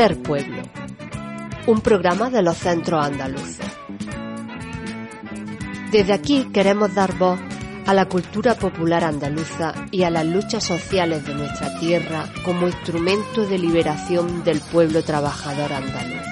Hacer 0.00 0.22
Pueblo, 0.22 0.62
un 1.66 1.82
programa 1.82 2.30
de 2.30 2.40
los 2.40 2.56
centros 2.56 3.04
andaluces. 3.04 3.66
Desde 5.92 6.14
aquí 6.14 6.48
queremos 6.54 6.94
dar 6.94 7.18
voz 7.18 7.38
a 7.86 7.92
la 7.92 8.06
cultura 8.06 8.54
popular 8.54 9.04
andaluza 9.04 9.74
y 9.90 10.04
a 10.04 10.10
las 10.10 10.24
luchas 10.24 10.64
sociales 10.64 11.26
de 11.26 11.34
nuestra 11.34 11.78
tierra 11.80 12.24
como 12.46 12.66
instrumento 12.66 13.44
de 13.44 13.58
liberación 13.58 14.42
del 14.42 14.60
pueblo 14.60 15.04
trabajador 15.04 15.70
andaluz. 15.70 16.26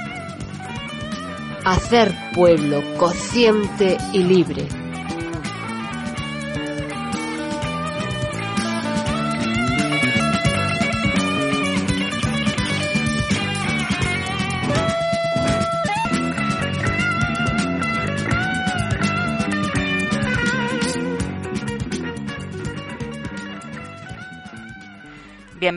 Hacer 1.63 2.15
pueblo 2.35 2.83
consciente 2.97 3.99
y 4.15 4.23
libre 4.23 4.67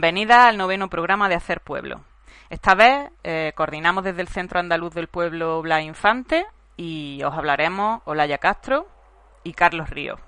Bienvenida 0.01 0.47
al 0.47 0.57
noveno 0.57 0.89
programa 0.89 1.29
de 1.29 1.35
Hacer 1.35 1.61
Pueblo. 1.61 2.01
Esta 2.49 2.73
vez 2.73 3.11
eh, 3.23 3.53
coordinamos 3.55 4.03
desde 4.03 4.21
el 4.21 4.29
Centro 4.29 4.59
Andaluz 4.59 4.95
del 4.95 5.07
Pueblo 5.07 5.61
Blas 5.61 5.83
Infante 5.83 6.47
y 6.75 7.21
os 7.23 7.35
hablaremos 7.35 8.01
Olaya 8.05 8.39
Castro 8.39 8.87
y 9.43 9.53
Carlos 9.53 9.91
Ríos. 9.91 10.19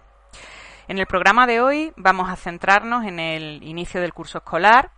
En 0.87 0.99
el 0.99 1.07
programa 1.07 1.47
de 1.47 1.59
hoy 1.59 1.91
vamos 1.95 2.29
a 2.29 2.35
centrarnos 2.35 3.03
en 3.05 3.19
el 3.19 3.63
inicio 3.63 3.99
del 3.99 4.13
curso 4.13 4.37
escolar. 4.37 4.91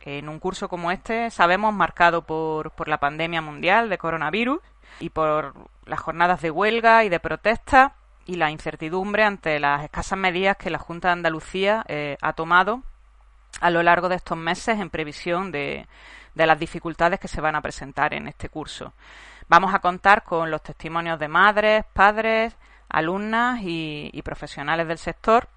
En 0.00 0.28
un 0.28 0.40
curso 0.40 0.68
como 0.68 0.90
este 0.90 1.30
sabemos 1.30 1.72
marcado 1.72 2.22
por, 2.22 2.72
por 2.72 2.88
la 2.88 2.98
pandemia 2.98 3.40
mundial 3.40 3.88
de 3.88 3.96
coronavirus 3.96 4.58
y 4.98 5.10
por 5.10 5.54
las 5.84 6.00
jornadas 6.00 6.42
de 6.42 6.50
huelga 6.50 7.04
y 7.04 7.08
de 7.10 7.20
protesta 7.20 7.94
y 8.24 8.34
la 8.34 8.50
incertidumbre 8.50 9.22
ante 9.22 9.60
las 9.60 9.84
escasas 9.84 10.18
medidas 10.18 10.56
que 10.56 10.70
la 10.70 10.80
Junta 10.80 11.10
de 11.10 11.12
Andalucía 11.12 11.84
eh, 11.86 12.16
ha 12.20 12.32
tomado 12.32 12.82
a 13.60 13.70
lo 13.70 13.82
largo 13.82 14.08
de 14.08 14.16
estos 14.16 14.36
meses 14.36 14.78
en 14.78 14.90
previsión 14.90 15.50
de, 15.50 15.86
las 16.34 16.58
dificultades 16.58 17.18
que 17.18 17.28
se 17.28 17.40
van 17.40 17.56
a 17.56 17.62
presentar 17.62 18.14
en 18.14 18.28
este 18.28 18.48
curso. 18.48 18.92
Vamos 19.48 19.74
a 19.74 19.78
contar 19.78 20.24
con 20.24 20.50
los 20.50 20.62
testimonios 20.62 21.18
de 21.18 21.28
madres, 21.28 21.84
padres, 21.92 22.56
alumnas 22.88 23.60
y, 23.62 24.20
profesionales 24.22 24.86
del 24.88 24.98
sector 24.98 25.48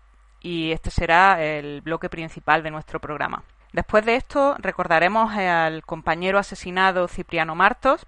y 0.42 0.72
este 0.72 0.90
será 0.90 1.44
el 1.44 1.82
bloque 1.82 2.10
principal 2.10 2.64
de 2.64 2.72
nuestro 2.72 3.00
programa. 3.00 3.44
Después 3.74 4.06
de 4.06 4.16
esto 4.16 4.56
recordaremos 4.60 5.36
al 5.36 5.84
compañero 5.86 6.40
asesinado 6.40 7.08
Cipriano 7.08 7.56
Martos, 7.56 8.06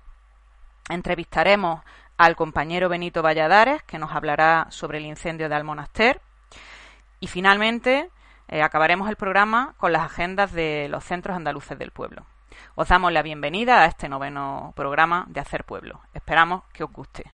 entrevistaremos 0.89 1.81
al 2.17 2.35
compañero 2.35 2.89
Benito 2.89 3.21
Valladares 3.21 3.83
que 3.83 3.99
nos 3.99 4.11
hablará 4.11 4.67
sobre 4.69 4.99
el 4.99 5.05
incendio 5.05 5.49
de 5.49 5.55
Almonaster 5.55 6.21
y 7.19 7.27
finalmente 7.27 8.09
eh, 8.51 8.61
acabaremos 8.61 9.09
el 9.09 9.15
programa 9.15 9.73
con 9.77 9.91
las 9.93 10.03
agendas 10.03 10.51
de 10.51 10.87
los 10.89 11.03
centros 11.03 11.35
andaluces 11.35 11.79
del 11.79 11.91
pueblo. 11.91 12.25
Os 12.75 12.89
damos 12.89 13.11
la 13.11 13.23
bienvenida 13.23 13.81
a 13.81 13.85
este 13.85 14.09
noveno 14.09 14.73
programa 14.75 15.25
de 15.29 15.39
Hacer 15.39 15.63
Pueblo. 15.63 16.01
Esperamos 16.13 16.63
que 16.73 16.83
os 16.83 16.91
guste. 16.91 17.31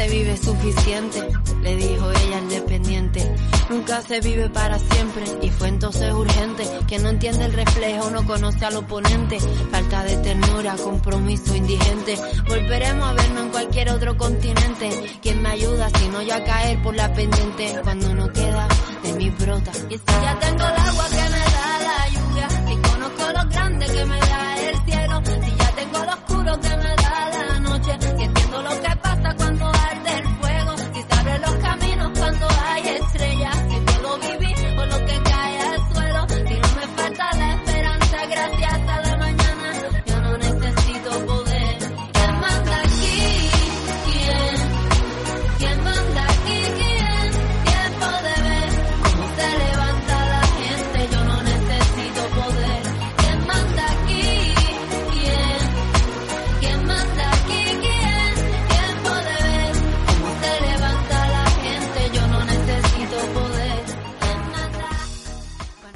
Se 0.00 0.08
vive 0.08 0.36
suficiente, 0.38 1.28
le 1.60 1.76
dijo 1.76 2.10
ella 2.10 2.38
al 2.38 2.48
dependiente. 2.48 3.34
Nunca 3.68 4.00
se 4.00 4.20
vive 4.20 4.48
para 4.48 4.78
siempre 4.78 5.24
y 5.42 5.50
fue 5.50 5.68
entonces 5.68 6.10
urgente. 6.14 6.64
Que 6.88 6.98
no 6.98 7.10
entiende 7.10 7.44
el 7.44 7.52
reflejo, 7.52 8.10
no 8.10 8.24
conoce 8.26 8.64
al 8.64 8.76
oponente. 8.76 9.38
Falta 9.70 10.02
de 10.04 10.16
ternura, 10.16 10.76
compromiso 10.76 11.54
indigente. 11.54 12.16
Volveremos 12.48 13.08
a 13.08 13.12
vernos 13.12 13.42
en 13.44 13.48
cualquier 13.50 13.90
otro 13.90 14.16
continente. 14.16 15.18
¿Quién 15.20 15.42
me 15.42 15.50
ayuda 15.50 15.90
si 15.90 16.08
no 16.08 16.22
yo 16.22 16.34
a 16.34 16.44
caer 16.44 16.82
por 16.82 16.94
la 16.94 17.12
pendiente? 17.12 17.80
Cuando 17.82 18.14
no 18.14 18.32
queda 18.32 18.68
de 19.02 19.12
mi 19.12 19.28
brota. 19.28 19.72
Y 19.90 19.98
si 19.98 20.22
ya 20.22 20.38
tengo 20.40 20.64
el 20.64 20.76
agua 20.76 21.08
que 21.10 21.28
me 21.28 21.44
da 21.56 21.78
la 21.88 22.08
lluvia, 22.08 22.48
si 22.48 22.76
conozco 22.88 23.32
lo 23.34 23.50
grande 23.50 23.86
que 23.86 24.04
me 24.06 24.18
da 24.18 24.49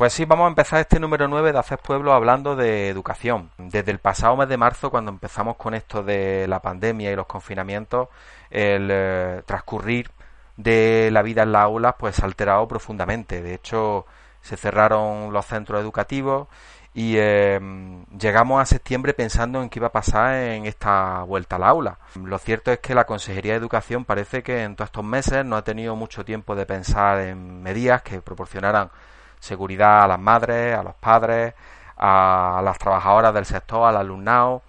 Pues 0.04 0.12
sí, 0.12 0.26
vamos 0.26 0.44
a 0.44 0.48
empezar 0.48 0.80
este 0.80 1.00
número 1.00 1.28
9 1.28 1.50
de 1.50 1.58
Hacer 1.58 1.78
Pueblo 1.78 2.12
hablando 2.12 2.56
de 2.56 2.90
educación. 2.90 3.48
Desde 3.56 3.90
el 3.90 4.00
pasado 4.00 4.36
mes 4.36 4.50
de 4.50 4.58
marzo, 4.58 4.90
cuando 4.90 5.10
empezamos 5.10 5.56
con 5.56 5.72
esto 5.72 6.02
de 6.02 6.46
la 6.46 6.60
pandemia 6.60 7.10
y 7.10 7.16
los 7.16 7.24
confinamientos, 7.24 8.08
el 8.50 8.90
eh, 8.90 9.42
transcurrir 9.46 10.10
de 10.58 11.08
la 11.10 11.22
vida 11.22 11.44
en 11.44 11.52
las 11.52 11.62
aulas 11.62 11.94
pues 11.98 12.20
ha 12.20 12.26
alterado 12.26 12.68
profundamente. 12.68 13.40
De 13.40 13.54
hecho, 13.54 14.04
se 14.42 14.58
cerraron 14.58 15.32
los 15.32 15.46
centros 15.46 15.80
educativos 15.80 16.48
y 16.92 17.14
eh, 17.16 17.58
llegamos 18.18 18.60
a 18.60 18.66
septiembre 18.66 19.14
pensando 19.14 19.62
en 19.62 19.70
qué 19.70 19.78
iba 19.78 19.86
a 19.86 19.92
pasar 19.92 20.34
en 20.34 20.66
esta 20.66 21.22
vuelta 21.22 21.56
al 21.56 21.64
aula. 21.64 21.98
Lo 22.22 22.36
cierto 22.36 22.70
es 22.70 22.78
que 22.80 22.94
la 22.94 23.06
Consejería 23.06 23.54
de 23.54 23.58
Educación 23.58 24.04
parece 24.04 24.42
que 24.42 24.64
en 24.64 24.76
todos 24.76 24.88
estos 24.88 25.04
meses 25.04 25.46
no 25.46 25.56
ha 25.56 25.64
tenido 25.64 25.96
mucho 25.96 26.26
tiempo 26.26 26.54
de 26.54 26.66
pensar 26.66 27.20
en 27.20 27.62
medidas 27.62 28.02
que 28.02 28.20
proporcionaran 28.20 28.90
seguridad 29.44 30.04
a 30.04 30.08
las 30.08 30.18
madres, 30.18 30.76
a 30.76 30.82
los 30.82 30.94
padres, 30.94 31.54
a 31.96 32.60
las 32.64 32.78
trabajadoras 32.78 33.34
del 33.34 33.44
sector, 33.44 33.88
al 33.88 33.96
alumnado, 33.96 34.62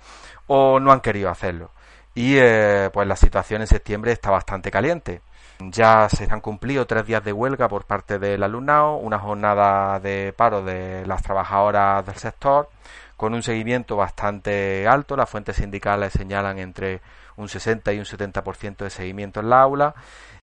o 0.47 0.79
no 0.79 0.91
han 0.91 1.01
querido 1.01 1.29
hacerlo. 1.29 1.71
Y 2.13 2.35
eh, 2.37 2.89
pues 2.93 3.07
la 3.07 3.15
situación 3.15 3.61
en 3.61 3.67
septiembre 3.67 4.11
está 4.11 4.31
bastante 4.31 4.71
caliente. 4.71 5.21
Ya 5.59 6.09
se 6.09 6.27
han 6.29 6.41
cumplido 6.41 6.85
tres 6.85 7.05
días 7.05 7.23
de 7.23 7.33
huelga 7.33 7.67
por 7.67 7.85
parte 7.85 8.19
del 8.19 8.43
alumnado, 8.43 8.97
una 8.97 9.19
jornada 9.19 9.99
de 9.99 10.33
paro 10.35 10.61
de 10.63 11.05
las 11.05 11.23
trabajadoras 11.23 12.05
del 12.05 12.15
sector, 12.15 12.69
con 13.17 13.33
un 13.33 13.41
seguimiento 13.43 13.95
bastante 13.95 14.87
alto. 14.87 15.15
Las 15.15 15.29
fuentes 15.29 15.55
sindicales 15.57 16.13
señalan 16.13 16.59
entre 16.59 17.01
un 17.37 17.49
60 17.49 17.93
y 17.93 17.99
un 17.99 18.05
70% 18.05 18.77
de 18.77 18.89
seguimiento 18.89 19.39
en 19.39 19.49
la 19.49 19.61
aula. 19.61 19.95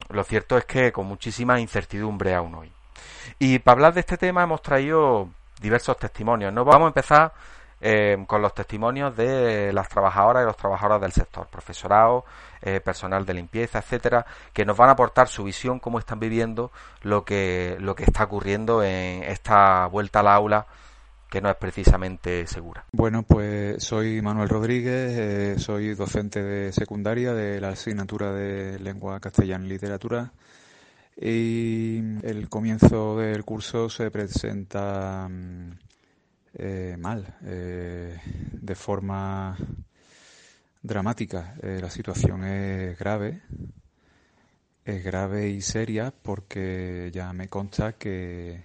Lo 0.09 0.25
cierto 0.25 0.57
es 0.57 0.65
que 0.65 0.93
con 0.93 1.07
muchísima 1.07 1.61
incertidumbre 1.61 2.35
aún 2.35 2.55
hoy. 2.55 2.73
Y 3.39 3.59
para 3.59 3.75
hablar 3.75 3.95
de 3.95 4.01
este 4.01 4.17
tema 4.17 4.43
hemos 4.43 4.63
traído 4.63 5.29
diversos 5.61 5.97
testimonios. 5.97 6.53
¿no? 6.53 6.65
Vamos 6.65 6.87
a 6.87 6.89
empezar 6.89 7.33
eh, 7.81 8.17
con 8.29 8.41
los 8.41 8.55
testimonios 8.55 9.17
de 9.17 9.73
las 9.73 9.89
trabajadoras 9.89 10.45
y 10.45 10.47
los 10.47 10.57
trabajadores 10.57 11.01
del 11.01 11.13
sector, 11.13 11.49
profesorado, 11.49 12.25
eh, 12.61 12.81
personal 12.81 13.27
de 13.27 13.35
limpieza, 13.35 13.81
etcétera, 13.81 14.25
que 14.53 14.65
nos 14.65 14.77
van 14.77 14.89
a 14.89 14.93
aportar 14.93 15.27
su 15.27 15.43
visión, 15.45 15.81
cómo 15.81 15.99
están 15.99 16.21
viviendo 16.21 16.71
lo 17.03 17.25
que, 17.25 17.77
lo 17.81 17.97
que 17.97 18.05
está 18.05 18.25
ocurriendo 18.25 18.85
en 18.85 19.25
esta 19.25 19.87
vuelta 19.87 20.21
al 20.21 20.29
aula 20.29 20.67
que 21.29 21.41
no 21.41 21.49
es 21.49 21.57
precisamente 21.57 22.47
segura. 22.47 22.85
Bueno, 22.93 23.23
pues 23.23 23.83
soy 23.83 24.21
Manuel 24.21 24.51
Rodríguez, 24.51 25.19
eh, 25.19 25.59
soy 25.59 25.95
docente 25.95 26.43
de 26.43 26.73
secundaria 26.73 27.33
de 27.33 27.59
la 27.59 27.71
asignatura 27.71 28.33
de 28.33 28.79
lengua 28.79 29.19
castellana 29.19 29.65
y 29.65 29.71
literatura 29.71 30.31
y 31.17 31.99
el 32.23 32.49
comienzo 32.49 33.19
del 33.19 33.45
curso 33.45 33.89
se 33.89 34.11
presenta 34.11 35.29
mm, 35.29 35.71
eh, 36.55 36.97
mal, 36.99 37.37
eh, 37.45 38.19
de 38.53 38.75
forma 38.75 39.57
dramática. 40.83 41.55
la 41.63 41.91
situación 41.91 42.45
es 42.45 42.99
grave, 42.99 43.43
es 44.85 45.05
grave 45.05 45.49
y 45.49 45.61
seria 45.61 46.11
porque 46.11 47.11
ya 47.13 47.33
me 47.33 47.49
consta 47.49 47.93
que 47.93 48.65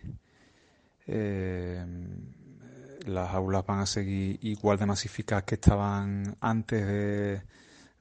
las 3.05 3.33
aulas 3.33 3.65
van 3.65 3.79
a 3.79 3.85
seguir 3.85 4.39
igual 4.41 4.77
de 4.77 4.85
masificadas 4.85 5.43
que 5.43 5.55
estaban 5.55 6.35
antes 6.41 6.85
de, 6.85 7.41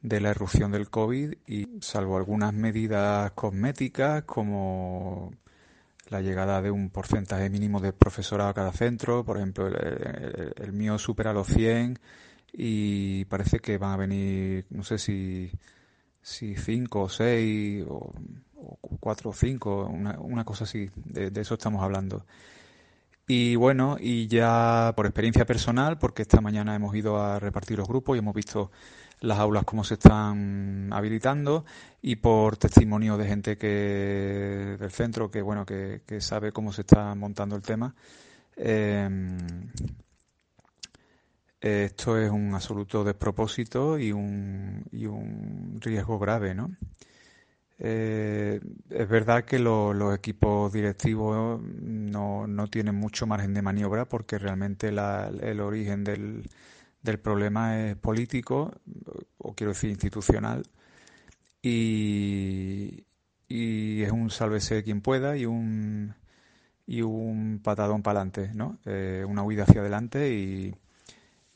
la 0.08 0.30
erupción 0.30 0.70
del 0.70 0.88
COVID 0.88 1.34
y 1.46 1.66
salvo 1.80 2.16
algunas 2.16 2.52
medidas 2.52 3.32
cosméticas 3.32 4.22
como 4.24 5.32
la 6.08 6.20
llegada 6.20 6.62
de 6.62 6.70
un 6.70 6.90
porcentaje 6.90 7.50
mínimo 7.50 7.80
de 7.80 7.92
profesorado 7.92 8.50
a 8.50 8.54
cada 8.54 8.72
centro, 8.72 9.24
por 9.24 9.38
ejemplo, 9.38 9.66
el, 9.66 10.72
mío 10.72 10.98
supera 10.98 11.32
los 11.32 11.48
100 11.48 11.98
y 12.52 13.24
parece 13.24 13.58
que 13.58 13.78
van 13.78 13.92
a 13.92 13.96
venir, 13.96 14.66
no 14.70 14.84
sé 14.84 14.98
si, 14.98 15.50
si 16.22 16.54
5 16.54 17.02
o 17.02 17.08
6 17.08 17.84
o, 17.88 18.14
4 19.00 19.30
o 19.30 19.32
5, 19.32 19.86
una, 19.86 20.20
una 20.20 20.44
cosa 20.44 20.64
así, 20.64 20.88
de 20.94 21.40
eso 21.40 21.54
estamos 21.54 21.82
hablando. 21.82 22.24
Y 23.28 23.56
bueno, 23.56 23.96
y 23.98 24.28
ya 24.28 24.92
por 24.94 25.06
experiencia 25.06 25.44
personal, 25.44 25.98
porque 25.98 26.22
esta 26.22 26.40
mañana 26.40 26.76
hemos 26.76 26.94
ido 26.94 27.20
a 27.20 27.40
repartir 27.40 27.76
los 27.76 27.88
grupos 27.88 28.14
y 28.16 28.20
hemos 28.20 28.34
visto 28.34 28.70
las 29.20 29.38
aulas 29.38 29.64
cómo 29.64 29.84
se 29.84 29.94
están 29.94 30.92
habilitando 30.92 31.64
y 32.02 32.16
por 32.16 32.56
testimonio 32.56 33.16
de 33.16 33.26
gente 33.26 33.58
que 33.58 34.76
del 34.78 34.90
centro 34.90 35.30
que 35.30 35.42
bueno 35.42 35.64
que, 35.64 36.02
sabe 36.20 36.52
cómo 36.52 36.72
se 36.72 36.82
está 36.82 37.14
montando 37.14 37.56
el 37.56 37.62
tema 37.62 37.94
em, 38.56 39.38
esto 41.60 42.18
es 42.18 42.30
un 42.30 42.54
absoluto 42.54 43.02
despropósito 43.04 43.98
y 43.98 44.12
un, 44.12 44.84
y 44.92 45.06
un 45.06 45.78
riesgo 45.80 46.18
grave 46.18 46.54
no 46.54 46.70
eh, 47.78 48.60
es 48.88 49.08
verdad 49.08 49.44
que 49.44 49.58
los 49.58 50.14
equipos 50.14 50.72
directivos 50.72 51.60
no, 51.60 52.46
no, 52.46 52.68
tienen 52.68 52.94
mucho 52.94 53.26
margen 53.26 53.52
de 53.52 53.60
maniobra 53.60 54.06
porque 54.06 54.38
realmente 54.38 54.88
el 54.88 55.60
origen 55.60 56.02
del, 56.02 56.48
del, 57.06 57.18
problema 57.20 57.80
es 57.80 57.96
político, 57.96 58.72
o 59.38 59.54
quiero 59.54 59.72
decir 59.72 59.90
institucional, 59.90 60.64
y, 61.62 63.04
es 63.48 64.12
un 64.12 64.30
sálvese 64.30 64.82
quien 64.82 65.00
pueda 65.00 65.36
y 65.36 65.46
un, 65.46 66.14
y 66.86 67.02
un 67.02 67.60
patadón 67.62 68.02
para 68.02 68.20
adelante, 68.20 68.50
¿no? 68.54 68.78
Eh, 68.84 69.24
una 69.26 69.42
huida 69.42 69.64
hacia 69.64 69.80
adelante 69.80 70.32
y, 70.32 70.74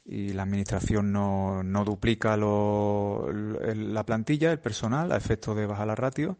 la 0.07 0.43
administración 0.43 1.13
no, 1.13 1.63
no 1.63 1.85
duplica 1.85 2.37
la 2.37 4.05
plantilla, 4.05 4.51
el 4.51 4.59
personal, 4.59 5.13
a 5.13 5.17
efecto 5.17 5.55
de 5.55 5.67
bajar 5.67 5.87
la 5.87 5.95
ratio. 5.95 6.37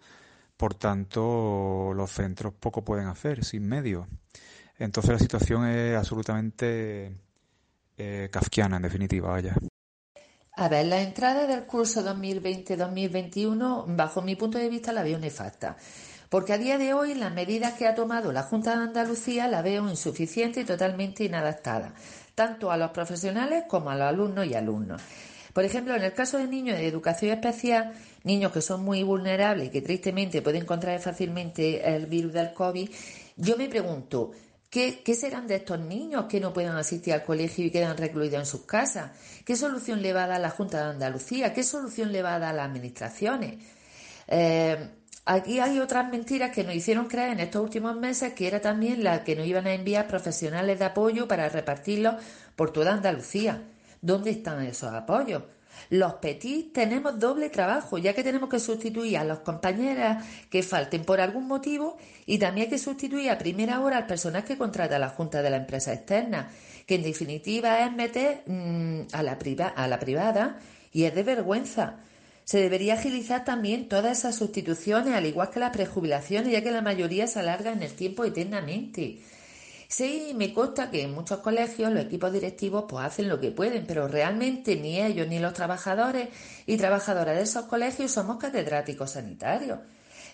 Por 0.57 0.75
tanto, 0.75 1.93
los 1.95 2.11
centros 2.11 2.53
poco 2.55 2.85
pueden 2.85 3.07
hacer, 3.07 3.45
sin 3.45 3.69
medios. 3.69 4.09
Entonces 4.81 5.13
la 5.13 5.19
situación 5.19 5.67
es 5.67 5.97
absolutamente 5.97 7.15
eh, 8.01 8.29
kafkiana, 8.31 8.77
en 8.77 8.83
definitiva, 8.83 9.31
vaya. 9.31 9.55
A 10.57 10.69
ver, 10.69 10.87
la 10.87 11.01
entrada 11.01 11.47
del 11.47 11.65
curso 11.65 12.03
2020-2021, 12.03 13.85
bajo 13.97 14.23
mi 14.23 14.37
punto 14.37 14.59
de 14.59 14.69
vista, 14.69 14.93
la 14.93 15.03
veo 15.03 15.19
nefasta. 15.19 15.77
Porque 16.29 16.53
a 16.53 16.59
día 16.59 16.79
de 16.79 16.95
hoy 16.95 17.15
las 17.15 17.35
medidas 17.35 17.75
que 17.75 17.87
ha 17.87 17.95
tomado 17.95 18.33
la 18.33 18.45
Junta 18.45 18.77
de 18.77 18.85
Andalucía 18.85 19.49
la 19.49 19.63
veo 19.63 19.89
insuficiente 19.89 20.61
y 20.61 20.65
totalmente 20.65 21.25
inadaptada 21.25 21.93
tanto 22.41 22.71
a 22.71 22.79
los 22.79 22.91
profesionales 22.93 23.65
como 23.69 23.91
a 23.91 23.95
los 23.95 24.09
alumnos 24.09 24.47
y 24.47 24.55
alumnos. 24.55 25.03
Por 25.53 25.63
ejemplo, 25.63 25.95
en 25.95 26.03
el 26.03 26.15
caso 26.15 26.39
de 26.39 26.47
niños 26.47 26.79
de 26.79 26.87
educación 26.87 27.33
especial, 27.33 27.93
niños 28.25 28.51
que 28.51 28.63
son 28.63 28.83
muy 28.83 29.03
vulnerables 29.03 29.67
y 29.67 29.71
que 29.71 29.83
tristemente 29.83 30.41
pueden 30.41 30.65
contraer 30.65 31.01
fácilmente 31.01 31.95
el 31.95 32.07
virus 32.07 32.33
del 32.33 32.55
COVID, 32.55 32.89
yo 33.37 33.59
me 33.59 33.69
pregunto, 33.69 34.31
¿Qué, 34.71 35.03
serán 35.17 35.49
de 35.49 35.57
estos 35.57 35.81
niños 35.81 36.27
que 36.27 36.39
no 36.39 36.53
puedan 36.53 36.77
asistir 36.77 37.13
al 37.13 37.25
colegio 37.25 37.65
y 37.67 37.73
quedan 37.73 37.97
recluidos 37.97 38.39
en 38.39 38.47
sus 38.47 38.63
casas? 38.67 39.11
¿Qué 39.45 39.57
solución 39.57 40.01
le 40.01 40.13
va 40.13 40.25
a 40.25 40.27
dar 40.29 40.41
la 40.41 40.51
Junta 40.51 40.79
de 40.79 40.91
Andalucía? 40.93 41.53
¿Qué 41.53 41.65
solución 41.65 42.13
le 42.13 42.23
va 42.23 42.37
a 42.37 42.39
dar 42.39 42.55
las 42.55 42.67
administraciones? 42.67 43.65
Eh, 44.29 44.91
aquí 45.25 45.59
hay 45.59 45.81
otras 45.81 46.09
mentiras 46.09 46.53
que 46.53 46.63
nos 46.63 46.77
hicieron 46.77 47.07
creer 47.07 47.31
en 47.31 47.41
estos 47.41 47.63
últimos 47.63 47.97
meses, 47.97 48.33
que 48.35 48.47
era 48.47 48.61
también 48.61 49.03
la 49.03 49.25
que 49.25 49.35
nos 49.35 49.45
iban 49.45 49.67
a 49.67 49.75
enviar 49.75 50.07
profesionales 50.07 50.79
de 50.79 50.85
apoyo 50.85 51.27
para 51.27 51.49
repartirlos 51.49 52.23
por 52.55 52.73
toda 52.73 52.93
Andalucía. 52.93 53.65
¿Dónde 54.01 54.31
están 54.31 54.63
esos 54.63 54.95
apoyos? 54.95 55.43
Los 55.91 56.15
petits 56.15 56.73
tenemos 56.73 57.19
doble 57.19 57.51
trabajo, 57.51 57.99
ya 57.99 58.15
que 58.15 58.23
tenemos 58.23 58.49
que 58.49 58.61
sustituir 58.61 59.19
a 59.19 59.25
los 59.25 59.41
compañeras 59.41 60.25
que 60.49 60.63
falten 60.63 61.05
por 61.05 61.21
algún 61.21 61.49
motivo 61.49 61.97
y 62.27 62.39
también 62.39 62.67
hay 62.67 62.71
que 62.71 62.79
sustituir 62.79 63.31
a 63.31 63.39
primera 63.39 63.81
hora 63.81 63.97
al 63.97 64.07
personal 64.07 64.45
que 64.45 64.57
contrata 64.57 64.99
la 64.99 65.09
Junta 65.09 65.43
de 65.43 65.51
la 65.51 65.57
empresa 65.57 65.93
externa, 65.93 66.49
que 66.87 66.95
en 66.95 67.03
definitiva 67.03 67.85
es 67.85 67.93
meter 67.93 68.43
mm, 68.47 69.01
a, 69.13 69.23
la 69.23 69.39
a 69.75 69.89
la 69.89 69.99
privada 69.99 70.59
y 70.93 71.05
es 71.05 71.15
de 71.15 71.23
vergüenza. 71.23 71.97
Se 72.45 72.59
debería 72.59 72.95
agilizar 72.95 73.45
también 73.45 73.89
todas 73.89 74.19
esas 74.19 74.37
sustituciones, 74.37 75.15
al 75.15 75.27
igual 75.27 75.51
que 75.51 75.61
las 75.61 75.71
prejubilaciones, 75.71 76.53
ya 76.53 76.63
que 76.63 76.73
la 76.73 76.83
mayoría 76.83 77.27
se 77.27 77.39
alarga 77.39 77.73
en 77.73 77.83
el 77.83 77.93
tiempo 77.93 78.25
eternamente. 78.25 79.21
Sí, 79.91 80.35
me 80.37 80.55
consta 80.55 80.89
que 80.89 81.03
en 81.03 81.13
muchos 81.13 81.41
colegios 81.41 81.93
los 81.93 82.05
equipos 82.05 82.33
directivos 82.33 82.85
pues 82.89 83.05
hacen 83.05 83.29
lo 83.29 83.41
que 83.41 83.51
pueden, 83.51 83.87
pero 83.89 84.07
realmente 84.07 84.77
ni 84.77 85.01
ellos 85.01 85.27
ni 85.27 85.41
los 85.41 85.53
trabajadores 85.53 86.29
y 86.65 86.77
trabajadoras 86.77 87.37
de 87.37 87.43
esos 87.43 87.65
colegios 87.65 88.13
somos 88.13 88.37
catedráticos 88.37 89.11
sanitarios. 89.11 89.81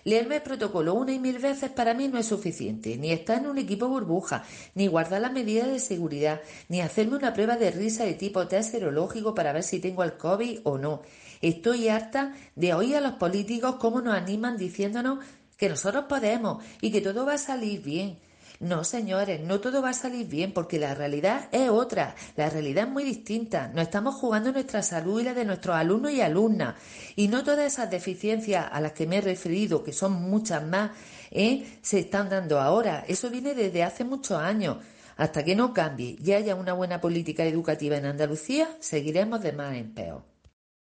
Leerme 0.03 0.35
el 0.35 0.41
protocolo 0.43 0.93
una 0.93 1.11
y 1.11 1.17
mil 1.17 1.39
veces 1.39 1.71
para 1.71 1.95
mí 1.95 2.07
no 2.07 2.19
es 2.19 2.27
suficiente, 2.27 2.97
ni 2.97 3.11
estar 3.11 3.39
en 3.39 3.47
un 3.47 3.57
equipo 3.57 3.87
burbuja, 3.87 4.43
ni 4.75 4.85
guardar 4.85 5.21
las 5.21 5.33
medidas 5.33 5.67
de 5.69 5.79
seguridad, 5.79 6.39
ni 6.69 6.81
hacerme 6.81 7.15
una 7.17 7.33
prueba 7.33 7.57
de 7.57 7.71
risa 7.71 8.05
de 8.05 8.13
tipo 8.13 8.47
test 8.47 8.69
serológico 8.71 9.33
para 9.33 9.53
ver 9.53 9.63
si 9.63 9.79
tengo 9.79 10.03
el 10.03 10.17
COVID 10.17 10.59
o 10.65 10.77
no. 10.77 11.01
Estoy 11.41 11.89
harta 11.89 12.35
de 12.55 12.75
oír 12.75 12.95
a 12.95 13.01
los 13.01 13.13
políticos 13.13 13.77
cómo 13.79 14.01
nos 14.01 14.13
animan 14.13 14.55
diciéndonos 14.55 15.17
que 15.57 15.67
nosotros 15.67 16.05
podemos 16.07 16.63
y 16.79 16.91
que 16.91 17.01
todo 17.01 17.25
va 17.25 17.33
a 17.33 17.37
salir 17.39 17.81
bien. 17.81 18.19
No, 18.59 18.83
señores, 18.83 19.39
no 19.41 19.59
todo 19.59 19.83
va 19.83 19.89
a 19.89 19.93
salir 19.93 20.27
bien 20.27 20.51
porque 20.51 20.79
la 20.79 20.95
realidad 20.95 21.47
es 21.51 21.69
otra, 21.69 22.15
la 22.35 22.49
realidad 22.49 22.85
es 22.85 22.89
muy 22.89 23.03
distinta. 23.03 23.67
Nos 23.67 23.83
estamos 23.83 24.15
jugando 24.15 24.51
nuestra 24.51 24.81
salud 24.81 25.21
y 25.21 25.25
la 25.25 25.35
de 25.35 25.45
nuestros 25.45 25.75
alumnos 25.75 26.11
y 26.11 26.21
alumnas. 26.21 26.75
Y 27.15 27.27
no 27.27 27.43
todas 27.43 27.71
esas 27.71 27.91
deficiencias 27.91 28.65
a 28.71 28.81
las 28.81 28.93
que 28.93 29.05
me 29.05 29.17
he 29.17 29.21
referido, 29.21 29.83
que 29.83 29.93
son 29.93 30.13
muchas 30.13 30.65
más, 30.65 30.91
¿eh? 31.29 31.77
se 31.81 31.99
están 31.99 32.29
dando 32.29 32.59
ahora. 32.59 33.05
Eso 33.07 33.29
viene 33.29 33.53
desde 33.53 33.83
hace 33.83 34.03
muchos 34.03 34.39
años. 34.39 34.77
Hasta 35.17 35.43
que 35.43 35.55
no 35.55 35.73
cambie 35.73 36.15
y 36.23 36.31
haya 36.33 36.55
una 36.55 36.73
buena 36.73 37.01
política 37.01 37.43
educativa 37.43 37.97
en 37.97 38.05
Andalucía, 38.05 38.69
seguiremos 38.79 39.41
de 39.41 39.51
más 39.51 39.75
en 39.75 39.93
peor. 39.93 40.36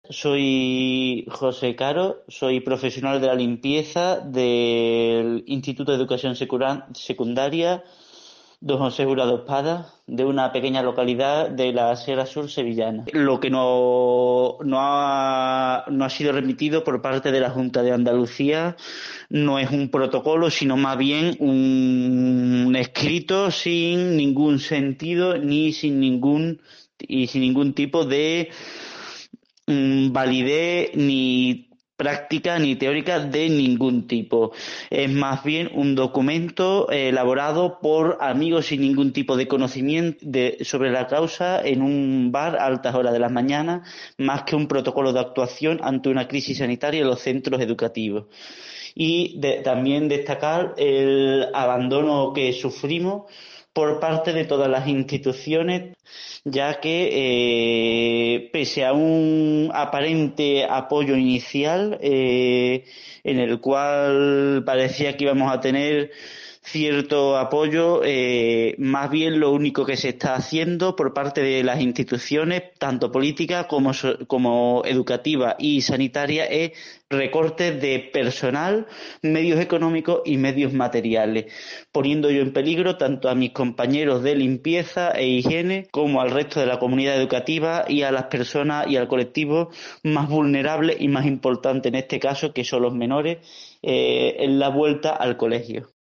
Soy 0.10 1.26
José 1.30 1.76
Caro, 1.76 2.24
soy 2.28 2.62
profesional 2.62 3.20
de 3.20 3.28
la 3.28 3.36
limpieza 3.36 4.20
del 4.20 5.44
Instituto 5.48 5.92
de 5.92 5.98
Educación 5.98 6.36
Secundaria 6.36 7.84
Don 8.60 8.80
José 8.80 9.06
Jurado 9.06 9.36
Espada, 9.36 9.94
de 10.08 10.26
una 10.26 10.52
pequeña 10.52 10.82
localidad 10.82 11.50
de 11.50 11.72
la 11.74 11.96
Sierra 11.96 12.26
Sur 12.26 12.50
sevillana. 12.50 13.06
Lo 13.14 13.40
que 13.40 13.52
no, 13.52 14.58
no, 14.64 14.78
ha, 14.80 15.86
no 15.90 16.06
ha 16.06 16.10
sido 16.10 16.32
remitido 16.32 16.84
por 16.84 17.00
parte 17.04 17.32
de 17.32 17.40
la 17.40 17.52
Junta 17.52 17.84
de 17.84 17.92
Andalucía 17.92 18.76
no 19.30 19.60
es 19.60 19.70
un 19.70 19.90
protocolo, 19.90 20.50
sino 20.50 20.76
más 20.76 20.98
bien 20.98 21.36
un 21.40 22.76
escrito 22.76 23.52
sin 23.52 24.18
ningún 24.18 24.60
sentido 24.60 25.38
ni 25.38 25.72
sin 25.72 26.00
ningún 26.00 26.62
y 27.00 27.28
sin 27.28 27.42
ningún 27.42 27.74
tipo 27.74 28.06
de 28.06 28.50
validez 29.68 30.92
ni 30.96 31.68
práctica 31.98 32.60
ni 32.60 32.76
teórica 32.76 33.20
de 33.20 33.50
ningún 33.50 34.08
tipo. 34.08 34.54
Es 34.90 35.12
más 35.12 35.44
bien 35.44 35.70
un 35.74 35.96
documento 35.96 36.90
eh, 36.92 37.10
elaborado 37.10 37.80
por 37.82 38.20
amigos 38.22 38.68
sin 38.68 38.82
ningún 38.82 39.12
tipo 39.12 39.36
de 39.36 39.48
conocimiento 39.48 40.26
sobre 40.62 40.92
la 40.92 41.08
causa 41.08 41.62
en 41.66 41.82
un 41.82 42.32
bar 42.32 42.56
a 42.58 42.68
altas 42.68 42.94
horas 42.96 43.14
de 43.14 43.20
la 43.20 43.30
mañana, 43.30 43.84
más 44.18 44.44
que 44.44 44.56
un 44.56 44.68
protocolo 44.68 45.12
de 45.12 45.20
actuación 45.20 45.80
ante 45.84 46.10
una 46.10 46.28
crisis 46.28 46.60
sanitaria 46.60 47.02
en 47.02 47.08
los 47.08 47.22
centros 47.22 47.60
educativos. 47.60 48.26
Y 48.94 49.40
también 49.64 50.08
destacar 50.08 50.74
el 50.78 51.48
abandono 51.54 52.32
que 52.34 52.54
sufrimos 52.54 53.24
por 53.78 54.00
parte 54.00 54.34
de 54.34 54.44
todas 54.44 54.68
las 54.68 54.88
instituciones, 54.88 55.96
ya 56.44 56.80
que 56.80 57.10
eh, 57.14 58.50
pese 58.52 58.84
a 58.84 58.92
un 58.92 59.70
aparente 59.72 60.66
apoyo 60.66 61.16
inicial 61.16 62.00
eh, 62.02 62.86
en 63.24 63.38
el 63.38 63.62
cual 63.62 64.64
parecía 64.66 65.16
que 65.16 65.26
íbamos 65.26 65.54
a 65.54 65.60
tener 65.60 66.10
cierto 66.72 67.38
apoyo, 67.38 68.02
eh, 68.04 68.76
más 68.78 69.10
bien 69.10 69.40
lo 69.40 69.52
único 69.52 69.86
que 69.86 69.96
se 69.96 70.10
está 70.10 70.36
haciendo 70.36 70.98
por 70.98 71.14
parte 71.14 71.42
de 71.42 71.64
las 71.64 71.80
instituciones, 71.80 72.64
tanto 72.78 73.10
políticas 73.10 73.68
como, 73.68 73.92
como 74.28 74.82
educativas 74.86 75.56
y 75.60 75.82
sanitarias, 75.82 76.50
es 76.52 76.72
recortes 77.10 77.82
de 77.82 78.00
personal, 78.12 78.86
medios 79.22 79.62
económicos 79.62 80.24
y 80.26 80.36
medios 80.36 80.74
materiales, 80.74 81.46
poniendo 81.94 82.30
yo 82.30 82.42
en 82.42 82.52
peligro 82.52 82.98
tanto 82.98 83.30
a 83.30 83.36
mis 83.36 83.52
compañeros 83.52 84.22
de 84.22 84.36
limpieza 84.36 85.12
e 85.12 85.26
higiene 85.26 85.88
como 85.92 86.20
al 86.20 86.32
resto 86.32 86.60
de 86.60 86.66
la 86.66 86.80
comunidad 86.80 87.16
educativa 87.16 87.86
y 87.88 88.02
a 88.02 88.12
las 88.12 88.26
personas 88.26 88.88
y 88.90 88.98
al 88.98 89.08
colectivo 89.08 89.70
más 90.04 90.28
vulnerable 90.28 90.98
y 91.00 91.08
más 91.08 91.26
importante 91.26 91.88
en 91.88 91.96
este 91.96 92.20
caso, 92.20 92.54
que 92.54 92.66
son 92.66 92.82
los 92.82 92.94
menores, 92.94 93.38
eh, 93.82 94.36
en 94.40 94.60
la 94.60 94.68
vuelta 94.68 95.12
al 95.12 95.38
colegio. 95.38 95.97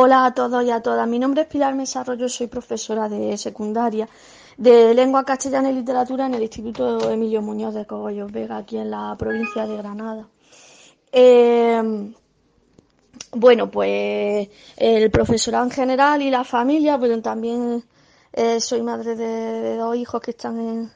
Hola 0.00 0.26
a 0.26 0.32
todos 0.32 0.64
y 0.64 0.70
a 0.70 0.80
todas. 0.80 1.08
Mi 1.08 1.18
nombre 1.18 1.42
es 1.42 1.48
Pilar 1.48 1.74
Mesa 1.74 2.02
Arroyo, 2.02 2.28
soy 2.28 2.46
profesora 2.46 3.08
de 3.08 3.36
secundaria 3.36 4.08
de 4.56 4.94
lengua 4.94 5.24
castellana 5.24 5.72
y 5.72 5.74
literatura 5.74 6.26
en 6.26 6.34
el 6.34 6.42
Instituto 6.44 7.10
Emilio 7.10 7.42
Muñoz 7.42 7.74
de 7.74 7.84
Cogollos 7.84 8.30
Vega, 8.30 8.58
aquí 8.58 8.76
en 8.76 8.92
la 8.92 9.16
provincia 9.18 9.66
de 9.66 9.76
Granada. 9.76 10.28
Eh, 11.10 12.12
bueno, 13.32 13.68
pues 13.72 14.48
el 14.76 15.10
profesorado 15.10 15.64
en 15.64 15.72
general 15.72 16.22
y 16.22 16.30
la 16.30 16.44
familia, 16.44 16.96
pues 16.96 17.20
también 17.20 17.82
eh, 18.32 18.60
soy 18.60 18.82
madre 18.82 19.16
de, 19.16 19.78
dos 19.78 19.96
hijos 19.96 20.20
que 20.20 20.30
están 20.30 20.60
en, 20.60 20.92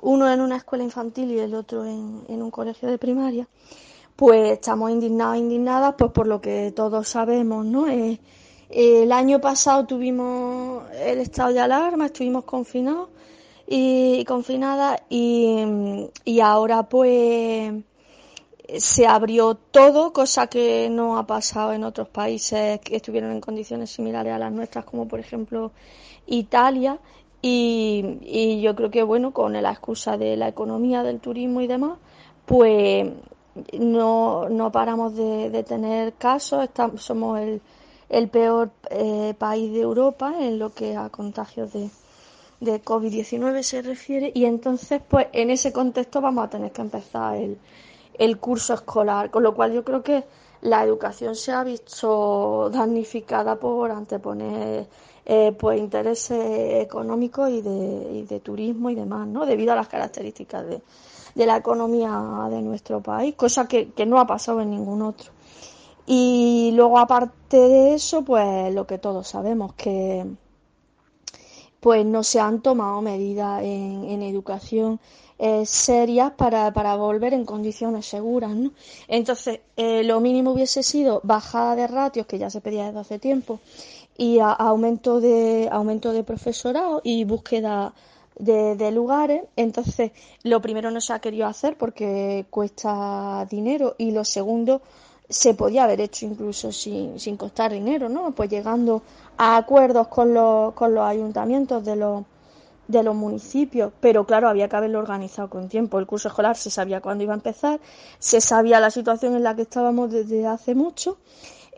uno 0.00 0.32
en 0.32 0.40
una 0.40 0.56
escuela 0.56 0.84
infantil 0.84 1.32
y 1.32 1.38
el 1.38 1.54
otro 1.54 1.84
en 1.84 2.42
un 2.42 2.50
colegio 2.50 2.88
de 2.88 2.96
primaria 2.96 3.46
pues 4.16 4.52
estamos 4.52 4.90
indignados, 4.90 5.36
indignadas, 5.36 5.94
pues 5.98 6.12
por 6.12 6.26
lo 6.26 6.40
que 6.40 6.72
todos 6.72 7.08
sabemos, 7.08 7.64
¿no? 7.64 7.88
Eh, 7.88 8.20
el 8.70 9.12
año 9.12 9.40
pasado 9.40 9.86
tuvimos 9.86 10.84
el 10.92 11.18
estado 11.20 11.52
de 11.52 11.60
alarma, 11.60 12.06
estuvimos 12.06 12.44
confinados 12.44 13.10
y 13.66 14.24
confinadas 14.24 15.02
y, 15.10 16.08
y 16.24 16.40
ahora 16.40 16.84
pues 16.84 17.72
se 18.78 19.06
abrió 19.06 19.54
todo, 19.54 20.12
cosa 20.12 20.46
que 20.46 20.88
no 20.90 21.18
ha 21.18 21.26
pasado 21.26 21.72
en 21.72 21.84
otros 21.84 22.08
países 22.08 22.80
que 22.80 22.96
estuvieron 22.96 23.32
en 23.32 23.40
condiciones 23.40 23.90
similares 23.90 24.32
a 24.32 24.38
las 24.38 24.52
nuestras, 24.52 24.84
como 24.84 25.06
por 25.06 25.20
ejemplo 25.20 25.72
Italia. 26.26 26.98
Y, 27.42 28.18
y 28.22 28.60
yo 28.60 28.76
creo 28.76 28.90
que, 28.90 29.02
bueno, 29.02 29.32
con 29.32 29.52
la 29.60 29.70
excusa 29.70 30.16
de 30.16 30.36
la 30.36 30.48
economía, 30.48 31.02
del 31.02 31.18
turismo 31.18 31.60
y 31.60 31.66
demás, 31.66 31.98
pues 32.46 33.10
no, 33.78 34.48
no 34.48 34.72
paramos 34.72 35.14
de, 35.14 35.64
tener 35.64 36.14
casos, 36.14 36.64
estamos, 36.64 37.02
somos 37.02 37.38
el, 37.40 37.60
el 38.08 38.28
peor 38.28 38.70
eh, 38.90 39.34
país 39.38 39.72
de 39.72 39.80
Europa 39.80 40.34
en 40.38 40.58
lo 40.58 40.72
que 40.72 40.96
a 40.96 41.08
contagios 41.10 41.72
de, 41.72 41.90
de 42.60 42.82
COVID-19 42.82 43.62
se 43.62 43.82
refiere 43.82 44.32
y 44.34 44.44
entonces 44.44 45.02
pues 45.06 45.26
en 45.32 45.50
ese 45.50 45.72
contexto 45.72 46.20
vamos 46.20 46.44
a 46.44 46.50
tener 46.50 46.72
que 46.72 46.82
empezar 46.82 47.36
el, 47.36 47.58
el 48.14 48.38
curso 48.38 48.74
escolar, 48.74 49.30
con 49.30 49.42
lo 49.42 49.54
cual 49.54 49.72
yo 49.72 49.84
creo 49.84 50.02
que 50.02 50.24
la 50.62 50.84
educación 50.84 51.34
se 51.34 51.52
ha 51.52 51.64
visto 51.64 52.70
damnificada 52.70 53.56
por 53.56 53.90
anteponer 53.90 54.86
eh, 55.26 55.52
pues 55.58 55.78
intereses 55.78 56.82
económicos 56.82 57.50
y 57.50 57.60
de, 57.60 58.10
y 58.12 58.22
de 58.22 58.40
turismo 58.40 58.90
y 58.90 58.94
demás, 58.94 59.26
¿no? 59.26 59.44
Debido 59.44 59.72
a 59.72 59.76
las 59.76 59.88
características 59.88 60.66
de, 60.66 60.80
de 61.34 61.46
la 61.46 61.56
economía 61.56 62.48
de 62.50 62.62
nuestro 62.62 63.00
país, 63.00 63.34
cosa 63.34 63.66
que, 63.66 63.92
no 64.06 64.18
ha 64.20 64.26
pasado 64.26 64.60
en 64.60 64.70
ningún 64.70 65.02
otro. 65.02 65.32
Y 66.06 66.72
luego, 66.74 66.98
aparte 66.98 67.56
de 67.56 67.94
eso, 67.94 68.22
pues 68.22 68.74
lo 68.74 68.86
que 68.86 68.98
todos 68.98 69.28
sabemos, 69.28 69.74
que 69.74 70.26
pues 71.80 72.06
no 72.06 72.22
se 72.22 72.38
han 72.38 72.60
tomado 72.60 73.02
medidas 73.02 73.62
en, 73.64 74.22
educación 74.22 75.00
eh, 75.38 75.66
serias 75.66 76.30
para, 76.32 76.70
volver 76.96 77.34
en 77.34 77.44
condiciones 77.44 78.06
seguras. 78.06 78.50
¿no? 78.52 78.70
Entonces, 79.08 79.60
eh, 79.76 80.04
lo 80.04 80.20
mínimo 80.20 80.52
hubiese 80.52 80.82
sido 80.82 81.20
bajada 81.24 81.74
de 81.74 81.86
ratios, 81.88 82.26
que 82.26 82.38
ya 82.38 82.50
se 82.50 82.60
pedía 82.60 82.86
desde 82.86 83.00
hace 83.00 83.18
tiempo, 83.18 83.58
y 84.16 84.38
aumento 84.40 85.20
de 85.20 85.68
aumento 85.72 86.12
de 86.12 86.22
profesorado 86.22 87.00
y 87.02 87.24
búsqueda 87.24 87.94
de, 88.38 88.90
lugares. 88.92 89.42
Entonces, 89.56 90.12
lo 90.42 90.60
primero 90.60 90.90
no 90.90 91.00
se 91.00 91.12
ha 91.12 91.18
querido 91.18 91.46
hacer 91.46 91.76
porque 91.76 92.46
cuesta 92.50 93.46
dinero 93.50 93.94
y 93.98 94.10
lo 94.10 94.24
segundo 94.24 94.82
se 95.28 95.54
podía 95.54 95.84
haber 95.84 96.00
hecho 96.00 96.26
incluso 96.26 96.72
sin, 96.72 97.18
sin 97.18 97.36
costar 97.36 97.72
dinero, 97.72 98.08
¿no? 98.08 98.32
Pues 98.32 98.50
llegando 98.50 99.02
a 99.38 99.56
acuerdos 99.56 100.08
con 100.08 100.34
los, 100.34 100.74
con 100.74 100.94
los 100.94 101.04
ayuntamientos 101.04 101.84
de 101.84 101.96
los, 101.96 102.24
de 102.88 103.02
los 103.02 103.14
municipios, 103.14 103.92
pero 104.00 104.26
claro, 104.26 104.48
había 104.48 104.68
que 104.68 104.76
haberlo 104.76 104.98
organizado 104.98 105.48
con 105.48 105.68
tiempo. 105.68 105.98
El 105.98 106.06
curso 106.06 106.28
escolar 106.28 106.56
se 106.56 106.70
sabía 106.70 107.00
cuándo 107.00 107.24
iba 107.24 107.32
a 107.32 107.36
empezar, 107.36 107.80
se 108.18 108.40
sabía 108.40 108.78
la 108.80 108.90
situación 108.90 109.34
en 109.34 109.42
la 109.42 109.56
que 109.56 109.62
estábamos 109.62 110.10
desde 110.10 110.46
hace 110.46 110.74
mucho 110.74 111.16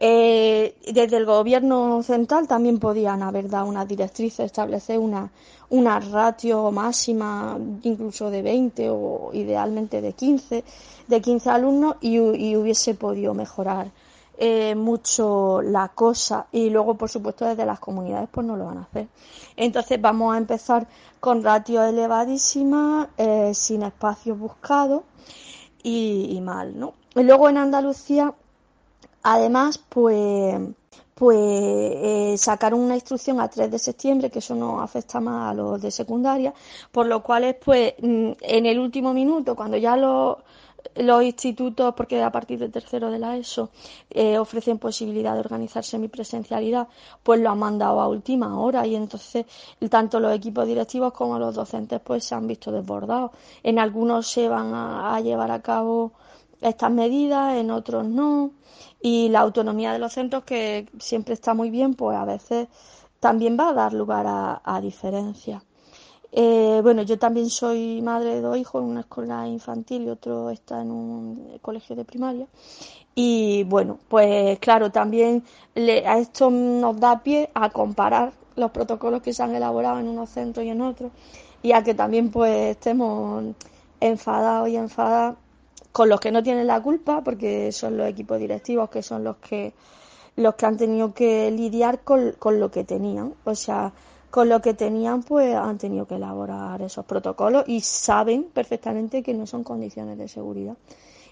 eh, 0.00 0.74
desde 0.92 1.16
el 1.16 1.24
gobierno 1.24 2.02
central 2.02 2.48
también 2.48 2.78
podían 2.80 3.22
haber 3.22 3.48
dado 3.48 3.66
una 3.66 3.84
directriz, 3.84 4.40
establecer 4.40 4.98
una, 4.98 5.30
una 5.70 6.00
ratio 6.00 6.72
máxima 6.72 7.56
incluso 7.82 8.28
de 8.28 8.42
20 8.42 8.90
o 8.90 9.30
idealmente 9.32 10.00
de 10.00 10.12
15, 10.12 10.64
de 11.06 11.20
15 11.20 11.50
alumnos 11.50 11.96
y, 12.00 12.18
hubiese 12.18 12.94
podido 12.94 13.34
mejorar 13.34 13.92
eh, 14.36 14.74
mucho 14.74 15.62
la 15.62 15.88
cosa 15.88 16.48
y 16.50 16.70
luego 16.70 16.96
por 16.96 17.08
supuesto 17.08 17.44
desde 17.44 17.64
las 17.64 17.78
comunidades 17.78 18.28
pues 18.32 18.44
no 18.44 18.56
lo 18.56 18.64
van 18.64 18.78
a 18.78 18.82
hacer. 18.82 19.06
Entonces 19.56 20.00
vamos 20.00 20.34
a 20.34 20.38
empezar 20.38 20.88
con 21.20 21.44
ratios 21.44 21.88
elevadísimas, 21.88 23.08
eh, 23.16 23.52
sin 23.54 23.84
espacios 23.84 24.36
buscados 24.36 25.02
y, 25.84 26.30
y 26.32 26.40
mal, 26.40 26.76
¿no? 26.76 26.94
Y 27.14 27.22
luego 27.22 27.48
en 27.48 27.58
Andalucía 27.58 28.34
Además, 29.25 29.78
pues, 29.78 30.61
pues 31.14 31.38
eh, 31.40 32.35
sacaron 32.37 32.81
una 32.81 32.95
instrucción 32.95 33.40
a 33.40 33.49
3 33.49 33.71
de 33.71 33.78
septiembre, 33.78 34.31
que 34.31 34.40
eso 34.40 34.54
no 34.54 34.83
afecta 34.83 35.19
más 35.21 35.50
a 35.50 35.54
los 35.54 35.81
de 35.81 35.90
secundaria, 35.90 36.52
por 36.93 37.07
lo 37.07 37.23
cual, 37.23 37.57
pues, 37.64 37.95
mm, 38.02 38.33
en 38.40 38.66
el 38.66 38.78
último 38.78 39.14
minuto, 39.14 39.57
cuando 39.57 39.78
ya 39.78 39.97
los, 39.97 40.37
los 40.97 41.23
institutos, 41.23 41.95
porque 41.97 42.23
a 42.23 42.31
partir 42.31 42.59
del 42.59 42.71
tercero 42.71 43.11
de 43.11 43.19
la 43.19 43.37
ESO 43.38 43.71
eh, 44.11 44.38
ofrecen 44.38 44.78
posibilidad 44.78 45.33
de 45.35 45.40
organizar 45.40 45.85
semipresencialidad, 45.85 46.87
pues 47.23 47.40
lo 47.40 47.49
han 47.50 47.59
mandado 47.59 48.00
a 48.02 48.09
última 48.09 48.61
hora 48.61 48.87
y 48.87 48.95
entonces 48.95 49.47
tanto 49.88 50.21
los 50.21 50.35
equipos 50.35 50.66
directivos 50.66 51.12
como 51.14 51.38
los 51.38 51.54
docentes 51.54 51.99
pues 52.00 52.25
se 52.25 52.35
han 52.35 52.47
visto 52.47 52.71
desbordados. 52.71 53.31
En 53.62 53.78
algunos 53.78 54.28
se 54.28 54.49
van 54.49 54.75
a 54.75 55.19
llevar 55.21 55.50
a 55.50 55.62
cabo 55.62 56.12
estas 56.68 56.90
medidas, 56.90 57.56
en 57.56 57.71
otros 57.71 58.06
no 58.06 58.50
y 59.00 59.28
la 59.28 59.40
autonomía 59.40 59.92
de 59.92 59.99
los 59.99 60.14
centros 60.14 60.44
que 60.44 60.88
siempre 60.99 61.35
está 61.35 61.54
muy 61.54 61.71
bien, 61.71 61.94
pues 61.94 62.16
a 62.16 62.25
veces 62.25 62.68
también 63.21 63.56
va 63.59 63.71
a 63.71 63.73
dar 63.75 63.92
lugar 63.92 64.26
a, 64.26 64.80
diferencias. 64.80 65.62
Eh, 66.33 66.80
bueno, 66.83 67.02
yo 67.02 67.18
también 67.18 67.49
soy 67.49 68.02
madre 68.02 68.35
de 68.35 68.40
dos 68.40 68.56
hijos 68.56 68.83
en 68.83 68.88
una 68.88 69.00
escuela 69.00 69.47
infantil 69.47 70.02
y 70.04 70.09
otro 70.09 70.50
está 70.50 70.83
en 70.83 70.90
un 70.90 71.59
colegio 71.62 71.94
de 71.97 72.04
primaria. 72.04 72.47
Y 73.14 73.64
bueno, 73.64 73.99
pues 74.09 74.59
claro, 74.59 74.90
también 74.90 75.44
a 75.76 76.18
esto 76.18 76.50
nos 76.50 76.99
da 76.99 77.23
pie 77.23 77.50
a 77.54 77.71
comparar 77.71 78.33
los 78.56 78.71
protocolos 78.73 79.23
que 79.23 79.33
se 79.33 79.42
han 79.42 79.54
elaborado 79.54 80.00
en 80.00 80.09
unos 80.09 80.30
centros 80.30 80.64
y 80.64 80.71
en 80.71 80.80
otros 80.80 81.12
y 81.64 81.73
a 81.73 81.83
que 81.83 81.94
también 81.94 82.30
pues 82.30 82.76
estemos 82.76 83.42
enfadados 83.99 84.68
y 84.68 84.76
enfadadas 84.76 85.37
con 85.94 86.08
los 86.08 86.18
que 86.18 86.32
no 86.32 86.42
tienen 86.42 86.66
la 86.66 86.82
culpa, 86.82 87.22
porque 87.22 87.70
son 87.70 87.96
los 87.96 88.08
equipos 88.08 88.40
directivos 88.40 88.90
que 88.90 89.00
son 89.00 89.22
los 89.22 89.36
que 89.36 89.72
los 90.34 90.56
que 90.56 90.66
han 90.66 90.76
tenido 90.76 91.14
que 91.14 91.48
lidiar 91.52 92.00
con, 92.00 92.34
lo 92.58 92.70
que 92.72 92.82
tenían. 92.82 93.34
O 93.44 93.54
sea, 93.54 93.92
con 94.28 94.48
lo 94.48 94.60
que 94.60 94.74
tenían, 94.74 95.22
pues 95.22 95.54
han 95.54 95.78
tenido 95.78 96.04
que 96.08 96.16
elaborar 96.16 96.82
esos 96.82 97.04
protocolos 97.04 97.62
y 97.68 97.80
saben 97.80 98.42
perfectamente 98.52 99.22
que 99.22 99.34
no 99.34 99.46
son 99.46 99.62
condiciones 99.62 100.18
de 100.18 100.26
seguridad. 100.26 100.76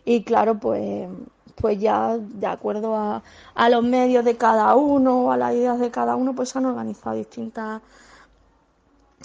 Y 0.05 0.23
claro, 0.23 0.61
pues, 0.61 1.09
pues 1.57 1.81
ya 1.81 2.17
de 2.17 2.47
acuerdo 2.47 2.95
a, 2.95 3.21
a 3.57 3.69
los 3.69 3.83
medios 3.83 4.25
de 4.25 4.37
cada 4.37 4.77
uno, 4.77 5.33
a 5.33 5.37
las 5.37 5.55
ideas 5.55 5.81
de 5.81 5.91
cada 5.91 6.15
uno, 6.15 6.37
pues 6.37 6.55
han 6.55 6.67
organizado 6.67 7.17
distintas 7.17 7.83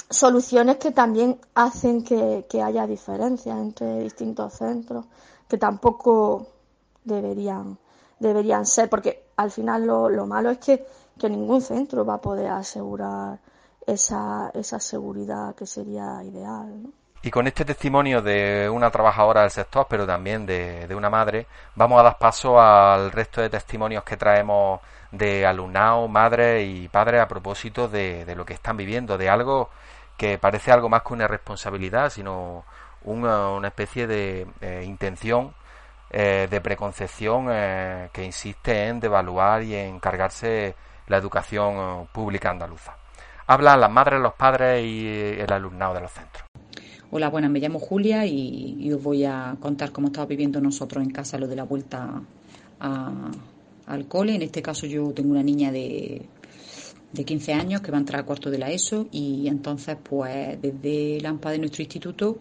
soluciones 0.09 0.77
que 0.77 0.91
también 0.91 1.39
hacen 1.55 2.03
que, 2.03 2.45
haya 2.63 2.87
diferencias 2.87 3.57
entre 3.57 3.99
distintos 3.99 4.53
centros, 4.53 5.05
que 5.47 5.57
tampoco 5.57 6.47
deberían, 7.03 7.77
deberían 8.19 8.65
ser, 8.65 8.89
porque 8.89 9.29
al 9.35 9.51
final 9.51 9.85
lo, 9.85 10.09
lo 10.09 10.25
malo 10.25 10.49
es 10.49 10.57
que, 10.59 10.85
que, 11.17 11.29
ningún 11.29 11.61
centro 11.61 12.05
va 12.05 12.15
a 12.15 12.21
poder 12.21 12.47
asegurar 12.47 13.39
esa, 13.85 14.51
esa 14.53 14.79
seguridad 14.79 15.55
que 15.55 15.65
sería 15.65 16.23
ideal. 16.23 16.83
¿no? 16.83 16.91
Y 17.21 17.31
con 17.31 17.47
este 17.47 17.65
testimonio 17.65 18.21
de 18.21 18.69
una 18.69 18.91
trabajadora 18.91 19.41
del 19.41 19.51
sector, 19.51 19.87
pero 19.89 20.05
también 20.05 20.45
de, 20.45 20.87
una 20.95 21.09
madre, 21.09 21.47
vamos 21.75 21.99
a 21.99 22.03
dar 22.03 22.17
paso 22.17 22.59
al 22.61 23.11
resto 23.11 23.41
de 23.41 23.49
testimonios 23.49 24.03
que 24.03 24.17
traemos 24.17 24.79
de 25.11 25.45
alumnado, 25.45 26.07
madres 26.07 26.67
y 26.67 26.87
padres 26.89 27.21
a 27.21 27.27
propósito 27.27 27.87
de, 27.87 28.33
lo 28.35 28.45
que 28.45 28.53
están 28.53 28.77
viviendo, 28.77 29.17
de 29.17 29.29
algo 29.29 29.69
que 30.15 30.37
parece 30.37 30.71
algo 30.71 30.89
más 30.89 31.03
que 31.03 31.13
una 31.13 31.27
responsabilidad, 31.27 32.09
sino 32.09 32.65
una, 33.03 33.49
una 33.49 33.67
especie 33.69 34.07
de 34.07 34.47
eh, 34.61 34.83
intención 34.85 35.53
eh, 36.09 36.47
de 36.49 36.61
preconcepción 36.61 37.47
eh, 37.51 38.09
que 38.13 38.23
insiste 38.23 38.87
en 38.87 38.99
devaluar 39.01 39.61
y 39.63 39.75
en 39.75 39.99
cargarse 39.99 40.75
la 41.07 41.17
educación 41.17 42.07
pública 42.13 42.49
andaluza. 42.49 42.95
Hablan 43.47 43.81
las 43.81 43.91
madres, 43.91 44.21
los 44.21 44.33
padres 44.33 44.83
y 44.85 45.35
el 45.37 45.51
alumnado 45.51 45.95
de 45.95 46.01
los 46.01 46.11
centros. 46.11 46.46
Hola, 47.09 47.29
buenas, 47.29 47.49
me 47.49 47.61
llamo 47.61 47.79
Julia 47.79 48.25
y, 48.25 48.91
os 48.91 49.01
voy 49.01 49.23
a 49.23 49.55
contar 49.61 49.93
cómo 49.93 50.07
estamos 50.07 50.27
viviendo 50.27 50.59
nosotros 50.59 51.01
en 51.01 51.09
casa 51.09 51.37
lo 51.37 51.47
de 51.47 51.55
la 51.55 51.63
vuelta 51.63 52.21
al 52.79 54.07
cole. 54.09 54.35
En 54.35 54.41
este 54.41 54.61
caso 54.61 54.85
yo 54.85 55.13
tengo 55.13 55.31
una 55.31 55.41
niña 55.41 55.71
de, 55.71 56.23
de 57.13 57.23
15 57.23 57.53
años 57.53 57.79
que 57.79 57.91
va 57.91 57.97
a 57.97 58.01
entrar 58.01 58.21
a 58.21 58.25
cuarto 58.25 58.51
de 58.51 58.57
la 58.57 58.71
ESO 58.71 59.07
y 59.09 59.47
entonces 59.47 59.95
pues 60.03 60.61
desde 60.61 61.21
la 61.21 61.29
AMPA 61.29 61.51
de 61.51 61.59
nuestro 61.59 61.81
instituto 61.81 62.39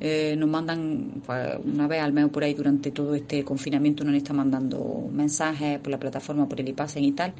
eh, 0.00 0.36
nos 0.36 0.50
mandan 0.50 1.22
pues, 1.24 1.56
una 1.64 1.86
vez 1.86 2.02
al 2.02 2.12
mes 2.12 2.28
por 2.28 2.44
ahí 2.44 2.52
durante 2.52 2.90
todo 2.90 3.14
este 3.14 3.42
confinamiento 3.42 4.04
nos 4.04 4.16
están 4.16 4.36
mandando 4.36 5.08
mensajes 5.10 5.78
por 5.78 5.90
la 5.90 5.98
plataforma, 5.98 6.46
por 6.46 6.60
el 6.60 6.68
IPASEN 6.68 7.04
y 7.04 7.12
tal 7.12 7.32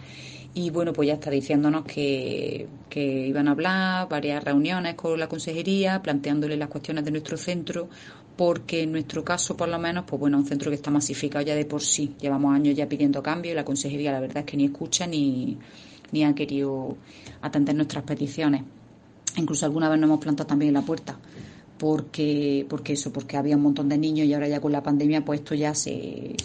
y 0.54 0.70
bueno, 0.70 0.92
pues 0.92 1.08
ya 1.08 1.14
está 1.14 1.30
diciéndonos 1.30 1.84
que, 1.84 2.68
que 2.88 3.26
iban 3.26 3.48
a 3.48 3.50
hablar, 3.50 4.08
varias 4.08 4.42
reuniones 4.42 4.94
con 4.94 5.18
la 5.18 5.28
consejería, 5.28 6.00
planteándole 6.00 6.56
las 6.56 6.68
cuestiones 6.68 7.04
de 7.04 7.10
nuestro 7.10 7.36
centro, 7.36 7.88
porque 8.36 8.82
en 8.82 8.92
nuestro 8.92 9.24
caso, 9.24 9.56
por 9.56 9.68
lo 9.68 9.78
menos, 9.80 10.04
pues 10.06 10.20
bueno, 10.20 10.38
un 10.38 10.46
centro 10.46 10.70
que 10.70 10.76
está 10.76 10.92
masificado 10.92 11.44
ya 11.44 11.56
de 11.56 11.64
por 11.64 11.82
sí. 11.82 12.14
Llevamos 12.20 12.54
años 12.54 12.76
ya 12.76 12.88
pidiendo 12.88 13.22
cambio 13.22 13.50
y 13.50 13.54
la 13.54 13.64
consejería 13.64 14.12
la 14.12 14.20
verdad 14.20 14.38
es 14.38 14.44
que 14.44 14.56
ni 14.56 14.66
escucha 14.66 15.06
ni, 15.06 15.58
ni 16.12 16.22
han 16.22 16.34
querido 16.34 16.96
atender 17.42 17.74
nuestras 17.74 18.04
peticiones. 18.04 18.62
Incluso 19.36 19.66
alguna 19.66 19.88
vez 19.88 19.98
nos 19.98 20.08
hemos 20.08 20.20
plantado 20.20 20.46
también 20.46 20.68
en 20.68 20.74
la 20.74 20.82
puerta 20.82 21.18
porque, 21.78 22.66
porque 22.68 22.92
eso, 22.92 23.12
porque 23.12 23.36
había 23.36 23.56
un 23.56 23.62
montón 23.62 23.88
de 23.88 23.98
niños 23.98 24.26
y 24.26 24.34
ahora 24.34 24.48
ya 24.48 24.60
con 24.60 24.72
la 24.72 24.82
pandemia 24.82 25.24
pues 25.24 25.40
esto 25.40 25.54
ya 25.54 25.74
se 25.74 26.36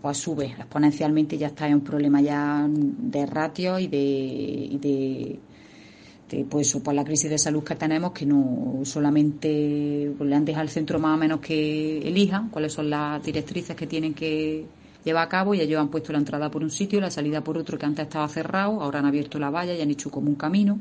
pues 0.00 0.18
sube 0.18 0.46
exponencialmente 0.46 1.38
ya 1.38 1.48
está 1.48 1.66
en 1.66 1.74
un 1.74 1.80
problema 1.82 2.20
ya 2.20 2.66
de 2.68 3.26
ratio 3.26 3.78
y 3.78 3.86
de, 3.86 3.98
y 3.98 4.78
de, 4.78 6.44
pues 6.44 6.74
por 6.76 6.94
la 6.94 7.04
crisis 7.04 7.30
de 7.30 7.38
salud 7.38 7.62
que 7.62 7.74
tenemos 7.74 8.12
que 8.12 8.26
no 8.26 8.80
solamente 8.84 10.12
pues, 10.16 10.28
le 10.28 10.36
han 10.36 10.44
dejado 10.44 10.62
al 10.62 10.68
centro 10.68 10.98
más 10.98 11.14
o 11.14 11.18
menos 11.18 11.40
que 11.40 11.98
elijan 11.98 12.48
cuáles 12.50 12.72
son 12.72 12.90
las 12.90 13.22
directrices 13.22 13.76
que 13.76 13.86
tienen 13.86 14.14
que 14.14 14.66
llevar 15.04 15.26
a 15.26 15.28
cabo. 15.28 15.54
Y 15.54 15.60
ellos 15.60 15.80
han 15.80 15.88
puesto 15.88 16.12
la 16.12 16.18
entrada 16.18 16.50
por 16.50 16.62
un 16.62 16.70
sitio 16.70 17.00
la 17.00 17.10
salida 17.10 17.42
por 17.42 17.58
otro 17.58 17.78
que 17.78 17.86
antes 17.86 18.04
estaba 18.04 18.28
cerrado 18.28 18.80
ahora 18.80 19.00
han 19.00 19.06
abierto 19.06 19.38
la 19.38 19.50
valla 19.50 19.74
y 19.74 19.80
han 19.80 19.90
hecho 19.90 20.10
como 20.10 20.28
un 20.28 20.36
camino. 20.36 20.78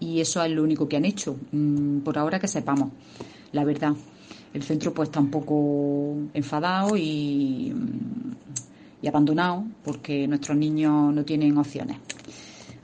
Y 0.00 0.20
eso 0.20 0.42
es 0.42 0.50
lo 0.50 0.62
único 0.62 0.88
que 0.88 0.96
han 0.96 1.04
hecho 1.04 1.36
mm, 1.52 2.00
por 2.00 2.18
ahora 2.18 2.38
que 2.38 2.48
sepamos 2.48 2.90
la 3.52 3.64
verdad 3.64 3.94
el 4.54 4.62
centro 4.62 4.94
pues 4.94 5.08
está 5.08 5.20
un 5.20 5.30
poco 5.30 6.16
enfadado 6.32 6.96
y, 6.96 7.74
y 9.02 9.06
abandonado 9.06 9.64
porque 9.84 10.26
nuestros 10.28 10.56
niños 10.56 11.12
no 11.12 11.24
tienen 11.24 11.58
opciones. 11.58 11.98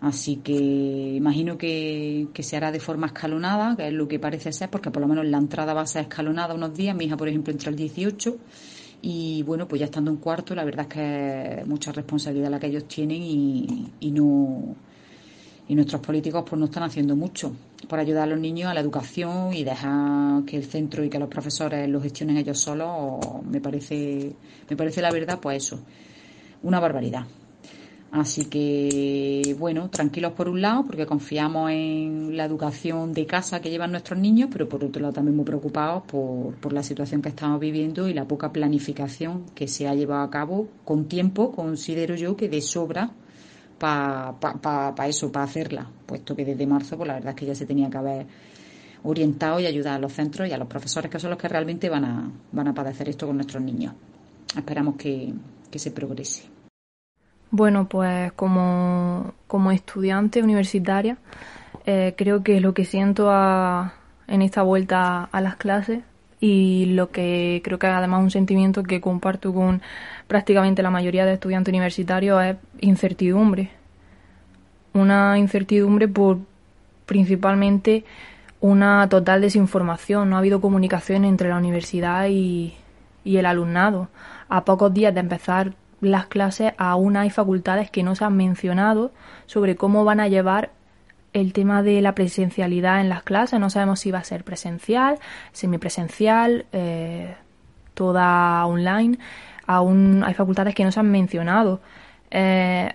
Así 0.00 0.36
que 0.36 0.52
imagino 0.52 1.56
que, 1.56 2.28
que, 2.32 2.42
se 2.42 2.56
hará 2.56 2.72
de 2.72 2.80
forma 2.80 3.06
escalonada, 3.08 3.76
que 3.76 3.86
es 3.86 3.92
lo 3.92 4.08
que 4.08 4.18
parece 4.18 4.50
ser, 4.50 4.70
porque 4.70 4.90
por 4.90 5.02
lo 5.02 5.08
menos 5.08 5.26
la 5.26 5.38
entrada 5.38 5.74
va 5.74 5.82
a 5.82 5.86
ser 5.86 6.02
escalonada 6.02 6.54
unos 6.54 6.74
días. 6.74 6.96
Mi 6.96 7.04
hija, 7.04 7.16
por 7.16 7.28
ejemplo, 7.28 7.52
entra 7.52 7.70
el 7.70 7.76
18 7.76 8.36
y 9.02 9.42
bueno, 9.44 9.68
pues 9.68 9.80
ya 9.80 9.84
estando 9.84 10.10
en 10.10 10.16
cuarto, 10.16 10.54
la 10.54 10.64
verdad 10.64 10.86
es 10.88 10.94
que 10.94 11.60
es 11.60 11.66
mucha 11.66 11.92
responsabilidad 11.92 12.50
la 12.50 12.58
que 12.58 12.66
ellos 12.66 12.88
tienen 12.88 13.22
y, 13.22 13.92
y 14.00 14.10
no 14.10 14.74
y 15.70 15.76
nuestros 15.76 16.02
políticos 16.02 16.42
pues 16.48 16.58
no 16.58 16.64
están 16.64 16.82
haciendo 16.82 17.14
mucho 17.14 17.52
por 17.88 18.00
ayudar 18.00 18.24
a 18.24 18.26
los 18.26 18.40
niños 18.40 18.68
a 18.68 18.74
la 18.74 18.80
educación 18.80 19.54
y 19.54 19.62
dejar 19.62 20.44
que 20.44 20.56
el 20.56 20.64
centro 20.64 21.04
y 21.04 21.08
que 21.08 21.20
los 21.20 21.28
profesores 21.28 21.88
lo 21.88 22.00
gestionen 22.00 22.38
ellos 22.38 22.58
solos 22.58 23.20
me 23.48 23.60
parece 23.60 24.34
me 24.68 24.76
parece 24.76 25.00
la 25.00 25.12
verdad 25.12 25.38
pues 25.40 25.64
eso. 25.64 25.78
Una 26.64 26.80
barbaridad. 26.80 27.24
Así 28.10 28.46
que 28.46 29.54
bueno 29.60 29.88
tranquilos 29.90 30.32
por 30.32 30.48
un 30.48 30.60
lado 30.60 30.86
porque 30.86 31.06
confiamos 31.06 31.70
en 31.70 32.36
la 32.36 32.46
educación 32.46 33.12
de 33.12 33.26
casa 33.26 33.60
que 33.60 33.70
llevan 33.70 33.92
nuestros 33.92 34.18
niños 34.18 34.48
pero 34.52 34.68
por 34.68 34.84
otro 34.84 35.00
lado 35.00 35.14
también 35.14 35.36
muy 35.36 35.44
preocupados 35.44 36.02
por, 36.02 36.56
por 36.56 36.72
la 36.72 36.82
situación 36.82 37.22
que 37.22 37.28
estamos 37.28 37.60
viviendo 37.60 38.08
y 38.08 38.14
la 38.14 38.24
poca 38.24 38.52
planificación 38.52 39.44
que 39.54 39.68
se 39.68 39.86
ha 39.86 39.94
llevado 39.94 40.24
a 40.24 40.30
cabo 40.30 40.66
con 40.84 41.04
tiempo 41.04 41.52
considero 41.52 42.16
yo 42.16 42.36
que 42.36 42.48
de 42.48 42.60
sobra 42.60 43.12
para 43.80 44.34
pa, 44.38 44.94
pa, 44.94 45.08
eso, 45.08 45.32
para 45.32 45.46
hacerla, 45.46 45.86
puesto 46.04 46.36
que 46.36 46.44
desde 46.44 46.66
marzo, 46.66 46.98
pues 46.98 47.08
la 47.08 47.14
verdad 47.14 47.30
es 47.30 47.36
que 47.36 47.46
ya 47.46 47.54
se 47.54 47.64
tenía 47.64 47.88
que 47.88 47.96
haber 47.96 48.26
orientado 49.02 49.58
y 49.58 49.64
ayudado 49.64 49.96
a 49.96 49.98
los 49.98 50.12
centros 50.12 50.46
y 50.46 50.52
a 50.52 50.58
los 50.58 50.68
profesores 50.68 51.10
que 51.10 51.18
son 51.18 51.30
los 51.30 51.38
que 51.38 51.48
realmente 51.48 51.88
van 51.88 52.04
a, 52.04 52.30
van 52.52 52.68
a 52.68 52.74
padecer 52.74 53.08
esto 53.08 53.26
con 53.26 53.36
nuestros 53.36 53.62
niños. 53.62 53.94
Esperamos 54.54 54.96
que, 54.96 55.32
que 55.70 55.78
se 55.78 55.90
progrese. 55.92 56.44
Bueno, 57.50 57.88
pues 57.88 58.32
como, 58.32 59.32
como 59.46 59.72
estudiante 59.72 60.42
universitaria, 60.42 61.16
eh, 61.86 62.14
creo 62.18 62.42
que 62.42 62.60
lo 62.60 62.74
que 62.74 62.84
siento 62.84 63.32
en 64.28 64.42
esta 64.42 64.62
vuelta 64.62 65.24
a 65.24 65.40
las 65.40 65.56
clases 65.56 66.04
y 66.40 66.86
lo 66.86 67.10
que 67.10 67.60
creo 67.62 67.78
que 67.78 67.86
además 67.86 68.22
un 68.22 68.30
sentimiento 68.30 68.82
que 68.82 69.00
comparto 69.00 69.52
con 69.52 69.82
prácticamente 70.26 70.82
la 70.82 70.90
mayoría 70.90 71.26
de 71.26 71.34
estudiantes 71.34 71.70
universitarios 71.70 72.42
es 72.42 72.56
incertidumbre. 72.80 73.70
Una 74.94 75.38
incertidumbre 75.38 76.08
por 76.08 76.38
principalmente 77.04 78.04
una 78.60 79.08
total 79.08 79.42
desinformación. 79.42 80.30
No 80.30 80.36
ha 80.36 80.38
habido 80.38 80.60
comunicación 80.60 81.24
entre 81.24 81.50
la 81.50 81.58
universidad 81.58 82.26
y, 82.28 82.74
y 83.22 83.36
el 83.36 83.46
alumnado. 83.46 84.08
A 84.48 84.64
pocos 84.64 84.92
días 84.94 85.12
de 85.14 85.20
empezar 85.20 85.74
las 86.00 86.26
clases 86.26 86.72
aún 86.78 87.16
hay 87.16 87.28
facultades 87.28 87.90
que 87.90 88.02
no 88.02 88.14
se 88.14 88.24
han 88.24 88.36
mencionado 88.36 89.12
sobre 89.46 89.76
cómo 89.76 90.04
van 90.04 90.20
a 90.20 90.28
llevar 90.28 90.70
el 91.32 91.52
tema 91.52 91.82
de 91.82 92.00
la 92.00 92.14
presencialidad 92.14 93.00
en 93.00 93.08
las 93.08 93.22
clases. 93.22 93.60
No 93.60 93.70
sabemos 93.70 94.00
si 94.00 94.10
va 94.10 94.18
a 94.18 94.24
ser 94.24 94.44
presencial, 94.44 95.18
semipresencial, 95.52 96.66
eh, 96.72 97.34
toda 97.94 98.64
online 98.66 99.18
aún 99.70 100.24
hay 100.24 100.34
facultades 100.34 100.74
que 100.74 100.84
no 100.84 100.90
se 100.90 100.98
han 100.98 101.10
mencionado. 101.10 101.80
Eh, 102.30 102.92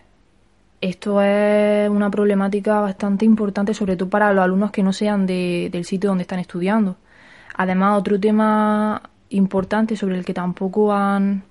esto 0.82 1.22
es 1.22 1.90
una 1.90 2.10
problemática 2.10 2.82
bastante 2.82 3.24
importante, 3.24 3.74
sobre 3.74 3.96
todo 3.96 4.10
para 4.10 4.34
los 4.34 4.44
alumnos 4.44 4.72
que 4.72 4.84
no 4.84 4.92
sean 4.92 5.26
de, 5.26 5.70
del 5.72 5.86
sitio 5.86 6.10
donde 6.10 6.24
están 6.24 6.40
estudiando. 6.40 6.98
Además, 7.56 7.98
otro 7.98 8.20
tema 8.20 9.02
importante 9.30 9.96
sobre 9.96 10.18
el 10.18 10.26
que 10.26 10.34
tampoco 10.34 10.94
han, 10.94 11.44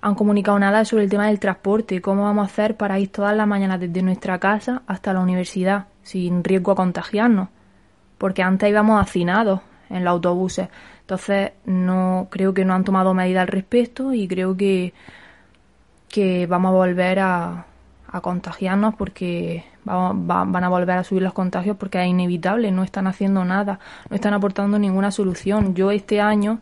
han 0.00 0.14
comunicado 0.16 0.58
nada 0.58 0.80
es 0.80 0.88
sobre 0.88 1.04
el 1.04 1.10
tema 1.10 1.28
del 1.28 1.38
transporte. 1.38 2.00
¿Cómo 2.00 2.24
vamos 2.24 2.42
a 2.42 2.46
hacer 2.46 2.76
para 2.76 2.98
ir 2.98 3.12
todas 3.12 3.36
las 3.36 3.46
mañanas 3.46 3.78
desde 3.78 4.02
nuestra 4.02 4.40
casa 4.40 4.82
hasta 4.88 5.12
la 5.12 5.20
universidad 5.20 5.86
sin 6.06 6.44
riesgo 6.44 6.72
a 6.72 6.76
contagiarnos? 6.76 7.48
Porque 8.16 8.42
antes 8.42 8.70
íbamos 8.70 9.02
hacinados 9.02 9.60
en 9.90 10.04
los 10.04 10.12
autobuses. 10.12 10.68
Entonces, 11.00 11.52
no 11.64 12.28
creo 12.30 12.54
que 12.54 12.64
no 12.64 12.74
han 12.74 12.84
tomado 12.84 13.12
medidas 13.12 13.42
al 13.42 13.48
respecto 13.48 14.14
y 14.14 14.28
creo 14.28 14.56
que, 14.56 14.94
que 16.08 16.46
vamos 16.46 16.70
a 16.70 16.72
volver 16.72 17.18
a, 17.18 17.66
a 18.08 18.20
contagiarnos 18.20 18.94
porque 18.94 19.64
van 19.84 20.64
a 20.64 20.68
volver 20.68 20.98
a 20.98 21.04
subir 21.04 21.22
los 21.22 21.32
contagios 21.32 21.76
porque 21.76 22.00
es 22.02 22.08
inevitable, 22.08 22.72
no 22.72 22.82
están 22.82 23.06
haciendo 23.06 23.44
nada, 23.44 23.78
no 24.10 24.16
están 24.16 24.34
aportando 24.34 24.78
ninguna 24.78 25.10
solución. 25.10 25.74
Yo 25.74 25.90
este 25.90 26.20
año 26.20 26.60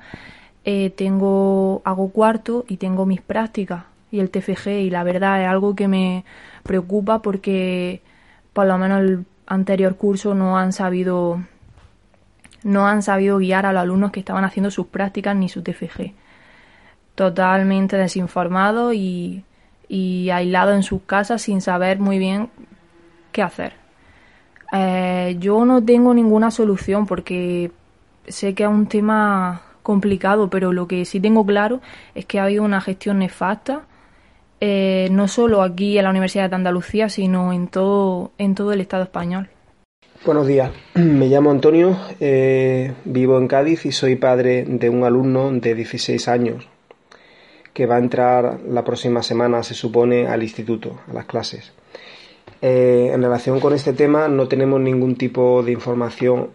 eh, 0.64 0.90
tengo 0.90 1.82
hago 1.84 2.10
cuarto 2.10 2.64
y 2.68 2.76
tengo 2.76 3.06
mis 3.06 3.20
prácticas 3.20 3.84
y 4.10 4.20
el 4.20 4.30
TFG 4.30 4.68
y 4.68 4.90
la 4.90 5.04
verdad 5.04 5.42
es 5.42 5.48
algo 5.48 5.74
que 5.74 5.88
me 5.88 6.24
preocupa 6.62 7.20
porque 7.20 8.02
por 8.52 8.66
lo 8.66 8.78
menos 8.78 9.00
el 9.00 9.26
anterior 9.46 9.96
curso 9.96 10.34
no 10.34 10.58
han 10.58 10.72
sabido 10.72 11.40
no 12.62 12.86
han 12.86 13.02
sabido 13.02 13.38
guiar 13.38 13.66
a 13.66 13.72
los 13.72 13.82
alumnos 13.82 14.10
que 14.10 14.20
estaban 14.20 14.44
haciendo 14.44 14.70
sus 14.70 14.86
prácticas 14.86 15.36
ni 15.36 15.48
su 15.50 15.62
TFG. 15.62 16.14
Totalmente 17.14 17.96
desinformados 17.96 18.94
y, 18.94 19.44
y 19.86 20.30
aislados 20.30 20.74
en 20.74 20.82
sus 20.82 21.02
casas 21.02 21.42
sin 21.42 21.60
saber 21.60 21.98
muy 21.98 22.18
bien 22.18 22.48
qué 23.32 23.42
hacer. 23.42 23.74
Eh, 24.72 25.36
yo 25.38 25.64
no 25.64 25.84
tengo 25.84 26.14
ninguna 26.14 26.50
solución 26.50 27.06
porque 27.06 27.70
sé 28.26 28.54
que 28.54 28.64
es 28.64 28.68
un 28.68 28.86
tema 28.86 29.62
complicado, 29.82 30.48
pero 30.48 30.72
lo 30.72 30.88
que 30.88 31.04
sí 31.04 31.20
tengo 31.20 31.44
claro 31.44 31.80
es 32.14 32.24
que 32.24 32.40
ha 32.40 32.44
habido 32.44 32.64
una 32.64 32.80
gestión 32.80 33.18
nefasta, 33.18 33.82
eh, 34.66 35.08
no 35.10 35.28
solo 35.28 35.60
aquí 35.60 35.98
en 35.98 36.04
la 36.04 36.10
Universidad 36.10 36.48
de 36.48 36.56
Andalucía, 36.56 37.10
sino 37.10 37.52
en 37.52 37.68
todo, 37.68 38.32
en 38.38 38.54
todo 38.54 38.72
el 38.72 38.80
Estado 38.80 39.02
español. 39.02 39.50
Buenos 40.24 40.46
días, 40.46 40.70
me 40.94 41.26
llamo 41.26 41.50
Antonio, 41.50 41.94
eh, 42.18 42.94
vivo 43.04 43.36
en 43.36 43.46
Cádiz 43.46 43.84
y 43.84 43.92
soy 43.92 44.16
padre 44.16 44.64
de 44.66 44.88
un 44.88 45.04
alumno 45.04 45.52
de 45.52 45.74
16 45.74 46.28
años 46.28 46.66
que 47.74 47.84
va 47.84 47.96
a 47.96 47.98
entrar 47.98 48.60
la 48.66 48.84
próxima 48.84 49.22
semana, 49.22 49.62
se 49.62 49.74
supone, 49.74 50.28
al 50.28 50.42
instituto, 50.42 50.98
a 51.10 51.12
las 51.12 51.26
clases. 51.26 51.74
Eh, 52.62 53.10
en 53.12 53.22
relación 53.22 53.60
con 53.60 53.74
este 53.74 53.92
tema 53.92 54.28
no 54.28 54.48
tenemos 54.48 54.80
ningún 54.80 55.16
tipo 55.16 55.62
de 55.62 55.72
información 55.72 56.48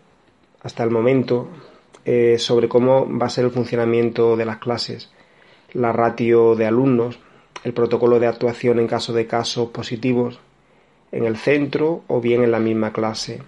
hasta 0.64 0.84
el 0.84 0.90
momento 0.90 1.48
sobre 2.40 2.68
cómo 2.68 3.08
va 3.20 3.28
a 3.28 3.30
ser 3.30 3.46
el 3.46 3.52
funcionamiento 3.52 4.36
de 4.36 4.46
las 4.46 4.58
clases, 4.58 5.12
la 5.74 5.92
ratio 5.92 6.56
de 6.56 6.66
alumnos, 6.66 7.20
el 7.64 7.74
protocolo 7.74 8.20
de 8.20 8.28
actuación 8.28 8.80
en 8.80 8.88
caso 8.88 9.14
de 9.14 9.28
casos 9.28 9.70
positivos 9.70 10.40
en 11.12 11.26
el 11.26 11.38
centro 11.38 12.04
o 12.08 12.22
bien 12.22 12.44
en 12.44 12.52
la 12.52 12.60
misma 12.60 12.94
clase 12.94 13.42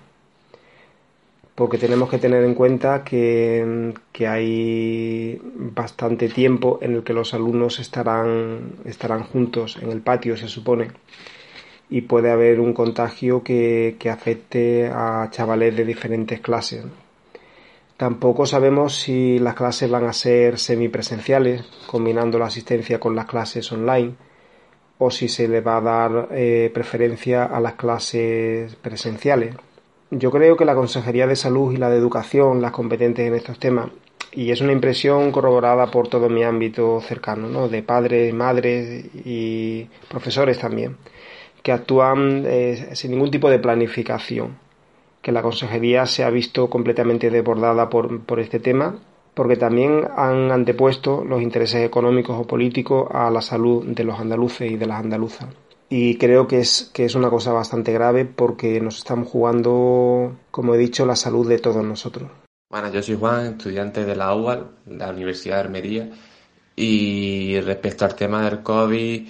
porque 1.61 1.77
tenemos 1.77 2.09
que 2.09 2.17
tener 2.17 2.43
en 2.43 2.55
cuenta 2.55 3.03
que, 3.03 3.93
hay 4.27 5.39
bastante 5.43 6.27
tiempo 6.29 6.79
en 6.81 6.95
el 6.95 7.03
que 7.03 7.13
los 7.13 7.35
alumnos 7.35 7.79
estarán, 7.79 8.77
estarán 8.85 9.23
juntos 9.23 9.77
en 9.79 9.91
el 9.91 10.01
patio, 10.01 10.35
se 10.37 10.47
supone, 10.47 10.87
y 11.89 12.01
puede 12.01 12.31
haber 12.31 12.59
un 12.59 12.73
contagio 12.73 13.43
que, 13.43 13.95
afecte 14.11 14.87
a 14.87 15.27
chavales 15.29 15.75
de 15.75 15.85
diferentes 15.85 16.39
clases. 16.39 16.83
Tampoco 18.01 18.47
sabemos 18.47 18.95
si 18.95 19.37
las 19.37 19.53
clases 19.53 19.87
van 19.87 20.05
a 20.05 20.13
ser 20.13 20.57
semipresenciales, 20.57 21.63
combinando 21.85 22.39
la 22.39 22.47
asistencia 22.47 22.99
con 22.99 23.15
las 23.15 23.27
clases 23.27 23.71
online, 23.71 24.15
o 24.97 25.11
si 25.11 25.27
se 25.27 25.47
le 25.47 25.61
va 25.61 25.77
a 25.77 25.81
dar 25.81 26.29
eh, 26.31 26.71
preferencia 26.73 27.43
a 27.45 27.59
las 27.59 27.73
clases 27.73 28.75
presenciales. 28.77 29.55
Yo 30.09 30.31
creo 30.31 30.57
que 30.57 30.65
la 30.65 30.73
Consejería 30.73 31.27
de 31.27 31.35
Salud 31.35 31.73
y 31.73 31.77
la 31.77 31.91
de 31.91 31.97
Educación, 31.99 32.59
las 32.59 32.71
competentes 32.71 33.27
en 33.27 33.35
estos 33.35 33.59
temas, 33.59 33.91
y 34.31 34.49
es 34.49 34.61
una 34.61 34.71
impresión 34.71 35.31
corroborada 35.31 35.91
por 35.91 36.07
todo 36.07 36.27
mi 36.27 36.43
ámbito 36.43 37.01
cercano, 37.01 37.49
¿no? 37.49 37.69
de 37.69 37.83
padres, 37.83 38.33
madres 38.33 39.11
y 39.13 39.87
profesores 40.09 40.57
también, 40.57 40.97
que 41.61 41.71
actúan 41.71 42.45
eh, 42.47 42.89
sin 42.93 43.11
ningún 43.11 43.29
tipo 43.29 43.47
de 43.47 43.59
planificación, 43.59 44.57
que 45.21 45.31
la 45.31 45.41
Consejería 45.41 46.05
se 46.05 46.23
ha 46.23 46.29
visto 46.29 46.69
completamente 46.69 47.29
desbordada 47.29 47.89
por, 47.89 48.21
por 48.21 48.39
este 48.39 48.59
tema, 48.59 48.99
porque 49.33 49.55
también 49.55 50.07
han 50.15 50.51
antepuesto 50.51 51.23
los 51.23 51.41
intereses 51.41 51.85
económicos 51.85 52.37
o 52.39 52.47
políticos 52.47 53.07
a 53.11 53.29
la 53.29 53.41
salud 53.41 53.85
de 53.85 54.03
los 54.03 54.19
andaluces 54.19 54.71
y 54.71 54.77
de 54.77 54.85
las 54.85 54.99
andaluzas 54.99 55.47
y 55.91 56.15
creo 56.15 56.47
que 56.47 56.59
es, 56.59 56.89
que 56.93 57.03
es 57.03 57.15
una 57.15 57.29
cosa 57.29 57.51
bastante 57.51 57.91
grave 57.91 58.23
porque 58.23 58.79
nos 58.79 58.99
estamos 58.99 59.27
jugando, 59.27 60.37
como 60.49 60.73
he 60.73 60.77
dicho, 60.77 61.05
la 61.05 61.17
salud 61.17 61.47
de 61.49 61.59
todos 61.59 61.83
nosotros. 61.83 62.31
Bueno, 62.69 62.89
yo 62.93 63.03
soy 63.03 63.17
Juan, 63.17 63.45
estudiante 63.47 64.05
de 64.05 64.15
la 64.15 64.33
UAL, 64.33 64.71
la 64.85 65.09
Universidad 65.09 65.55
de 65.55 65.59
Armería, 65.59 66.09
y 66.77 67.59
respecto 67.59 68.05
al 68.05 68.15
tema 68.15 68.49
del 68.49 68.63
COVID, 68.63 69.27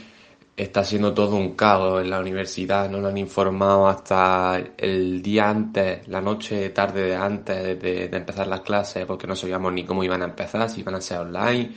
está 0.55 0.83
siendo 0.83 1.13
todo 1.13 1.35
un 1.35 1.55
caos 1.55 2.01
en 2.01 2.09
la 2.09 2.19
universidad, 2.19 2.89
no 2.89 2.99
nos 2.99 3.11
han 3.11 3.17
informado 3.17 3.87
hasta 3.87 4.61
el 4.77 5.21
día 5.21 5.49
antes, 5.49 6.07
la 6.07 6.21
noche, 6.21 6.69
tarde 6.69 7.03
de 7.03 7.15
antes 7.15 7.81
de, 7.81 8.07
de 8.09 8.17
empezar 8.17 8.47
las 8.47 8.61
clases, 8.61 9.05
porque 9.05 9.27
no 9.27 9.35
sabíamos 9.35 9.73
ni 9.73 9.85
cómo 9.85 10.03
iban 10.03 10.21
a 10.21 10.25
empezar, 10.25 10.69
si 10.69 10.81
iban 10.81 10.95
a 10.95 11.01
ser 11.01 11.19
online, 11.19 11.71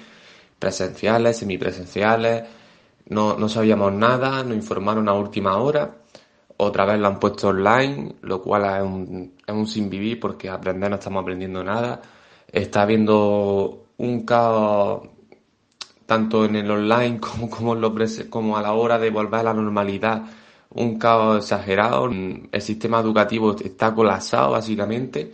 presenciales, 0.58 1.38
semipresenciales 1.38 2.44
no, 3.06 3.36
no 3.36 3.48
sabíamos 3.48 3.92
nada, 3.92 4.42
nos 4.42 4.56
informaron 4.56 5.08
a 5.08 5.14
última 5.14 5.56
hora, 5.58 5.96
otra 6.56 6.84
vez 6.86 6.98
lo 6.98 7.08
han 7.08 7.20
puesto 7.20 7.48
online, 7.48 8.16
lo 8.22 8.42
cual 8.42 8.64
es 8.64 8.82
un, 8.82 9.34
es 9.46 9.54
un 9.54 9.66
sin 9.66 9.90
vivir 9.90 10.20
porque 10.20 10.48
aprender 10.48 10.88
no 10.90 10.96
estamos 10.96 11.22
aprendiendo 11.22 11.62
nada. 11.64 12.00
Está 12.50 12.82
habiendo 12.82 13.86
un 13.98 14.24
caos 14.24 15.08
tanto 16.06 16.44
en 16.44 16.56
el 16.56 16.70
online 16.70 17.20
como, 17.20 17.50
como, 17.50 17.74
lo 17.74 17.94
como 18.30 18.56
a 18.56 18.62
la 18.62 18.72
hora 18.74 18.98
de 18.98 19.10
volver 19.10 19.40
a 19.40 19.44
la 19.44 19.54
normalidad, 19.54 20.24
un 20.70 20.98
caos 20.98 21.38
exagerado. 21.38 22.06
El 22.06 22.62
sistema 22.62 23.00
educativo 23.00 23.56
está 23.56 23.94
colapsado 23.94 24.52
básicamente 24.52 25.32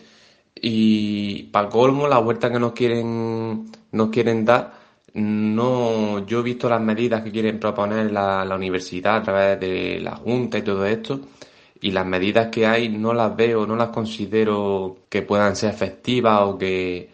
y 0.54 1.44
para 1.44 1.68
colmo 1.68 2.08
la 2.08 2.18
vuelta 2.18 2.50
que 2.50 2.58
nos 2.60 2.72
quieren, 2.72 3.70
nos 3.92 4.10
quieren 4.10 4.44
dar 4.44 4.80
no, 5.14 6.24
yo 6.26 6.40
he 6.40 6.42
visto 6.42 6.68
las 6.68 6.80
medidas 6.80 7.22
que 7.22 7.32
quieren 7.32 7.58
proponer 7.58 8.12
la, 8.12 8.44
la 8.44 8.54
universidad 8.56 9.16
a 9.16 9.22
través 9.22 9.60
de 9.60 10.00
la 10.00 10.16
Junta 10.16 10.58
y 10.58 10.62
todo 10.62 10.86
esto, 10.86 11.20
y 11.80 11.90
las 11.92 12.06
medidas 12.06 12.48
que 12.48 12.66
hay 12.66 12.88
no 12.88 13.12
las 13.14 13.34
veo, 13.36 13.66
no 13.66 13.76
las 13.76 13.88
considero 13.88 14.98
que 15.08 15.22
puedan 15.22 15.56
ser 15.56 15.70
efectivas 15.70 16.42
o 16.42 16.58
que, 16.58 17.10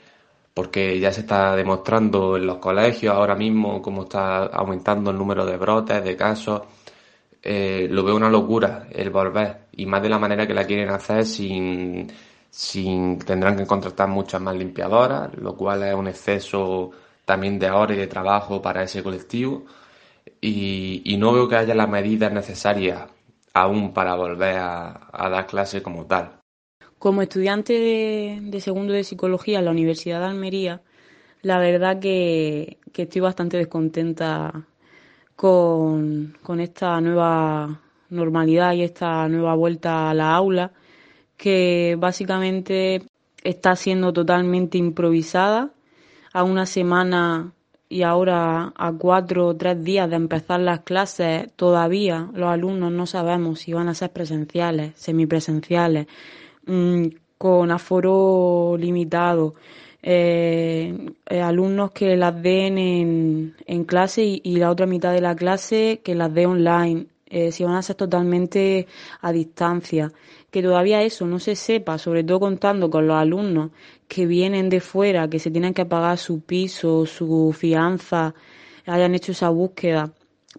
porque 0.56 0.98
ya 0.98 1.12
se 1.12 1.20
está 1.20 1.54
demostrando 1.54 2.38
en 2.38 2.46
los 2.46 2.56
colegios 2.58 3.14
ahora 3.14 3.34
mismo 3.36 3.82
cómo 3.82 4.04
está 4.04 4.46
aumentando 4.46 5.10
el 5.10 5.18
número 5.18 5.44
de 5.44 5.58
brotes, 5.58 6.02
de 6.02 6.16
casos. 6.16 6.62
Eh, 7.42 7.88
lo 7.90 8.02
veo 8.04 8.16
una 8.16 8.30
locura 8.30 8.88
el 8.90 9.10
volver 9.10 9.66
y 9.72 9.86
más 9.86 10.02
de 10.02 10.08
la 10.08 10.18
manera 10.18 10.46
que 10.46 10.54
la 10.54 10.64
quieren 10.64 10.88
hacer 10.90 11.26
sin, 11.26 12.10
sin 12.50 13.18
tendrán 13.18 13.56
que 13.56 13.66
contratar 13.66 14.08
muchas 14.08 14.40
más 14.40 14.56
limpiadoras, 14.56 15.34
lo 15.36 15.56
cual 15.56 15.82
es 15.84 15.94
un 15.94 16.08
exceso 16.08 16.90
también 17.26 17.58
de 17.58 17.70
horas 17.70 17.96
y 17.96 18.00
de 18.00 18.06
trabajo 18.06 18.62
para 18.62 18.82
ese 18.82 19.02
colectivo 19.02 19.64
y, 20.40 21.16
no 21.18 21.32
veo 21.32 21.48
que 21.48 21.56
haya 21.56 21.74
las 21.74 21.88
medidas 21.88 22.32
necesarias 22.32 23.04
aún 23.54 23.92
para 23.92 24.14
volver 24.14 24.56
a, 24.58 25.28
dar 25.30 25.46
clase 25.46 25.82
como 25.82 26.06
tal. 26.06 26.35
Como 26.98 27.22
estudiante 27.22 27.72
de, 28.40 28.60
segundo 28.60 28.92
de 28.92 29.04
psicología 29.04 29.58
en 29.58 29.66
la 29.66 29.70
Universidad 29.70 30.20
de 30.20 30.26
Almería, 30.26 30.82
la 31.42 31.58
verdad 31.58 32.00
que, 32.00 32.78
estoy 32.94 33.20
bastante 33.20 33.58
descontenta 33.58 34.66
con, 35.36 36.36
con, 36.42 36.60
esta 36.60 37.00
nueva 37.00 37.82
normalidad 38.08 38.72
y 38.72 38.82
esta 38.82 39.28
nueva 39.28 39.54
vuelta 39.54 40.10
a 40.10 40.14
la 40.14 40.34
aula, 40.34 40.72
que 41.36 41.96
básicamente 41.98 43.02
está 43.44 43.76
siendo 43.76 44.12
totalmente 44.12 44.78
improvisada. 44.78 45.72
A 46.32 46.44
una 46.44 46.66
semana 46.66 47.54
y 47.88 48.02
ahora 48.02 48.72
a 48.76 48.92
cuatro 48.92 49.46
o 49.46 49.56
tres 49.56 49.82
días 49.82 50.10
de 50.10 50.16
empezar 50.16 50.60
las 50.60 50.80
clases, 50.80 51.50
todavía 51.56 52.28
los 52.34 52.48
alumnos 52.48 52.92
no 52.92 53.06
sabemos 53.06 53.60
si 53.60 53.72
van 53.72 53.88
a 53.88 53.94
ser 53.94 54.12
presenciales, 54.12 54.92
semipresenciales, 54.96 56.06
mm, 56.66 57.06
con 57.38 57.70
aforo 57.70 58.76
limitado. 58.78 59.54
Eh, 60.02 60.94
eh, 61.28 61.40
alumnos 61.40 61.90
que 61.90 62.16
las 62.16 62.40
den 62.40 62.78
en, 62.78 63.56
en 63.66 63.84
clase 63.84 64.22
y, 64.22 64.56
la 64.56 64.70
otra 64.70 64.86
mitad 64.86 65.12
de 65.12 65.20
la 65.20 65.34
clase 65.34 66.00
que 66.04 66.14
las 66.14 66.32
dé 66.32 66.46
online, 66.46 67.06
eh, 67.28 67.50
si 67.50 67.64
van 67.64 67.74
a 67.74 67.82
ser 67.82 67.96
totalmente 67.96 68.86
a 69.20 69.32
distancia 69.32 70.12
que 70.56 70.62
todavía 70.62 71.02
eso 71.02 71.26
no 71.26 71.38
se 71.38 71.54
sepa, 71.54 71.98
sobre 71.98 72.24
todo 72.24 72.40
contando 72.40 72.88
con 72.88 73.06
los 73.06 73.16
alumnos 73.16 73.72
que 74.08 74.26
vienen 74.26 74.70
de 74.70 74.80
fuera, 74.80 75.28
que 75.28 75.38
se 75.38 75.50
tienen 75.50 75.74
que 75.74 75.84
pagar 75.84 76.18
su 76.18 76.40
piso, 76.40 77.04
su 77.04 77.52
fianza, 77.52 78.34
hayan 78.86 79.14
hecho 79.14 79.32
esa 79.32 79.50
búsqueda 79.50 80.12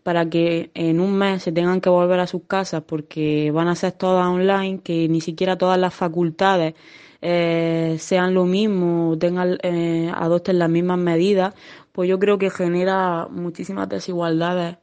para 0.03 0.29
que 0.29 0.71
en 0.73 0.99
un 0.99 1.17
mes 1.17 1.43
se 1.43 1.51
tengan 1.51 1.81
que 1.81 1.89
volver 1.89 2.19
a 2.19 2.27
sus 2.27 2.43
casas 2.43 2.83
porque 2.85 3.51
van 3.51 3.67
a 3.67 3.75
ser 3.75 3.93
todas 3.93 4.27
online, 4.27 4.81
que 4.81 5.07
ni 5.09 5.21
siquiera 5.21 5.57
todas 5.57 5.79
las 5.79 5.93
facultades 5.93 6.75
eh, 7.21 7.97
sean 7.99 8.33
lo 8.33 8.45
mismo, 8.45 9.17
tengan, 9.19 9.57
eh, 9.63 10.11
adopten 10.15 10.59
las 10.59 10.69
mismas 10.69 10.99
medidas, 10.99 11.53
pues 11.91 12.09
yo 12.09 12.19
creo 12.19 12.37
que 12.37 12.49
genera 12.49 13.27
muchísimas 13.29 13.89
desigualdades, 13.89 14.77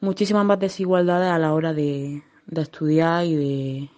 muchísimas 0.00 0.44
más 0.44 0.58
desigualdades 0.58 1.30
a 1.30 1.38
la 1.38 1.52
hora 1.52 1.72
de 1.72 2.22
estudiar 2.56 3.26
y 3.26 3.36
de, 3.36 3.90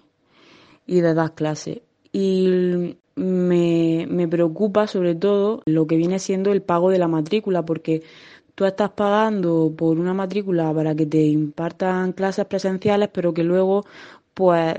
y 0.86 1.00
de 1.00 1.14
dar 1.14 1.34
clases. 1.34 1.80
Y 2.12 2.96
me, 3.14 4.06
me 4.08 4.28
preocupa 4.28 4.86
sobre 4.86 5.14
todo 5.14 5.62
lo 5.66 5.86
que 5.86 5.96
viene 5.96 6.18
siendo 6.18 6.52
el 6.52 6.62
pago 6.62 6.90
de 6.90 6.98
la 6.98 7.08
matrícula, 7.08 7.64
porque 7.64 8.02
tú 8.54 8.64
estás 8.64 8.90
pagando 8.90 9.72
por 9.76 9.98
una 9.98 10.14
matrícula 10.14 10.72
para 10.72 10.94
que 10.94 11.06
te 11.06 11.22
impartan 11.22 12.12
clases 12.12 12.46
presenciales, 12.46 13.08
pero 13.12 13.32
que 13.34 13.44
luego, 13.44 13.84
pues, 14.34 14.74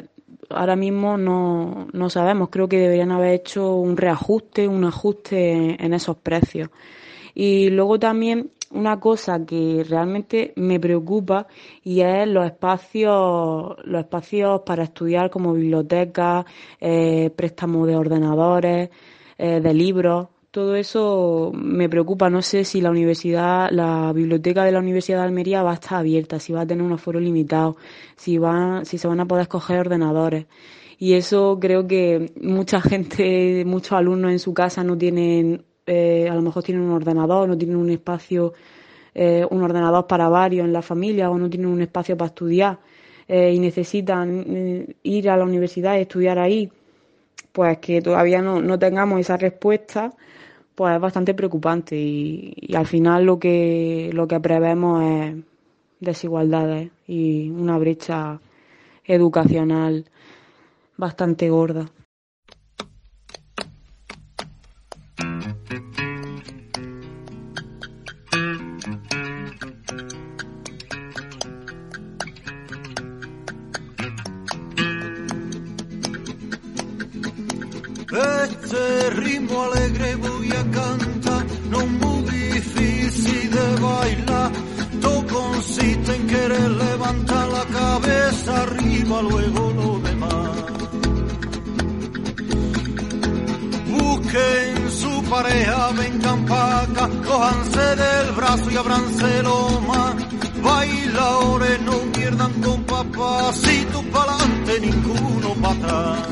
ahora 0.50 0.76
mismo 0.76 1.18
no, 1.18 1.88
no 1.94 2.10
sabemos. 2.10 2.50
Creo 2.50 2.68
que 2.68 2.78
deberían 2.78 3.12
haber 3.12 3.34
hecho 3.34 3.76
un 3.76 3.98
reajuste, 3.98 4.68
un 4.68 4.86
ajuste 4.86 5.84
en 5.84 5.94
esos 5.94 6.18
precios. 6.18 6.70
Y 7.36 7.70
luego 7.70 8.00
también 8.00 8.52
una 8.74 9.00
cosa 9.00 9.46
que 9.46 9.86
realmente 9.88 10.54
me 10.56 10.80
preocupa 10.80 11.48
y 11.84 12.02
es 12.02 12.28
los 12.28 12.46
espacios, 12.46 13.76
los 13.84 14.02
espacios 14.02 14.62
para 14.66 14.84
estudiar 14.84 15.30
como 15.30 15.54
bibliotecas, 15.54 16.46
eh, 16.80 17.32
préstamo 17.36 17.86
de 17.86 17.96
ordenadores, 17.96 18.90
eh, 19.38 19.62
de 19.62 19.74
libros. 19.74 20.28
Todo 20.54 20.76
eso 20.76 21.52
me 21.56 21.90
preocupa. 21.90 22.30
No 22.30 22.44
sé 22.44 22.64
si 22.64 22.80
la 22.80 22.92
universidad, 22.92 23.72
la 23.72 24.14
biblioteca 24.14 24.64
de 24.64 24.72
la 24.72 24.78
Universidad 24.78 25.18
de 25.18 25.24
Almería 25.24 25.64
va 25.64 25.72
a 25.72 25.74
estar 25.74 25.98
abierta, 25.98 26.40
si 26.40 26.54
va 26.54 26.62
a 26.62 26.68
tener 26.68 26.84
un 26.84 26.92
aforo 26.94 27.20
limitado, 27.20 27.76
si 28.16 28.38
va, 28.38 28.86
si 28.86 29.00
se 29.00 29.08
van 29.08 29.20
a 29.20 29.26
poder 29.26 29.42
escoger 29.42 29.80
ordenadores. 29.80 30.46
Y 31.00 31.14
eso 31.14 31.58
creo 31.60 31.88
que 31.88 32.34
mucha 32.40 32.82
gente, 32.82 33.64
muchos 33.66 33.94
alumnos 33.94 34.32
en 34.32 34.38
su 34.38 34.54
casa 34.54 34.84
no 34.84 34.96
tienen 34.96 35.66
eh, 35.88 36.30
a 36.30 36.36
lo 36.36 36.44
mejor 36.44 36.62
tienen 36.62 36.84
un 36.84 36.92
ordenador, 36.92 37.50
no 37.50 37.58
tienen 37.58 37.78
un 37.78 37.90
espacio, 37.90 38.54
eh, 39.16 39.44
un 39.50 39.64
ordenador 39.64 40.06
para 40.06 40.30
varios 40.30 40.68
en 40.68 40.74
la 40.74 40.84
familia 40.84 41.32
o 41.32 41.38
no 41.40 41.50
tienen 41.50 41.70
un 41.70 41.82
espacio 41.82 42.16
para 42.16 42.28
estudiar 42.28 42.78
eh, 43.28 43.52
y 43.52 43.58
necesitan 43.58 44.46
ir 45.02 45.30
a 45.32 45.36
la 45.36 45.46
universidad 45.46 45.98
y 45.98 46.02
estudiar 46.02 46.38
ahí, 46.38 46.72
pues 47.52 47.80
que 47.80 48.04
todavía 48.04 48.40
no, 48.40 48.62
no 48.62 48.78
tengamos 48.78 49.20
esa 49.20 49.36
respuesta, 49.36 50.14
pues 50.76 50.96
es 50.96 51.02
bastante 51.02 51.34
preocupante 51.34 51.96
y, 51.96 52.54
y 52.58 52.76
al 52.76 52.88
final 52.88 53.26
lo 53.26 53.40
que, 53.40 54.10
lo 54.14 54.28
que 54.28 54.40
prevemos 54.40 55.04
es 55.04 55.36
desigualdades 56.00 56.92
y 57.08 57.50
una 57.50 57.78
brecha 57.78 58.40
educacional 59.06 60.06
bastante 60.98 61.50
gorda. 61.50 61.90
Cójanse 97.34 97.96
del 97.96 98.32
brazo 98.36 98.72
y 98.72 98.78
abránselo 98.78 99.82
más. 99.88 100.16
Bailadores 100.62 101.82
no 101.82 101.98
pierdan 102.14 102.54
con 102.62 102.84
papacito 102.84 104.04
pa'lante, 104.14 104.80
ninguno 104.80 105.50
para 105.62 105.74
atrás. 105.74 106.28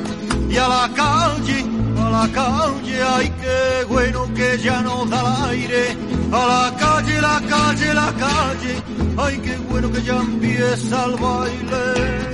Y 0.50 0.58
a 0.58 0.68
la 0.68 0.90
calle, 1.02 1.60
a 2.04 2.10
la 2.18 2.26
calle, 2.40 2.96
ay 3.16 3.34
qué 3.42 3.86
bueno 3.94 4.20
que 4.36 4.58
ya 4.60 4.82
no 4.82 5.06
da 5.06 5.20
el 5.22 5.50
aire. 5.50 5.98
A 6.32 6.42
la 6.54 6.66
calle, 6.78 7.22
la 7.30 7.42
calle, 7.54 7.94
la 7.94 8.10
calle, 8.26 8.74
ay 9.18 9.38
qué 9.46 9.58
bueno 9.70 9.92
que 9.92 10.02
ya 10.04 10.18
empieza 10.18 11.06
el 11.06 11.16
baile. 11.16 12.31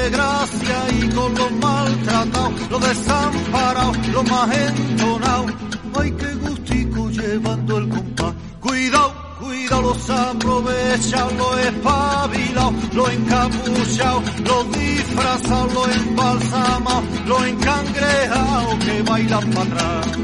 los 0.00 0.02
de 0.02 0.10
gracia 0.10 0.88
y 0.98 1.08
con 1.08 1.34
los 1.34 1.52
maltratados, 1.52 2.70
los 2.70 2.80
desamparados, 2.80 4.08
los 4.08 4.30
más 4.30 4.56
entonados. 4.56 5.52
Ay, 6.00 6.10
qué 6.12 6.34
gustico 6.34 7.10
llevando 7.10 7.78
el 7.78 7.88
compás. 7.88 8.34
Cuidado, 8.60 9.14
cuidado, 9.40 9.82
los 9.82 10.10
aprovechados, 10.10 11.32
los 11.34 11.58
espabilados, 11.58 12.74
los 12.94 13.10
encapuchados, 13.10 14.22
los 14.40 14.72
disfrazados, 14.72 15.74
los 15.74 15.96
embalsamados, 15.96 17.04
los 17.26 17.46
encangrejados 17.46 18.84
que 18.84 19.02
bailan 19.02 19.50
para 19.50 19.62
atrás. 19.62 20.18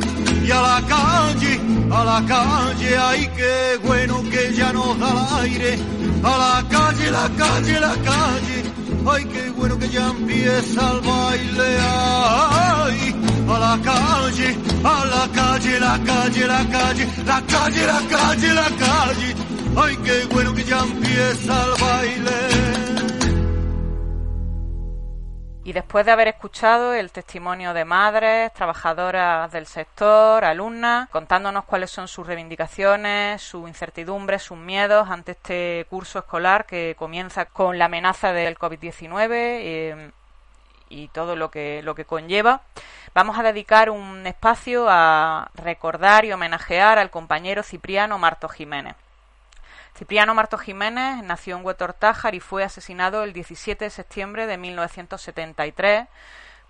Y 0.46 0.50
a 0.50 0.60
la 0.60 0.82
calle, 0.86 1.60
a 1.90 2.04
la 2.04 2.24
calle, 2.26 2.96
ay, 2.96 3.30
qué 3.36 3.78
bueno 3.84 4.22
que 4.30 4.54
ya 4.54 4.72
nos 4.72 4.98
da 4.98 5.10
el 5.10 5.50
aire. 5.50 5.78
A 6.22 6.38
la 6.38 6.68
calle, 6.68 7.10
la 7.10 7.28
calle, 7.36 7.80
la 7.80 7.94
calle, 7.94 8.75
ay, 9.08 9.24
qué 9.26 9.50
bueno 9.50 9.78
que 9.78 9.88
ya 9.88 10.08
empieza 10.08 10.92
el 10.92 11.00
baile. 11.00 11.78
Ay, 11.80 13.14
a 13.48 13.58
la 13.58 13.78
calle, 13.82 14.56
a 14.84 15.04
la 15.04 15.28
calle, 15.32 15.80
la 15.80 15.98
calle, 16.04 16.46
la 16.46 16.64
calle, 16.68 17.06
la 17.24 17.42
calle, 17.42 17.86
la 17.86 18.00
calle, 18.08 18.54
la 18.54 18.68
calle. 18.84 19.34
Ay, 19.76 19.96
qué 20.04 20.26
bueno 20.32 20.54
que 20.54 20.64
ya 20.64 20.80
empieza 20.80 21.64
el 21.64 21.82
baile. 21.82 22.65
Y 25.66 25.72
después 25.72 26.06
de 26.06 26.12
haber 26.12 26.28
escuchado 26.28 26.94
el 26.94 27.10
testimonio 27.10 27.74
de 27.74 27.84
madres, 27.84 28.52
trabajadoras 28.52 29.50
del 29.50 29.66
sector, 29.66 30.44
alumnas, 30.44 31.08
contándonos 31.10 31.64
cuáles 31.64 31.90
son 31.90 32.06
sus 32.06 32.24
reivindicaciones, 32.24 33.42
sus 33.42 33.66
incertidumbres, 33.66 34.44
sus 34.44 34.56
miedos 34.56 35.10
ante 35.10 35.32
este 35.32 35.84
curso 35.90 36.20
escolar 36.20 36.66
que 36.66 36.94
comienza 36.96 37.46
con 37.46 37.80
la 37.80 37.86
amenaza 37.86 38.32
del 38.32 38.56
COVID-19 38.56 39.28
eh, 39.32 40.10
y 40.88 41.08
todo 41.08 41.34
lo 41.34 41.50
que, 41.50 41.82
lo 41.82 41.96
que 41.96 42.04
conlleva, 42.04 42.60
vamos 43.12 43.36
a 43.36 43.42
dedicar 43.42 43.90
un 43.90 44.24
espacio 44.24 44.86
a 44.88 45.50
recordar 45.56 46.24
y 46.24 46.32
homenajear 46.32 47.00
al 47.00 47.10
compañero 47.10 47.64
Cipriano 47.64 48.18
Marto 48.18 48.48
Jiménez. 48.48 48.94
Cipriano 49.96 50.34
Marto 50.34 50.58
Jiménez 50.58 51.24
nació 51.24 51.56
en 51.56 51.64
Huetortájar 51.64 52.34
y 52.34 52.40
fue 52.40 52.62
asesinado 52.62 53.24
el 53.24 53.32
17 53.32 53.86
de 53.86 53.90
septiembre 53.90 54.46
de 54.46 54.58
1973. 54.58 56.06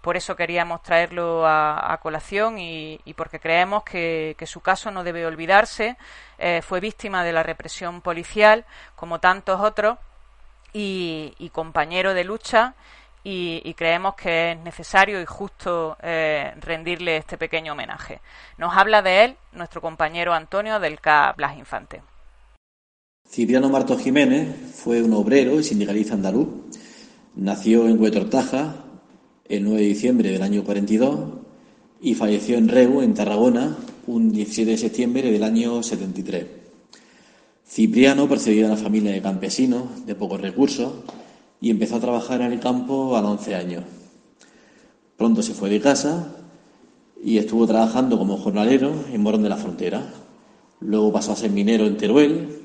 Por 0.00 0.16
eso 0.16 0.36
queríamos 0.36 0.80
traerlo 0.84 1.44
a, 1.44 1.98
colación 2.00 2.56
y, 2.60 3.00
porque 3.16 3.40
creemos 3.40 3.82
que, 3.82 4.36
su 4.46 4.60
caso 4.60 4.92
no 4.92 5.02
debe 5.02 5.26
olvidarse. 5.26 5.96
Eh, 6.38 6.62
fue 6.62 6.78
víctima 6.78 7.24
de 7.24 7.32
la 7.32 7.42
represión 7.42 8.00
policial, 8.00 8.64
como 8.94 9.18
tantos 9.18 9.60
otros, 9.60 9.98
y, 10.72 11.50
compañero 11.52 12.14
de 12.14 12.22
lucha. 12.22 12.74
Y, 13.24 13.74
creemos 13.74 14.14
que 14.14 14.52
es 14.52 14.58
necesario 14.58 15.20
y 15.20 15.26
justo 15.26 15.96
eh, 16.00 16.54
rendirle 16.60 17.16
este 17.16 17.36
pequeño 17.36 17.72
homenaje. 17.72 18.20
Nos 18.56 18.76
habla 18.76 19.02
de 19.02 19.24
él 19.24 19.36
nuestro 19.50 19.80
compañero 19.80 20.32
Antonio 20.32 20.78
del 20.78 21.00
K. 21.00 21.34
Blas 21.36 21.56
Infante. 21.56 22.02
Cipriano 23.28 23.68
Marto 23.68 23.98
Jiménez 23.98 24.48
fue 24.74 25.02
un 25.02 25.12
obrero 25.12 25.58
y 25.58 25.64
sindicalista 25.64 26.14
andaluz. 26.14 26.48
Nació 27.34 27.88
en 27.88 28.00
Huetortaja 28.00 28.84
el 29.48 29.64
9 29.64 29.80
de 29.80 29.86
diciembre 29.88 30.30
del 30.30 30.42
año 30.42 30.64
42 30.64 31.20
y 32.00 32.14
falleció 32.14 32.56
en 32.56 32.68
Reu, 32.68 33.02
en 33.02 33.14
Tarragona, 33.14 33.76
un 34.06 34.32
17 34.32 34.70
de 34.70 34.78
septiembre 34.78 35.30
del 35.30 35.42
año 35.42 35.82
73. 35.82 36.46
Cipriano 37.68 38.28
procedía 38.28 38.62
de 38.62 38.72
una 38.72 38.80
familia 38.80 39.12
de 39.12 39.20
campesinos 39.20 40.06
de 40.06 40.14
pocos 40.14 40.40
recursos 40.40 40.92
y 41.60 41.70
empezó 41.70 41.96
a 41.96 42.00
trabajar 42.00 42.40
en 42.40 42.52
el 42.52 42.60
campo 42.60 43.16
a 43.16 43.22
los 43.22 43.32
11 43.32 43.54
años. 43.54 43.84
Pronto 45.16 45.42
se 45.42 45.52
fue 45.52 45.68
de 45.68 45.80
casa 45.80 46.32
y 47.22 47.38
estuvo 47.38 47.66
trabajando 47.66 48.18
como 48.18 48.36
jornalero 48.36 48.94
en 49.12 49.20
Morón 49.20 49.42
de 49.42 49.48
la 49.48 49.56
Frontera. 49.56 50.12
Luego 50.80 51.12
pasó 51.12 51.32
a 51.32 51.36
ser 51.36 51.50
minero 51.50 51.86
en 51.86 51.96
Teruel, 51.96 52.55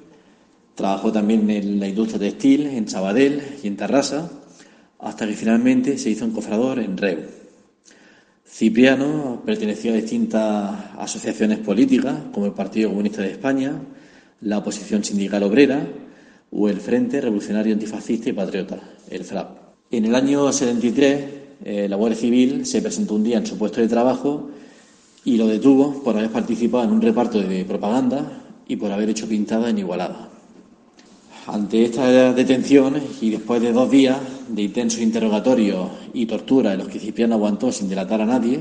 Trabajó 0.81 1.11
también 1.11 1.47
en 1.51 1.79
la 1.79 1.87
industria 1.87 2.17
textil, 2.17 2.65
en 2.65 2.89
Sabadell 2.89 3.39
y 3.61 3.67
en 3.67 3.77
Tarrasa, 3.77 4.31
hasta 4.97 5.27
que 5.27 5.33
finalmente 5.33 5.95
se 5.99 6.09
hizo 6.09 6.25
encofrador 6.25 6.79
en 6.79 6.97
Reu. 6.97 7.19
Cipriano 8.43 9.43
perteneció 9.45 9.93
a 9.93 9.97
distintas 9.97 10.71
asociaciones 10.97 11.59
políticas, 11.59 12.15
como 12.33 12.47
el 12.47 12.53
Partido 12.53 12.89
Comunista 12.89 13.21
de 13.21 13.29
España, 13.29 13.79
la 14.41 14.57
Oposición 14.57 15.03
Sindical 15.03 15.43
Obrera 15.43 15.85
o 16.49 16.67
el 16.67 16.81
Frente 16.81 17.21
Revolucionario 17.21 17.73
Antifascista 17.73 18.29
y 18.29 18.33
Patriota, 18.33 18.79
el 19.07 19.23
FRAP. 19.23 19.49
En 19.91 20.05
el 20.05 20.15
año 20.15 20.51
73, 20.51 21.25
eh, 21.63 21.87
la 21.87 21.95
Guardia 21.95 22.17
Civil 22.17 22.65
se 22.65 22.81
presentó 22.81 23.13
un 23.13 23.23
día 23.23 23.37
en 23.37 23.45
su 23.45 23.55
puesto 23.55 23.81
de 23.81 23.87
trabajo 23.87 24.49
y 25.25 25.37
lo 25.37 25.45
detuvo 25.45 26.03
por 26.03 26.17
haber 26.17 26.31
participado 26.31 26.85
en 26.85 26.91
un 26.91 27.01
reparto 27.03 27.39
de 27.39 27.65
propaganda 27.65 28.41
y 28.67 28.77
por 28.77 28.91
haber 28.91 29.11
hecho 29.11 29.29
pintada 29.29 29.69
en 29.69 29.77
Igualada. 29.77 30.30
Ante 31.47 31.85
esta 31.85 32.33
detención 32.33 33.01
y 33.19 33.31
después 33.31 33.61
de 33.61 33.71
dos 33.71 33.89
días 33.89 34.17
de 34.47 34.61
intensos 34.61 35.01
interrogatorios 35.01 35.89
y 36.13 36.27
tortura 36.27 36.73
en 36.73 36.79
los 36.79 36.87
que 36.87 36.99
Cipriano 36.99 37.33
aguantó 37.33 37.71
sin 37.71 37.89
delatar 37.89 38.21
a 38.21 38.27
nadie, 38.27 38.59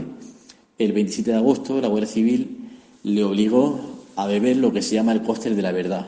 el 0.78 0.92
27 0.92 1.30
de 1.30 1.36
agosto 1.36 1.78
la 1.78 1.88
Guardia 1.88 2.08
Civil 2.08 2.70
le 3.02 3.22
obligó 3.22 3.78
a 4.16 4.26
beber 4.26 4.56
lo 4.56 4.72
que 4.72 4.80
se 4.80 4.94
llama 4.94 5.12
el 5.12 5.20
cóctel 5.22 5.56
de 5.56 5.62
la 5.62 5.72
verdad, 5.72 6.06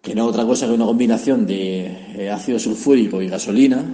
que 0.00 0.14
no 0.14 0.22
es 0.24 0.30
otra 0.30 0.46
cosa 0.46 0.66
que 0.66 0.72
una 0.72 0.86
combinación 0.86 1.46
de 1.46 1.84
eh, 2.16 2.30
ácido 2.30 2.58
sulfúrico 2.58 3.20
y 3.20 3.28
gasolina, 3.28 3.84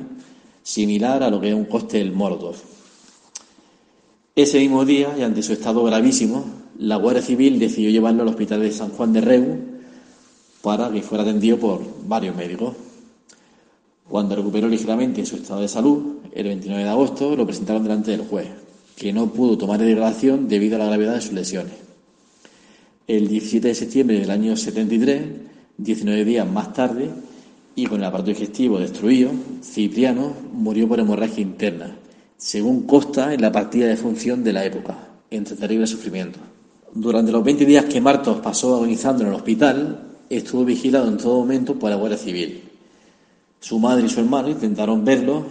similar 0.62 1.24
a 1.24 1.30
lo 1.30 1.40
que 1.40 1.48
es 1.48 1.54
un 1.54 1.64
cóctel 1.64 2.12
Molotov. 2.12 2.54
Ese 4.36 4.60
mismo 4.60 4.84
día, 4.84 5.12
y 5.18 5.22
ante 5.22 5.42
su 5.42 5.52
estado 5.52 5.82
gravísimo, 5.82 6.44
la 6.78 6.96
Guardia 6.96 7.20
Civil 7.20 7.58
decidió 7.58 7.90
llevarlo 7.90 8.22
al 8.22 8.28
hospital 8.28 8.60
de 8.60 8.70
San 8.70 8.90
Juan 8.90 9.12
de 9.12 9.20
Reu 9.20 9.71
para 10.62 10.90
que 10.90 11.02
fuera 11.02 11.24
atendido 11.24 11.58
por 11.58 11.82
varios 12.06 12.34
médicos. 12.36 12.74
Cuando 14.08 14.36
recuperó 14.36 14.68
ligeramente 14.68 15.26
su 15.26 15.36
estado 15.36 15.60
de 15.60 15.68
salud, 15.68 16.18
el 16.32 16.44
29 16.44 16.84
de 16.84 16.88
agosto 16.88 17.36
lo 17.36 17.44
presentaron 17.44 17.82
delante 17.82 18.12
del 18.12 18.26
juez, 18.26 18.48
que 18.96 19.12
no 19.12 19.26
pudo 19.32 19.58
tomar 19.58 19.80
declaración 19.80 20.48
debido 20.48 20.76
a 20.76 20.78
la 20.78 20.86
gravedad 20.86 21.14
de 21.14 21.20
sus 21.20 21.32
lesiones. 21.32 21.74
El 23.06 23.28
17 23.28 23.68
de 23.68 23.74
septiembre 23.74 24.20
del 24.20 24.30
año 24.30 24.56
73, 24.56 25.22
19 25.78 26.24
días 26.24 26.48
más 26.48 26.72
tarde, 26.72 27.10
y 27.74 27.86
con 27.86 27.98
el 27.98 28.04
aparato 28.04 28.30
digestivo 28.30 28.78
destruido, 28.78 29.30
Cipriano 29.62 30.34
murió 30.52 30.86
por 30.86 31.00
hemorragia 31.00 31.40
interna, 31.42 31.96
según 32.36 32.82
consta 32.82 33.32
en 33.32 33.40
la 33.40 33.50
partida 33.50 33.86
de 33.86 33.96
función 33.96 34.44
de 34.44 34.52
la 34.52 34.64
época, 34.64 35.08
entre 35.30 35.56
terribles 35.56 35.90
sufrimientos. 35.90 36.42
Durante 36.92 37.32
los 37.32 37.42
20 37.42 37.64
días 37.64 37.86
que 37.86 38.00
Martos 38.00 38.40
pasó 38.40 38.74
agonizando 38.74 39.22
en 39.22 39.30
el 39.30 39.34
hospital, 39.34 40.11
estuvo 40.36 40.64
vigilado 40.64 41.08
en 41.08 41.16
todo 41.16 41.40
momento 41.40 41.78
por 41.78 41.90
la 41.90 41.96
Guardia 41.96 42.18
Civil. 42.18 42.62
Su 43.60 43.78
madre 43.78 44.06
y 44.06 44.08
su 44.08 44.20
hermano 44.20 44.48
intentaron 44.48 45.04
verlo, 45.04 45.46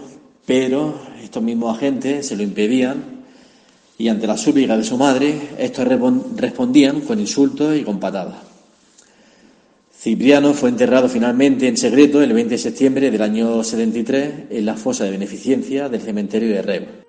pero 0.46 0.94
estos 1.22 1.42
mismos 1.42 1.76
agentes 1.76 2.26
se 2.26 2.36
lo 2.36 2.42
impedían 2.42 3.22
y 3.98 4.08
ante 4.08 4.26
la 4.26 4.36
súplica 4.36 4.76
de 4.76 4.84
su 4.84 4.96
madre, 4.96 5.50
estos 5.58 5.86
respondían 6.36 7.02
con 7.02 7.20
insultos 7.20 7.76
y 7.76 7.82
con 7.82 8.00
patadas. 8.00 8.36
Cipriano 9.96 10.52
fue 10.52 10.70
enterrado 10.70 11.08
finalmente 11.08 11.68
en 11.68 11.76
secreto 11.76 12.20
el 12.20 12.32
20 12.32 12.54
de 12.54 12.58
septiembre 12.58 13.10
del 13.10 13.22
año 13.22 13.62
73 13.62 14.50
en 14.50 14.66
la 14.66 14.74
fosa 14.74 15.04
de 15.04 15.12
beneficencia 15.12 15.88
del 15.88 16.00
cementerio 16.00 16.48
de 16.48 16.62
Reus. 16.62 17.01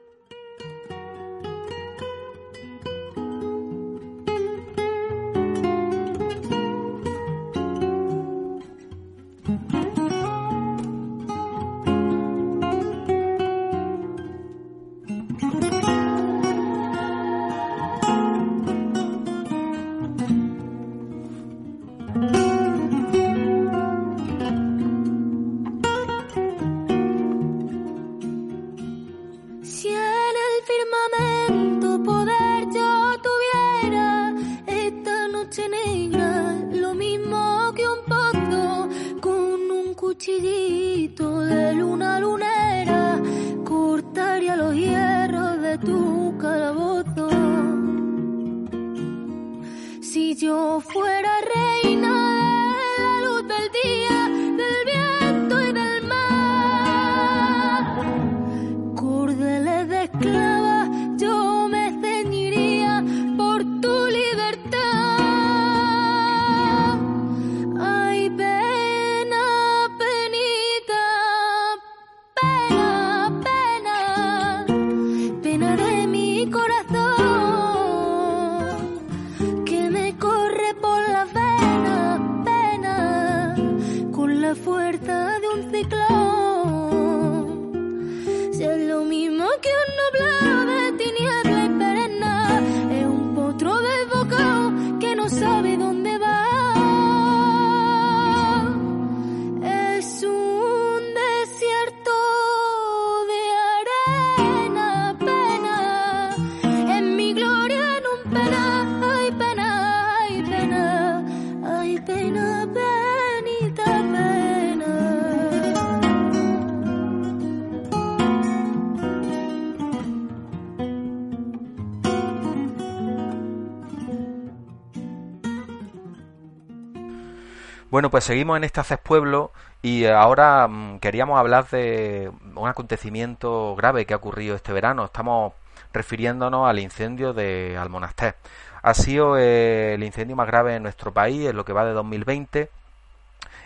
Pues 128.14 128.26
seguimos 128.26 128.58
en 128.58 128.64
este 128.64 128.80
Haces 128.80 129.00
Pueblo 129.00 129.52
y 129.82 130.06
ahora 130.06 130.68
mm, 130.68 131.00
queríamos 131.00 131.40
hablar 131.40 131.68
de 131.70 132.32
un 132.54 132.68
acontecimiento 132.68 133.76
grave 133.76 134.06
que 134.06 134.14
ha 134.14 134.18
ocurrido 134.18 134.56
este 134.56 134.72
verano. 134.72 135.06
Estamos 135.06 135.54
refiriéndonos 135.92 136.70
al 136.70 136.78
incendio 136.78 137.34
de 137.34 137.76
Almonaster. 137.76 138.36
Ha 138.84 138.94
sido 138.94 139.36
eh, 139.40 139.96
el 139.96 140.04
incendio 140.04 140.36
más 140.36 140.46
grave 140.46 140.76
en 140.76 140.84
nuestro 140.84 141.12
país 141.12 141.50
en 141.50 141.56
lo 141.56 141.66
que 141.66 141.74
va 141.74 141.86
de 141.86 141.94
2020 141.94 142.70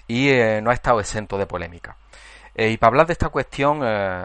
y 0.08 0.30
eh, 0.30 0.62
no 0.62 0.70
ha 0.70 0.74
estado 0.74 1.02
exento 1.02 1.38
de 1.38 1.46
polémica. 1.46 1.98
Eh, 2.56 2.70
y 2.70 2.78
para 2.78 2.92
hablar 2.92 3.08
de 3.08 3.14
esta 3.14 3.28
cuestión 3.28 3.82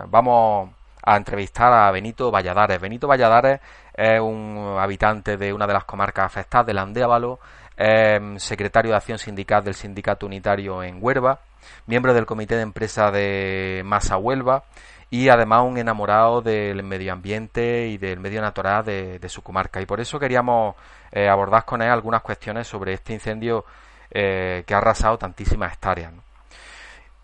vamos 0.09 0.71
a 1.03 1.17
entrevistar 1.17 1.73
a 1.73 1.91
Benito 1.91 2.31
Valladares. 2.31 2.81
Benito 2.81 3.09
Valladares 3.09 3.59
es 3.93 4.21
un 4.21 4.77
habitante 4.79 5.37
de 5.37 5.53
una 5.53 5.67
de 5.67 5.73
las 5.73 5.85
comarcas 5.85 6.27
afectadas 6.27 6.69
del 6.69 6.79
Andévalo 6.79 7.41
Em, 7.77 8.39
secretario 8.39 8.91
de 8.91 8.97
Acción 8.97 9.19
Sindical 9.19 9.65
del 9.65 9.75
Sindicato 9.75 10.27
Unitario 10.27 10.83
en 10.83 10.99
Huelva, 11.01 11.41
miembro 11.87 12.13
del 12.13 12.27
Comité 12.27 12.57
de 12.57 12.63
Empresa 12.63 13.11
de 13.11 13.83
Masa 13.85 14.19
Huelva 14.19 14.65
y 15.09 15.29
además 15.29 15.63
un 15.65 15.79
enamorado 15.79 16.43
del 16.43 16.83
medio 16.83 17.13
ambiente 17.13 17.89
y 17.89 17.99
del 17.99 18.21
medio 18.21 18.41
natural 18.43 18.85
de, 18.85 19.29
su 19.29 19.43
comarca. 19.43 19.81
Y 19.81 19.87
por 19.87 20.01
eso 20.01 20.19
queríamos 20.19 20.75
eh, 21.11 21.29
abordar 21.29 21.65
con 21.65 21.83
él 21.83 21.91
algunas 21.91 22.23
cuestiones 22.23 22.67
sobre 22.67 22.95
este 22.95 23.15
incendio 23.15 23.65
eh, 24.11 24.65
que 24.67 24.75
ha 24.75 24.79
arrasado 24.79 25.19
tantísimas 25.19 25.73
hectáreas. 25.73 26.13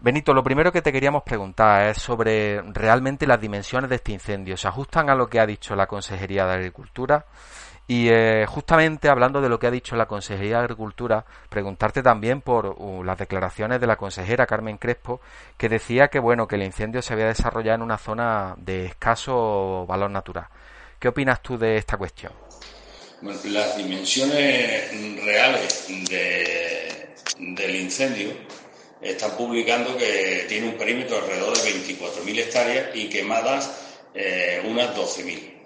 Benito, 0.00 0.32
lo 0.32 0.44
primero 0.44 0.70
que 0.70 0.80
te 0.80 0.92
queríamos 0.92 1.24
preguntar 1.24 1.88
es 1.88 1.98
sobre 1.98 2.62
realmente 2.72 3.26
las 3.26 3.40
dimensiones 3.40 3.90
de 3.90 3.96
este 3.96 4.12
incendio. 4.12 4.56
¿Se 4.56 4.68
ajustan 4.68 5.10
a 5.10 5.14
lo 5.14 5.26
que 5.26 5.40
ha 5.40 5.46
dicho 5.46 5.74
la 5.74 5.86
Consejería 5.86 6.46
de 6.46 6.54
Agricultura? 6.54 7.24
Y 7.90 8.10
eh, 8.10 8.44
justamente 8.46 9.08
hablando 9.08 9.40
de 9.40 9.48
lo 9.48 9.58
que 9.58 9.66
ha 9.66 9.70
dicho 9.70 9.96
la 9.96 10.04
Consejería 10.04 10.58
de 10.58 10.64
Agricultura, 10.64 11.24
preguntarte 11.48 12.02
también 12.02 12.42
por 12.42 12.66
uh, 12.66 13.02
las 13.02 13.16
declaraciones 13.16 13.80
de 13.80 13.86
la 13.86 13.96
consejera 13.96 14.46
Carmen 14.46 14.76
Crespo, 14.76 15.22
que 15.56 15.70
decía 15.70 16.08
que 16.08 16.18
bueno 16.18 16.46
que 16.46 16.56
el 16.56 16.64
incendio 16.64 17.00
se 17.00 17.14
había 17.14 17.28
desarrollado 17.28 17.76
en 17.76 17.82
una 17.82 17.96
zona 17.96 18.54
de 18.58 18.84
escaso 18.84 19.86
valor 19.88 20.10
natural. 20.10 20.48
¿Qué 20.98 21.08
opinas 21.08 21.40
tú 21.42 21.56
de 21.56 21.78
esta 21.78 21.96
cuestión? 21.96 22.32
Bueno, 23.22 23.40
las 23.44 23.78
dimensiones 23.78 25.24
reales 25.24 25.86
del 27.38 27.74
incendio 27.74 28.32
están 29.00 29.30
publicando 29.30 29.96
que 29.96 30.44
tiene 30.46 30.68
un 30.68 30.76
perímetro 30.76 31.16
alrededor 31.16 31.56
de 31.56 31.70
24.000 31.70 32.38
hectáreas 32.38 32.94
y 32.94 33.08
quemadas 33.08 33.96
eh, 34.14 34.62
unas 34.66 34.94
12.000 34.94 35.57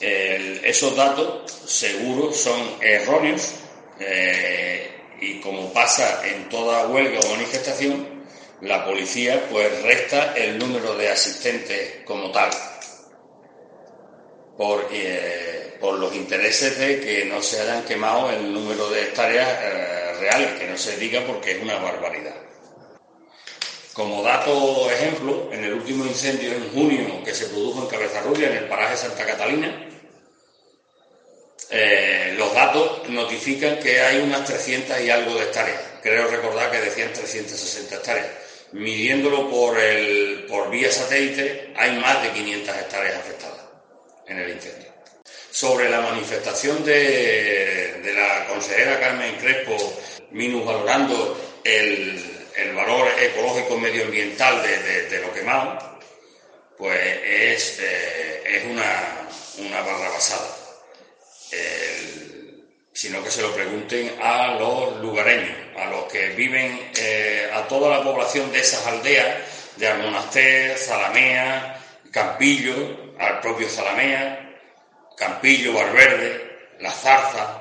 esos 0.00 0.96
datos 0.96 1.50
seguros 1.66 2.36
son 2.36 2.60
erróneos 2.80 3.54
eh, 3.98 4.90
y 5.20 5.40
como 5.40 5.72
pasa 5.72 6.26
en 6.26 6.48
toda 6.48 6.86
huelga 6.88 7.20
o 7.20 7.28
manifestación, 7.28 8.24
la 8.62 8.84
policía 8.86 9.46
pues 9.50 9.82
resta 9.82 10.34
el 10.34 10.58
número 10.58 10.96
de 10.96 11.08
asistentes 11.08 12.04
como 12.06 12.30
tal. 12.30 12.50
por, 14.56 14.88
eh, 14.92 15.78
por 15.80 15.98
los 15.98 16.14
intereses 16.14 16.78
de 16.78 17.00
que 17.00 17.24
no 17.24 17.42
se 17.42 17.60
hayan 17.62 17.84
quemado 17.84 18.30
el 18.30 18.52
número 18.52 18.90
de 18.90 19.04
hectáreas 19.04 19.48
eh, 19.62 20.12
reales, 20.20 20.60
que 20.60 20.66
no 20.66 20.76
se 20.76 20.98
diga 20.98 21.24
porque 21.26 21.52
es 21.52 21.62
una 21.62 21.76
barbaridad. 21.76 22.36
Como 23.94 24.22
dato 24.22 24.90
ejemplo, 24.90 25.48
en 25.52 25.64
el 25.64 25.74
último 25.74 26.04
incendio 26.04 26.52
en 26.52 26.70
junio 26.72 27.22
que 27.24 27.34
se 27.34 27.46
produjo 27.46 27.82
en 27.82 27.88
Cabeza 27.88 28.20
Rubia, 28.22 28.50
en 28.50 28.58
el 28.58 28.68
paraje 28.68 28.96
Santa 28.96 29.24
Catalina, 29.24 29.89
eh, 31.70 32.34
los 32.36 32.52
datos 32.52 33.08
notifican 33.08 33.78
que 33.78 34.00
hay 34.00 34.20
unas 34.20 34.44
300 34.44 35.00
y 35.00 35.10
algo 35.10 35.34
de 35.34 35.44
hectáreas. 35.44 35.80
Creo 36.02 36.26
recordar 36.28 36.70
que 36.70 36.80
decían 36.80 37.12
360 37.12 37.94
hectáreas. 37.94 38.26
Midiéndolo 38.72 39.48
por, 39.48 39.78
el, 39.78 40.46
por 40.48 40.70
vía 40.70 40.90
satélite, 40.90 41.72
hay 41.76 41.96
más 41.98 42.22
de 42.22 42.30
500 42.30 42.76
hectáreas 42.76 43.16
afectadas 43.16 43.60
en 44.26 44.38
el 44.38 44.50
incendio. 44.50 44.90
Sobre 45.50 45.88
la 45.88 46.00
manifestación 46.00 46.84
de, 46.84 48.12
la 48.14 48.46
consejera 48.46 49.00
Carmen 49.00 49.36
Crespo, 49.36 49.76
minusvalorando 50.30 51.60
el, 51.64 52.48
el 52.56 52.74
valor 52.74 53.08
ecológico 53.20 53.78
medioambiental 53.78 54.62
de, 54.62 55.20
lo 55.20 55.32
quemado, 55.32 55.98
pues 56.78 56.98
es, 57.24 57.78
eh, 57.80 58.42
es 58.46 58.64
una, 58.64 59.28
una 59.58 59.80
barra 59.82 60.10
basada. 61.50 62.30
sino 62.92 63.22
que 63.22 63.30
se 63.30 63.40
lo 63.40 63.54
pregunten 63.54 64.16
a 64.20 64.56
los 64.58 65.00
lugareños, 65.00 65.56
a 65.76 65.86
los 65.86 66.04
que 66.04 66.30
viven, 66.30 66.90
eh, 66.98 67.48
a 67.52 67.66
toda 67.66 67.88
la 67.88 68.02
población 68.02 68.52
de 68.52 68.60
esas 68.60 68.86
aldeas, 68.86 69.36
de 69.76 69.88
Almonaster, 69.88 70.76
Zalamea, 70.76 71.80
Campillo, 72.10 73.14
al 73.18 73.40
propio 73.40 73.68
Zalamea, 73.68 74.58
Campillo, 75.16 75.72
Valverde, 75.72 76.74
La 76.80 76.90
Zarza, 76.90 77.60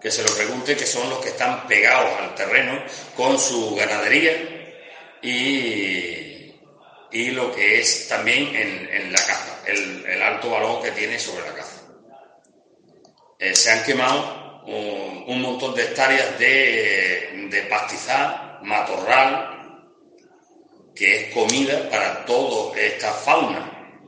que 0.00 0.10
se 0.10 0.22
lo 0.22 0.34
pregunte, 0.34 0.76
que 0.76 0.86
son 0.86 1.08
los 1.08 1.18
que 1.20 1.30
están 1.30 1.66
pegados 1.66 2.20
al 2.20 2.34
terreno 2.34 2.82
con 3.16 3.38
su 3.38 3.74
ganadería 3.74 4.32
y, 5.22 6.54
y 7.10 7.30
lo 7.30 7.54
que 7.54 7.80
es 7.80 8.06
también 8.06 8.54
en, 8.54 9.12
la 9.12 9.18
caza, 9.18 9.62
el, 9.66 10.22
alto 10.22 10.50
valor 10.50 10.82
que 10.82 10.90
tiene 10.90 11.18
sobre 11.18 11.46
la 11.46 11.54
caza. 11.54 11.73
Eh, 13.44 13.54
se 13.54 13.70
han 13.70 13.84
quemado 13.84 14.62
un, 14.64 15.42
montón 15.42 15.74
de 15.74 15.82
hectáreas 15.82 16.38
de, 16.38 17.46
de 17.50 17.62
pastizal, 17.68 18.60
matorral, 18.62 19.84
que 20.96 21.16
es 21.16 21.34
comida 21.34 21.90
para 21.90 22.24
toda 22.24 22.80
esta 22.80 23.12
fauna, 23.12 24.00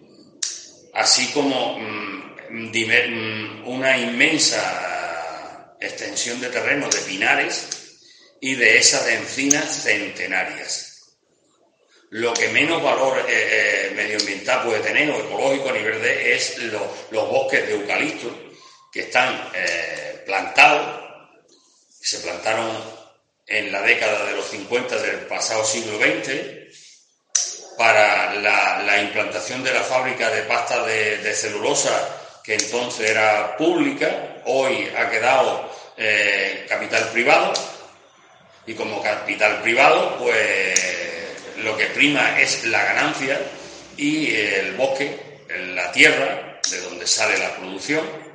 así 0.94 1.30
como 1.32 1.78
mm, 1.78 2.70
mm, 2.70 3.68
una 3.68 3.98
inmensa 3.98 5.76
extensión 5.80 6.40
de 6.40 6.48
terreno 6.48 6.88
de 6.88 7.00
pinares 7.00 7.68
y 8.40 8.54
de 8.54 8.78
esas 8.78 9.06
encinas 9.06 9.82
centenarias. 9.82 11.12
Lo 12.08 12.32
que 12.32 12.48
menos 12.48 12.82
valor 12.82 13.18
eh, 13.18 13.24
eh, 13.28 13.92
medioambiental 13.94 14.64
puede 14.64 14.80
tener 14.80 15.10
o 15.10 15.18
ecológico 15.18 15.68
a 15.68 15.72
nivel 15.72 16.00
de 16.00 16.34
es 16.34 16.56
los 17.10 17.28
bosques 17.28 17.66
de 17.66 17.74
eucalipto 17.74 18.45
que 18.96 19.02
están 19.02 19.50
eh, 19.54 20.22
plantados, 20.24 21.04
se 22.00 22.18
plantaron 22.20 22.70
en 23.46 23.70
la 23.70 23.82
década 23.82 24.24
de 24.24 24.32
los 24.32 24.46
50 24.48 24.96
del 24.96 25.18
pasado 25.26 25.66
siglo 25.66 25.98
XX 25.98 26.32
para 27.76 28.34
la, 28.36 29.02
implantación 29.02 29.62
de 29.62 29.74
la 29.74 29.82
fábrica 29.82 30.30
de 30.30 30.42
pasta 30.44 30.82
de 30.86 31.34
celulosa 31.34 31.92
que 32.42 32.54
entonces 32.54 33.10
era 33.10 33.54
pública, 33.58 34.36
hoy 34.46 34.90
ha 34.96 35.10
quedado 35.10 35.70
eh, 35.98 36.64
capital 36.66 37.10
privado. 37.10 37.52
Y 38.66 38.74
como 38.74 39.02
capital 39.02 39.60
privado 39.60 40.16
pues 40.18 40.80
lo 41.58 41.76
que 41.76 41.86
prima 41.86 42.40
es 42.40 42.64
la 42.64 42.82
ganancia 42.82 43.38
y 43.98 44.34
el 44.34 44.72
bosque, 44.72 45.44
la 45.74 45.92
tierra 45.92 46.60
de 46.70 46.80
donde 46.80 47.06
sale 47.06 47.36
la 47.38 47.54
producción 47.56 48.26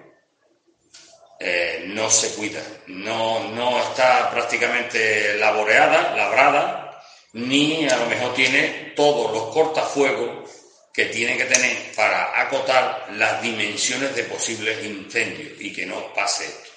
eh, 1.43 1.85
no 1.87 2.07
se 2.07 2.35
cuida, 2.35 2.61
no, 2.85 3.49
no 3.49 3.79
está 3.79 4.29
prácticamente 4.29 5.37
laboreada, 5.37 6.15
labrada, 6.15 7.01
ni 7.33 7.87
a 7.89 7.97
lo 7.97 8.05
mejor 8.05 8.35
tiene 8.35 8.93
todos 8.95 9.31
los 9.31 9.51
cortafuegos 9.51 10.51
que 10.93 11.05
tiene 11.05 11.37
que 11.37 11.45
tener 11.45 11.95
para 11.95 12.39
acotar 12.41 13.07
las 13.13 13.41
dimensiones 13.41 14.15
de 14.15 14.23
posibles 14.25 14.85
incendios 14.85 15.59
y 15.59 15.73
que 15.73 15.87
no 15.87 16.13
pase 16.13 16.45
esto. 16.45 16.69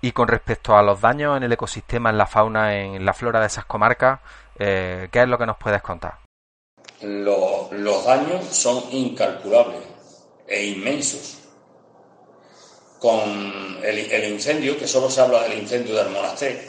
Y 0.00 0.10
con 0.10 0.26
respecto 0.26 0.76
a 0.76 0.82
los 0.82 1.00
daños 1.00 1.36
en 1.36 1.44
el 1.44 1.52
ecosistema, 1.52 2.10
en 2.10 2.18
la 2.18 2.26
fauna, 2.26 2.80
en 2.80 3.04
la 3.04 3.14
flora 3.14 3.38
de 3.38 3.46
esas 3.46 3.66
comarcas, 3.66 4.18
eh, 4.58 5.08
¿qué 5.12 5.22
es 5.22 5.28
lo 5.28 5.38
que 5.38 5.46
nos 5.46 5.56
puedes 5.56 5.82
contar? 5.82 6.18
Los, 7.02 7.70
los 7.70 8.04
daños 8.04 8.44
son 8.46 8.82
incalculables 8.90 9.84
e 10.48 10.64
inmensos. 10.64 11.39
Con 13.00 13.80
el, 13.82 14.24
incendio, 14.24 14.78
que 14.78 14.86
solo 14.86 15.10
se 15.10 15.22
habla 15.22 15.42
del 15.44 15.58
incendio 15.58 15.96
del 15.96 16.10
monasterio, 16.10 16.60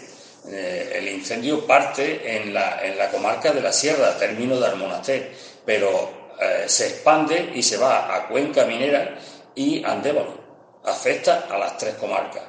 eh, 0.48 0.94
el 0.96 1.08
incendio 1.10 1.68
parte 1.68 2.38
en 2.38 2.54
la, 2.54 2.84
en 2.84 2.98
la, 2.98 3.12
comarca 3.12 3.52
de 3.52 3.62
la 3.62 3.72
Sierra, 3.72 4.18
término 4.18 4.60
de 4.60 4.66
Almonaster, 4.66 5.32
pero 5.64 6.32
eh, 6.40 6.64
se 6.68 6.88
expande 6.88 7.52
y 7.54 7.62
se 7.62 7.78
va 7.78 8.16
a 8.16 8.28
Cuenca 8.28 8.66
Minera 8.66 9.20
y 9.54 9.84
Andévalo. 9.84 10.40
Afecta 10.84 11.48
a 11.50 11.58
las 11.60 11.78
tres 11.78 11.94
comarcas. 11.96 12.44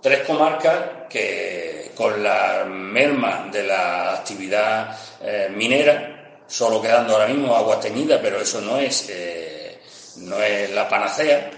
Tres 0.00 0.26
comarcas 0.26 1.06
que 1.08 1.92
con 1.94 2.20
la 2.22 2.64
merma 2.64 3.48
de 3.52 3.62
la 3.64 4.14
actividad 4.14 4.98
eh, 5.22 5.48
minera, 5.54 6.40
solo 6.48 6.82
quedando 6.82 7.12
ahora 7.12 7.28
mismo 7.28 7.54
agua 7.54 7.78
teñida, 7.78 8.20
pero 8.20 8.40
eso 8.40 8.60
no 8.60 8.78
es, 8.78 9.08
no 10.16 10.42
es 10.42 10.70
la 10.70 10.88
panacea, 10.88 11.50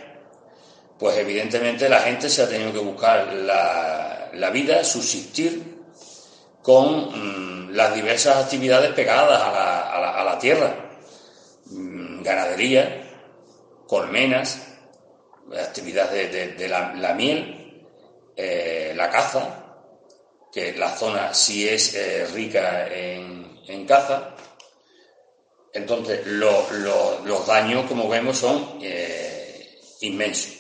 pues 1.01 1.17
evidentemente 1.17 1.89
la 1.89 2.01
gente 2.01 2.29
se 2.29 2.43
ha 2.43 2.49
tenido 2.49 2.75
que 2.75 2.79
buscar 2.79 3.33
la, 3.33 4.29
la 4.35 4.51
vida, 4.51 4.85
subsistir 4.85 5.79
con 6.63 7.69
mm, 7.69 7.71
las 7.71 7.95
diversas 7.95 8.37
actividades 8.37 8.93
pegadas 8.93 9.41
a 9.43 10.25
la, 10.25 10.39
tierra. 10.39 10.75
Mm, 11.71 12.23
ganadería, 12.23 13.03
colmenas, 13.87 14.61
actividad 15.59 16.11
de, 16.11 16.69
la, 16.69 17.15
miel, 17.15 17.87
eh, 18.37 18.93
la 18.95 19.09
caza, 19.09 19.65
que 20.53 20.75
la 20.75 20.95
zona 20.95 21.33
sí 21.33 21.67
es 21.67 21.95
eh, 21.95 22.27
rica 22.35 22.87
en, 22.89 23.59
en, 23.67 23.87
caza. 23.87 24.35
Entonces, 25.73 26.27
los 26.27 27.47
daños, 27.47 27.87
como 27.87 28.07
vemos, 28.07 28.37
son 28.37 28.79
eh, 28.83 29.81
inmensos. 30.03 30.60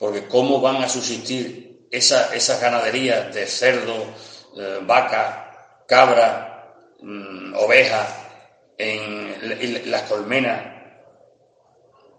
Porque 0.00 0.26
¿cómo 0.28 0.62
van 0.62 0.76
a 0.76 0.88
subsistir 0.88 1.88
esa, 1.90 2.34
esas 2.34 2.58
ganaderías 2.58 3.34
de 3.34 3.46
cerdo, 3.46 4.06
eh, 4.56 4.78
vaca, 4.80 5.84
cabra, 5.86 6.74
mm, 7.02 7.52
oveja, 7.56 8.08
en, 8.78 9.90
las 9.90 10.02
colmenas, 10.04 10.62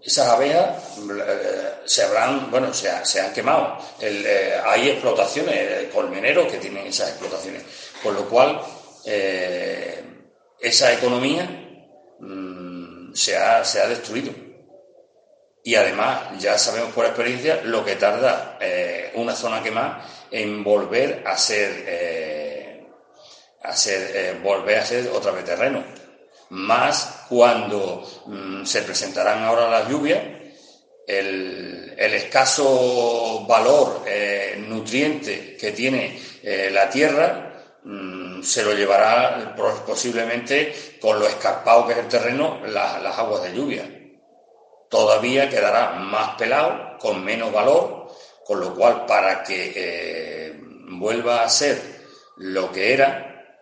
esas 0.04 0.28
abejas 0.28 0.96
eh, 1.00 1.74
se 1.86 2.04
habrán, 2.04 2.52
bueno, 2.52 2.72
se, 2.72 2.88
han 3.20 3.34
quemado. 3.34 3.80
Eh, 4.00 4.62
hay 4.64 4.90
explotaciones, 4.90 5.92
colmeneros 5.92 6.52
que 6.52 6.60
tienen 6.60 6.86
esas 6.86 7.10
explotaciones. 7.10 7.64
Con 8.04 8.14
lo 8.14 8.30
cual, 8.30 8.62
esa 10.60 10.94
economía 10.94 11.50
mm, 12.20 13.16
se, 13.16 13.36
ha, 13.36 13.66
se 13.66 13.82
ha 13.82 13.88
destruido. 13.88 14.51
Y 15.64 15.76
además, 15.76 16.40
ya 16.40 16.58
sabemos 16.58 16.92
por 16.92 17.06
experiencia 17.06 17.62
lo 17.64 17.86
que 17.86 17.96
tarda 17.96 18.58
eh, 18.60 19.12
una 19.16 19.36
zona 19.36 19.62
quemada 19.62 20.04
en 20.32 20.64
volver 20.64 21.24
a 21.26 21.38
ser, 21.38 21.84
eh, 21.88 22.88
a 23.62 23.76
ser 23.76 24.12
eh, 24.16 24.40
volver 24.42 24.80
a 24.80 24.86
ser 24.86 25.08
otra 25.10 25.32
vez 25.32 25.46
terreno. 25.46 25.84
Más 26.50 27.26
cuando 27.30 28.04
mm, 28.26 28.66
se 28.66 28.82
presentarán 28.82 29.44
ahora 29.44 29.70
las 29.70 29.88
lluvias, 29.88 30.22
el, 31.08 31.94
escaso 31.98 33.46
valor 33.48 34.04
nutriente 34.58 35.56
que 35.56 35.72
tiene 35.72 36.20
la 36.72 36.90
tierra 36.90 37.78
mm, 37.84 38.42
se 38.42 38.64
lo 38.64 38.74
llevará 38.74 39.56
posiblemente 39.86 40.74
con 41.00 41.20
lo 41.20 41.28
escarpado 41.28 41.86
que 41.86 41.94
es 41.94 42.00
el 42.00 42.08
terreno 42.08 42.60
las 42.66 43.18
aguas 43.18 43.44
de 43.44 43.54
lluvia 43.54 44.01
todavía 44.92 45.50
quedará 45.50 45.94
más 45.94 46.36
pelado, 46.36 46.98
con 47.00 47.24
menos 47.24 47.52
valor, 47.52 48.12
con 48.46 48.60
lo 48.60 48.76
cual 48.76 49.06
para 49.06 49.42
que 49.42 49.72
eh, 49.74 50.60
vuelva 50.90 51.44
a 51.44 51.50
ser 51.50 51.82
lo 52.36 52.70
que 52.72 52.94
era, 52.94 53.56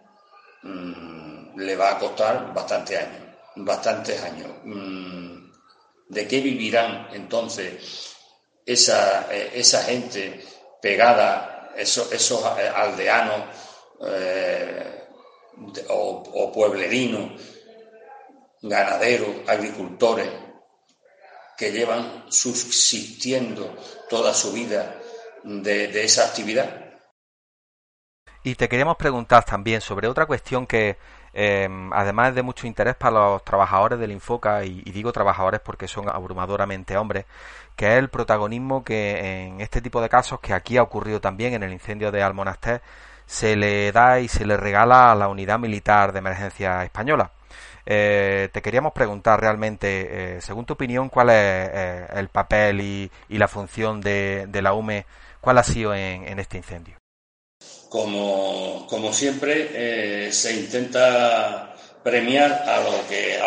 mm, 0.63 1.59
le 1.59 1.75
va 1.75 1.91
a 1.91 1.99
costar 1.99 2.51
bastante 2.51 2.97
años, 2.97 3.37
bastantes 3.57 4.21
años. 4.23 4.49
Mm, 4.63 5.51
¿De 6.07 6.27
qué 6.27 6.41
vivirán 6.41 7.09
entonces 7.13 8.15
esa, 8.65 9.27
eh, 9.31 9.51
esa 9.53 9.83
gente 9.83 10.43
pegada, 10.81 11.71
esos, 11.77 12.11
esos 12.11 12.43
aldeanos 12.43 13.41
o, 15.89 16.23
o 16.33 16.51
pueblerinos, 16.51 17.39
ganaderos, 18.61 19.47
agricultores, 19.47 20.48
que 21.59 21.73
llevan 21.73 22.23
subsistiendo 22.29 23.75
toda 24.09 24.33
su 24.33 24.53
vida 24.53 24.95
de, 25.43 26.03
esa 26.05 26.25
actividad. 26.25 26.85
Y 28.43 28.55
te 28.55 28.69
queríamos 28.69 28.95
preguntar 28.95 29.43
también 29.43 29.81
sobre 29.81 30.07
otra 30.07 30.25
cuestión 30.25 30.65
que 30.65 30.97
em, 31.33 31.91
además 31.91 32.33
de 32.33 32.43
mucho 32.43 32.65
interés 32.65 32.95
para 32.95 33.31
los 33.31 33.43
trabajadores 33.43 33.99
del 33.99 34.13
Infoca, 34.13 34.63
y, 34.63 34.81
digo 34.83 35.11
trabajadores 35.11 35.59
porque 35.59 35.89
son 35.89 36.07
abrumadoramente 36.07 36.95
hombres, 36.95 37.25
que 37.75 37.87
es 37.87 37.99
el 37.99 38.09
protagonismo 38.09 38.85
que 38.85 39.47
en 39.47 39.59
este 39.59 39.81
tipo 39.81 40.01
de 40.01 40.07
casos, 40.07 40.39
que 40.39 40.53
aquí 40.53 40.77
ha 40.77 40.83
ocurrido 40.83 41.19
también 41.19 41.53
en 41.53 41.63
el 41.63 41.73
incendio 41.73 42.09
de 42.09 42.23
Almonaster, 42.23 42.81
se 43.25 43.57
le 43.57 43.91
da 43.91 44.21
y 44.21 44.29
se 44.29 44.45
le 44.45 44.55
regala 44.55 45.11
a 45.11 45.15
la 45.15 45.27
unidad 45.27 45.59
militar 45.59 46.13
de 46.13 46.19
emergencia 46.19 46.85
española. 46.85 47.33
Eh, 47.91 48.49
te 48.53 48.61
queríamos 48.61 48.93
preguntar 48.93 49.41
realmente, 49.41 50.35
eh, 50.35 50.41
según 50.41 50.63
tu 50.63 50.73
opinión, 50.73 51.09
cuál 51.09 51.31
es 51.31 51.35
eh, 51.73 52.05
el 52.17 52.29
papel 52.29 52.81
y, 52.81 53.09
la 53.29 53.47
función 53.47 53.99
de, 53.99 54.47
la 54.61 54.73
UME, 54.73 55.07
cuál 55.41 55.57
ha 55.57 55.63
sido 55.63 55.95
en, 55.95 56.37
este 56.37 56.57
incendio. 56.57 56.97
Como, 57.89 59.11
siempre, 59.11 60.31
se 60.31 60.53
intenta 60.53 61.73
premiar 62.03 62.63
a 62.67 62.79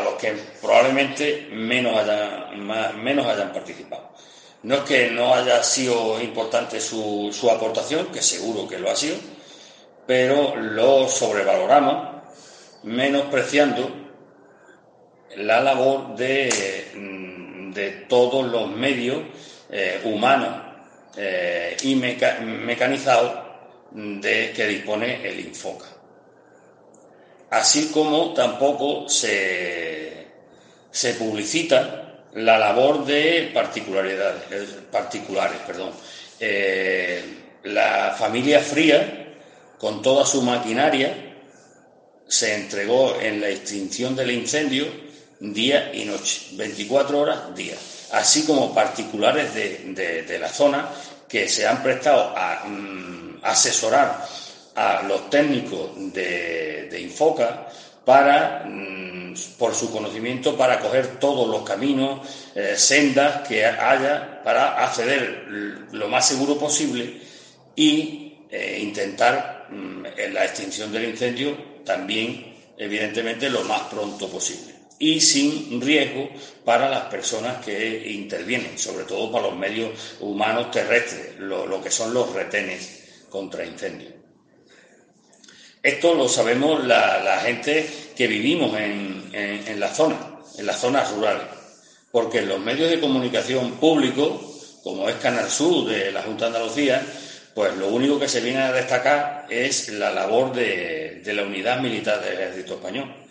los 0.02 0.14
que, 0.18 0.36
probablemente 0.60 1.48
menos 1.52 1.96
hayan, 1.96 3.52
participado. 3.52 4.10
No 4.64 4.74
es 4.74 4.80
que 4.80 5.10
no 5.12 5.34
haya 5.34 5.62
sido 5.62 6.20
importante 6.20 6.80
su 6.80 7.48
aportación, 7.48 8.06
que 8.06 8.20
seguro 8.20 8.66
que 8.66 8.80
lo 8.80 8.90
ha 8.90 8.96
sido, 8.96 9.18
pero 10.04 10.56
lo 10.56 11.08
sobrevaloramos, 11.08 12.22
menospreciando 12.82 14.01
la 15.36 15.60
labor 15.60 16.14
de, 16.16 16.90
mm, 16.94 17.72
de 17.72 17.90
todos 18.08 18.46
los 18.46 18.70
medios 18.70 19.22
eh, 19.70 20.00
humanos 20.04 20.62
eh, 21.16 21.76
y 21.82 21.94
mecanizados 21.94 23.32
de 23.90 24.52
que 24.54 24.66
dispone 24.66 25.26
el 25.28 25.40
Infoca. 25.40 25.86
Así 27.50 27.90
como 27.92 28.32
tampoco 28.32 29.08
se, 29.08 30.26
se 30.90 31.14
publicita 31.14 32.24
la 32.34 32.58
labor 32.58 33.04
de 33.04 33.50
particularidades, 33.52 34.42
eh, 34.50 34.66
particulares. 34.90 35.58
Perdón. 35.66 35.92
la 37.64 38.14
familia 38.18 38.60
Fría, 38.60 39.36
con 39.78 40.02
toda 40.02 40.26
su 40.26 40.42
maquinaria, 40.42 41.34
se 42.26 42.54
entregó 42.54 43.20
en 43.20 43.40
la 43.40 43.48
extinción 43.48 44.16
del 44.16 44.30
incendio 44.32 44.86
día 45.42 45.90
y 45.92 46.04
noche, 46.04 46.42
24 46.52 47.18
horas 47.18 47.54
día, 47.56 47.74
así 48.12 48.44
como 48.44 48.72
particulares 48.72 49.52
de, 49.54 50.38
la 50.38 50.48
zona 50.48 50.88
que 51.28 51.48
se 51.48 51.66
han 51.66 51.82
prestado 51.82 52.32
a 52.36 52.64
mm, 52.64 53.40
asesorar 53.42 54.24
a 54.76 55.02
los 55.02 55.28
técnicos 55.28 55.90
de, 56.12 56.98
Infoca 57.02 57.66
para, 58.04 58.64
mm, 58.64 59.34
por 59.58 59.74
su 59.74 59.90
conocimiento, 59.90 60.56
para 60.56 60.78
coger 60.78 61.18
todos 61.18 61.48
los 61.48 61.62
caminos, 61.62 62.20
eh, 62.54 62.74
sendas 62.76 63.46
que 63.48 63.64
haya 63.66 64.42
para 64.44 64.84
acceder 64.84 65.46
lo 65.90 66.08
más 66.08 66.28
seguro 66.28 66.56
posible 66.58 67.20
y 67.74 68.44
eh, 68.50 68.78
intentar 68.80 69.66
mm, 69.70 70.06
en 70.16 70.34
la 70.34 70.44
extinción 70.44 70.92
del 70.92 71.04
incendio 71.04 71.56
también, 71.84 72.54
evidentemente, 72.78 73.50
lo 73.50 73.62
más 73.64 73.82
pronto 73.82 74.28
posible 74.28 74.71
y 75.02 75.20
sin 75.20 75.80
riesgo 75.80 76.30
para 76.64 76.88
las 76.88 77.06
personas 77.06 77.56
que 77.64 78.08
intervienen, 78.12 78.78
sobre 78.78 79.02
todo 79.02 79.32
para 79.32 79.48
los 79.48 79.56
medios 79.56 79.90
humanos 80.20 80.70
terrestres, 80.70 81.40
lo, 81.40 81.82
que 81.82 81.90
son 81.90 82.14
los 82.14 82.32
retenes 82.32 83.24
contra 83.28 83.66
incendios. 83.66 84.12
Esto 85.82 86.14
lo 86.14 86.28
sabemos 86.28 86.84
la, 86.86 87.40
gente 87.44 87.84
que 88.14 88.28
vivimos 88.28 88.78
en, 88.78 89.28
en, 89.32 89.80
la 89.80 89.92
zona, 89.92 90.38
en 90.56 90.66
las 90.66 90.78
zonas 90.78 91.10
rurales, 91.10 91.48
porque 92.12 92.38
en 92.38 92.48
los 92.48 92.60
medios 92.60 92.88
de 92.88 93.00
comunicación 93.00 93.72
públicos, 93.72 94.78
como 94.84 95.08
es 95.08 95.16
Canal 95.16 95.50
Sur 95.50 95.88
de 95.88 96.12
la 96.12 96.22
Junta 96.22 96.48
de 96.48 96.56
Andalucía, 96.58 97.04
pues 97.56 97.76
lo 97.76 97.88
único 97.88 98.20
que 98.20 98.28
se 98.28 98.40
viene 98.40 98.60
a 98.60 98.72
destacar 98.72 99.46
es 99.50 99.88
la 99.88 100.12
labor 100.12 100.52
de, 100.54 101.22
de 101.24 101.34
la 101.34 101.42
unidad 101.42 101.80
militar 101.80 102.22
del 102.22 102.34
ejército 102.34 102.74
español 102.74 103.21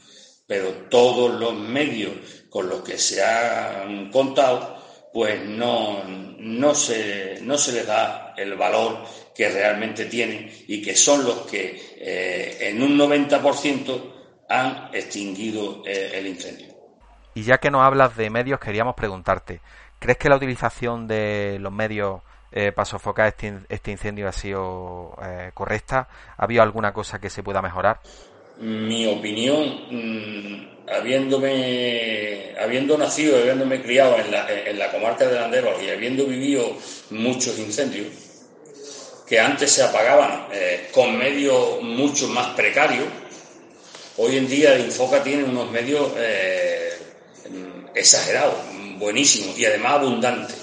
pero 0.51 0.67
todos 0.89 1.39
los 1.39 1.53
medios 1.53 2.11
con 2.49 2.67
los 2.67 2.81
que 2.81 2.97
se 2.97 3.23
han 3.23 4.11
contado, 4.11 4.83
pues 5.13 5.41
no, 5.47 6.03
no, 6.03 6.75
se, 6.75 7.39
no 7.41 7.57
se 7.57 7.71
les 7.71 7.87
da 7.87 8.33
el 8.35 8.55
valor 8.55 8.97
que 9.33 9.47
realmente 9.47 10.07
tienen 10.07 10.51
y 10.67 10.81
que 10.81 10.93
son 10.93 11.23
los 11.23 11.49
que 11.49 11.95
eh, 11.95 12.67
en 12.67 12.83
un 12.83 12.97
90% 12.97 14.13
han 14.49 14.89
extinguido 14.93 15.83
eh, 15.85 16.11
el 16.15 16.27
incendio. 16.27 16.67
Y 17.33 17.43
ya 17.43 17.57
que 17.59 17.71
nos 17.71 17.83
hablas 17.83 18.17
de 18.17 18.29
medios, 18.29 18.59
queríamos 18.59 18.95
preguntarte, 18.95 19.61
¿crees 19.99 20.17
que 20.17 20.27
la 20.27 20.35
utilización 20.35 21.07
de 21.07 21.59
los 21.61 21.71
medios 21.71 22.23
eh, 22.51 22.73
para 22.73 22.83
sofocar 22.83 23.27
este, 23.27 23.59
este 23.69 23.91
incendio 23.91 24.27
ha 24.27 24.33
sido 24.33 25.15
correcta? 25.53 26.09
¿Ha 26.35 26.43
habido 26.43 26.61
alguna 26.61 26.91
cosa 26.91 27.21
que 27.21 27.29
se 27.29 27.41
pueda 27.41 27.61
mejorar? 27.61 28.01
Mi 28.61 29.07
opinión, 29.07 29.85
mm, 29.89 30.89
habiéndome, 30.89 32.53
habiendo 32.59 32.97
nacido, 32.97 33.37
habiéndome 33.37 33.81
criado 33.81 34.17
en 34.19 34.31
la, 34.31 34.47
en 34.49 34.77
la 34.77 34.91
comarca 34.91 35.27
de 35.27 35.35
Landeros 35.35 35.81
y 35.83 35.89
habiendo 35.89 36.25
vivido 36.25 36.77
muchos 37.09 37.57
incendios, 37.57 38.07
que 39.27 39.39
antes 39.39 39.71
se 39.71 39.83
apagaban 39.83 40.47
eh, 40.51 40.89
con 40.91 41.17
medios 41.17 41.81
mucho 41.81 42.27
más 42.27 42.49
precarios, 42.49 43.07
hoy 44.17 44.37
en 44.37 44.47
día 44.47 44.77
Infoca 44.77 45.23
tiene 45.23 45.43
unos 45.43 45.71
medios 45.71 46.11
eh, 46.17 46.93
exagerados, 47.95 48.55
buenísimos 48.97 49.57
y 49.57 49.65
además 49.65 49.93
abundantes. 49.93 50.57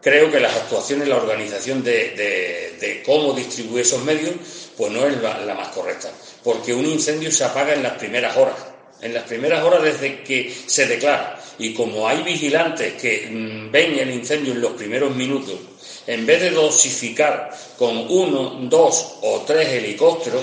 Creo 0.00 0.30
que 0.30 0.40
las 0.40 0.56
actuaciones, 0.56 1.06
la 1.06 1.16
organización 1.16 1.84
de, 1.84 3.02
cómo 3.04 3.32
distribuir 3.32 3.82
esos 3.82 4.02
medios, 4.02 4.32
pues 4.76 4.90
no 4.90 5.06
es 5.06 5.20
la 5.20 5.54
más 5.54 5.68
correcta 5.68 6.10
porque 6.48 6.72
un 6.72 6.86
incendio 6.86 7.30
se 7.30 7.44
apaga 7.44 7.74
en 7.74 7.82
las 7.82 7.98
primeras 7.98 8.34
horas, 8.34 8.56
en 9.02 9.12
las 9.12 9.24
primeras 9.24 9.62
horas 9.62 9.82
desde 9.82 10.22
que 10.22 10.50
se 10.66 10.86
declara. 10.86 11.38
Y 11.58 11.74
como 11.74 12.08
hay 12.08 12.22
vigilantes 12.22 12.94
que 12.94 13.28
mm, 13.30 13.70
ven 13.70 13.98
el 13.98 14.10
incendio 14.10 14.54
en 14.54 14.62
los 14.62 14.72
primeros 14.72 15.14
minutos, 15.14 15.56
en 16.06 16.24
vez 16.24 16.40
de 16.40 16.52
dosificar 16.52 17.50
con 17.76 17.98
uno, 18.10 18.60
dos 18.62 19.18
o 19.20 19.44
tres 19.46 19.68
helicópteros, 19.68 20.42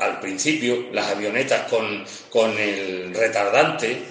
al 0.00 0.20
principio, 0.20 0.88
las 0.92 1.06
avionetas 1.06 1.62
con, 1.70 2.58
el 2.58 3.14
retardante, 3.14 4.02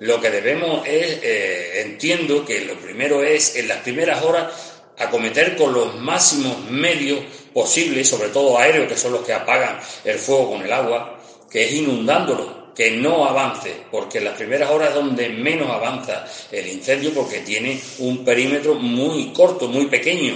lo 0.00 0.20
que 0.20 0.30
debemos 0.30 0.84
es, 0.88 1.20
eh, 1.22 1.82
entiendo 1.82 2.44
que 2.44 2.62
lo 2.62 2.74
primero 2.80 3.22
es, 3.22 3.54
en 3.54 3.68
las 3.68 3.78
primeras 3.78 4.24
horas, 4.24 4.52
acometer 4.98 5.54
con 5.54 5.72
los 5.72 5.94
máximos 5.94 6.68
medios 6.68 7.20
posibles, 7.52 8.08
sobre 8.08 8.28
todo 8.28 8.58
aéreos, 8.58 8.88
que 8.88 8.96
son 8.96 9.12
los 9.12 9.24
que 9.24 9.32
apagan 9.32 9.78
el 10.04 10.18
fuego 10.18 10.52
con 10.52 10.62
el 10.62 10.72
agua, 10.72 11.18
que 11.50 11.64
es 11.64 11.72
inundándolo, 11.72 12.72
que 12.74 12.92
no 12.92 13.24
avance, 13.24 13.74
porque 13.90 14.18
en 14.18 14.24
las 14.24 14.36
primeras 14.36 14.70
horas 14.70 14.90
es 14.90 14.94
donde 14.94 15.28
menos 15.30 15.68
avanza 15.70 16.24
el 16.52 16.66
incendio, 16.68 17.12
porque 17.12 17.40
tiene 17.40 17.80
un 17.98 18.24
perímetro 18.24 18.74
muy 18.74 19.32
corto, 19.32 19.66
muy 19.68 19.86
pequeño, 19.86 20.34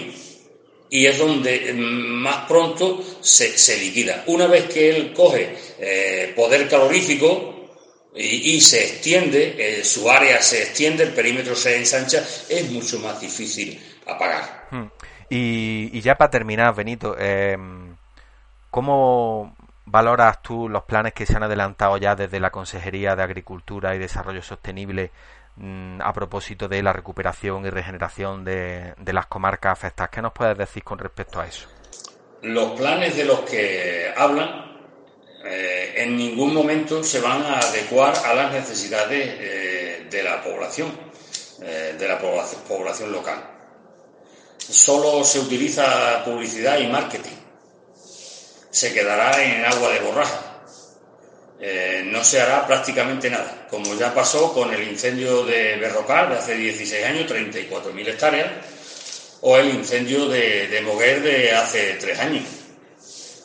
y 0.91 1.07
es 1.07 1.19
donde 1.19 1.73
más 1.75 2.47
pronto 2.47 3.03
se, 3.21 3.79
liquida. 3.79 4.25
Una 4.27 4.47
vez 4.47 4.65
que 4.65 4.91
él 4.91 5.13
coge 5.13 5.57
eh, 5.79 6.33
poder 6.35 6.69
calorífico, 6.69 7.53
y, 8.15 8.61
se 8.61 8.85
extiende, 8.85 9.55
eh, 9.57 9.85
su 9.85 10.11
área 10.11 10.43
se 10.43 10.63
extiende, 10.63 11.03
el 11.05 11.13
perímetro 11.13 11.57
se 11.57 11.77
ensancha, 11.77 12.27
es 12.49 12.71
mucho 12.71 12.99
más 12.99 13.19
difícil 13.21 13.81
apagar. 14.07 14.69
Y, 15.35 15.99
ya 16.03 16.17
para 16.17 16.31
terminar, 16.31 16.75
Benito, 16.75 17.17
eh, 17.19 17.57
¿cómo 18.71 19.57
valoras 19.87 20.43
tú 20.43 20.69
los 20.69 20.85
planes 20.85 21.15
que 21.15 21.25
se 21.25 21.35
han 21.35 21.43
adelantado 21.43 21.97
ya 21.97 22.15
desde 22.15 22.39
la 22.39 22.51
Consejería 22.51 23.17
de 23.17 23.23
Agricultura 23.23 23.95
y 23.95 23.99
Desarrollo 23.99 24.43
Sostenible 24.43 25.11
mm, 25.57 26.03
a 26.03 26.13
propósito 26.13 26.69
de 26.69 26.83
la 26.83 26.93
recuperación 26.93 27.65
y 27.65 27.71
regeneración 27.71 28.45
de, 28.45 28.93
las 29.07 29.25
comarcas 29.25 29.73
afectadas? 29.73 30.11
¿Qué 30.11 30.21
nos 30.21 30.35
puedes 30.35 30.59
decir 30.59 30.85
con 30.85 30.99
respecto 30.99 31.41
a 31.41 31.47
eso? 31.47 31.67
Los 32.43 32.73
planes 32.73 33.17
de 33.17 33.25
los 33.25 33.41
que 33.41 34.13
hablan 34.15 34.71
eh, 35.47 35.95
en 35.97 36.15
ningún 36.15 36.53
momento 36.53 37.03
se 37.03 37.23
van 37.23 37.43
a 37.43 37.59
adecuar 37.59 38.13
a 38.27 38.35
las 38.35 38.53
necesidades 38.53 39.31
eh, 39.41 40.07
de, 40.11 40.23
la 40.23 40.43
población, 40.43 40.93
eh, 41.63 41.97
de 41.99 42.07
la 42.07 42.19
población, 42.19 43.11
local. 43.11 43.62
Solo 44.71 45.25
se 45.25 45.41
utiliza 45.41 46.25
publicidad 46.25 46.79
y 46.79 46.87
marketing. 46.87 47.37
Se 48.71 48.93
quedará 48.93 49.43
en 49.43 49.65
agua 49.65 49.91
de 49.91 50.01
borraja. 50.01 50.53
Eh, 51.65 52.03
no 52.07 52.25
se 52.25 52.41
hará 52.41 52.67
prácticamente 52.67 53.31
nada, 53.31 53.69
como 53.71 53.95
ya 53.95 54.13
pasó 54.13 54.53
con 54.53 54.75
el 54.75 54.83
incendio 54.83 55.45
de 55.45 55.77
Berrocal 55.77 56.31
de 56.31 56.39
hace 56.39 56.57
16 56.57 57.05
años, 57.05 57.31
34.000 57.31 58.09
hectáreas, 58.09 58.51
o 59.43 59.57
el 59.57 59.69
incendio 59.69 60.29
de, 60.29 60.83
Moguer 60.85 61.23
de 61.23 61.53
hace 61.53 61.95
3 62.01 62.19
años. 62.19 62.45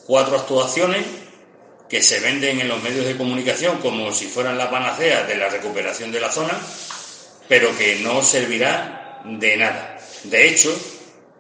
Cuatro 0.08 0.38
actuaciones 0.38 1.06
que 1.88 2.02
se 2.02 2.20
venden 2.20 2.60
en 2.60 2.68
los 2.68 2.82
medios 2.82 3.06
de 3.06 3.18
comunicación 3.18 3.78
como 3.78 4.12
si 4.12 4.26
fueran 4.26 4.58
la 4.58 4.72
panacea 4.72 5.24
de 5.24 5.36
la 5.36 5.50
recuperación 5.50 6.12
de 6.12 6.20
la 6.20 6.32
zona, 6.32 6.58
pero 7.48 7.78
que 7.78 8.00
no 8.00 8.24
servirá 8.24 9.22
de 9.26 9.58
nada. 9.58 10.00
De 10.24 10.48
hecho, 10.48 10.76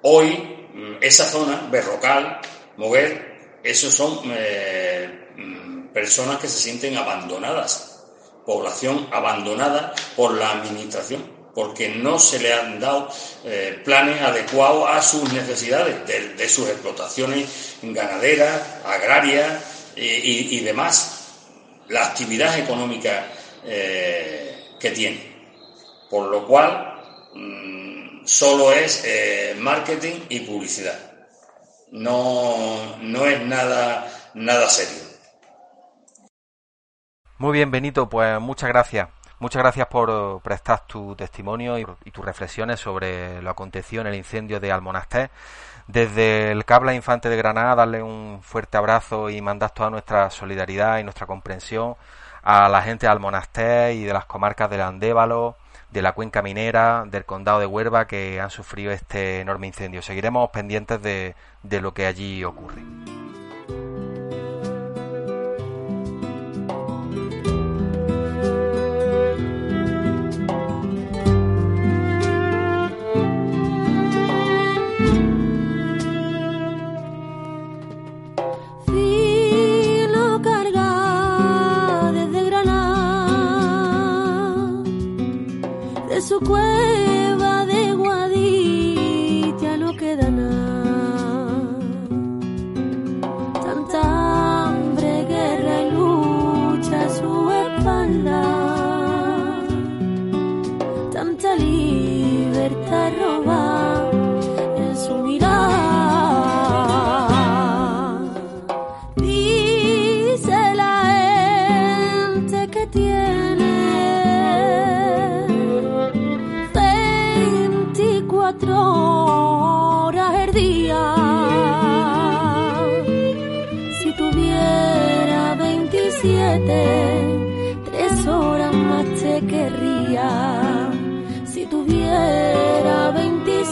hoy 0.02 0.68
mm, 0.74 0.96
esa 1.02 1.26
zona, 1.26 1.68
Berrocal, 1.72 2.40
Moguer, 2.78 3.60
esos 3.64 3.94
son 3.94 4.22
eh, 4.26 5.30
mm, 5.36 5.88
personas 5.94 6.40
que 6.40 6.48
se 6.48 6.60
sienten 6.60 6.98
abandonadas, 6.98 8.06
población 8.46 9.08
abandonada 9.12 9.94
por 10.16 10.34
la 10.34 10.52
administración 10.52 11.38
porque 11.54 11.90
no 11.90 12.20
se 12.20 12.38
le 12.38 12.54
han 12.54 12.80
dado 12.80 13.10
eh, 13.44 13.82
planes 13.84 14.22
adecuados 14.22 14.88
a 14.92 15.02
sus 15.02 15.34
necesidades 15.34 16.06
de 16.06 16.48
sus 16.50 16.70
explotaciones 16.70 17.78
ganaderas, 17.82 18.62
agrarias, 18.86 19.64
y, 19.98 20.60
demás, 20.60 21.26
la 21.90 22.08
actividad 22.08 22.58
económica 22.60 23.28
eh, 23.66 24.76
que 24.80 24.92
tiene. 24.92 25.36
Por 26.10 26.28
lo 26.30 26.46
cual, 26.46 27.02
mm, 27.34 27.87
solo 28.28 28.72
es 28.72 29.04
eh, 29.06 29.56
marketing 29.58 30.20
y 30.30 30.42
publicidad. 30.42 31.00
No, 31.92 32.98
no 33.02 33.26
es 33.26 33.42
nada, 33.46 34.08
nada 34.34 34.70
serio. 34.70 35.04
Muy 37.38 37.54
bien, 37.54 37.72
Benito, 37.72 38.10
pues 38.10 38.40
muchas 38.40 38.70
gracias. 38.70 39.10
Muchas 39.40 39.62
gracias 39.62 39.88
por 39.88 40.42
prestar 40.42 40.88
tu 40.88 41.16
testimonio 41.16 41.78
y, 41.78 41.86
tus 42.12 42.26
reflexiones 42.26 42.80
sobre 42.80 43.42
lo 43.42 43.52
acontecido 43.52 44.02
en 44.02 44.08
el 44.08 44.16
incendio 44.16 44.60
de 44.60 44.72
Almonasté. 44.72 45.30
Desde 45.88 46.52
el 46.52 46.66
Cabla 46.66 46.96
Infante 46.96 47.30
de 47.30 47.38
Granada, 47.38 47.76
darle 47.76 48.02
un 48.02 48.40
fuerte 48.42 48.78
abrazo 48.78 49.30
y 49.30 49.40
mandar 49.42 49.72
toda 49.72 49.92
nuestra 49.92 50.30
solidaridad 50.32 50.98
y 50.98 51.04
nuestra 51.04 51.28
comprensión 51.28 51.96
a 52.42 52.68
la 52.68 52.82
gente 52.82 53.06
de 53.06 53.12
Almonasté 53.12 53.94
y 53.94 54.04
de 54.04 54.14
las 54.14 54.26
comarcas 54.26 54.70
del 54.70 54.82
Andévalo, 54.82 55.56
de 55.92 56.02
la 56.02 56.14
cuenca 56.14 56.42
minera, 56.42 57.06
del 57.08 57.26
condado 57.26 57.60
de 57.60 57.66
Huerva 57.66 58.08
que 58.08 58.40
han 58.42 58.50
sufrido 58.50 58.92
este 58.92 59.40
enorme 59.40 59.68
incendio. 59.68 60.02
Seguiremos 60.02 60.50
pendientes 60.50 61.02
de, 61.02 61.36
de 61.64 61.82
lo 61.82 61.94
que 61.94 62.06
allí 62.06 62.44
ocurre. 62.44 62.82
Su 86.40 86.46
cueva 86.46 86.87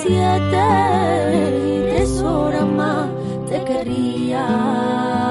27, 0.08 1.90
tres 1.90 2.22
más 2.76 3.10
te 3.50 3.64
querría. 3.64 5.25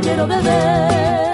Quiero 0.00 0.26
beber. 0.26 1.24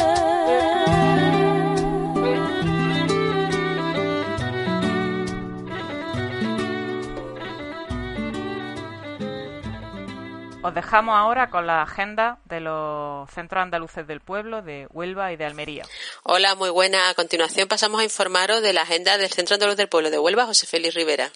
Os 10.62 10.74
dejamos 10.74 11.16
ahora 11.16 11.50
con 11.50 11.66
la 11.66 11.82
agenda 11.82 12.38
de 12.44 12.60
los 12.60 13.30
centros 13.30 13.62
andaluces 13.62 14.06
del 14.06 14.20
pueblo 14.20 14.62
de 14.62 14.86
Huelva 14.90 15.32
y 15.32 15.36
de 15.36 15.46
Almería. 15.46 15.84
Hola, 16.22 16.54
muy 16.54 16.70
buena. 16.70 17.08
A 17.08 17.14
continuación 17.14 17.66
pasamos 17.66 18.00
a 18.00 18.04
informaros 18.04 18.62
de 18.62 18.72
la 18.72 18.82
agenda 18.82 19.16
del 19.16 19.30
Centro 19.30 19.54
Andaluz 19.54 19.76
del 19.76 19.88
Pueblo 19.88 20.10
de 20.10 20.18
Huelva, 20.18 20.46
José 20.46 20.66
Félix 20.66 20.94
Rivera. 20.94 21.30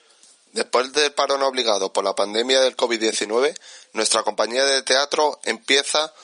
Después 0.55 0.93
del 0.93 1.13
parón 1.13 1.43
obligado 1.43 1.93
por 1.93 2.05
la 2.05 2.15
pandemia 2.15 2.61
del 2.61 2.77
COVID-19, 2.77 3.59
nuestra 3.93 4.23
compañía 4.23 4.65
de 4.65 4.83
teatro 4.85 5.41
empieza 5.43 6.15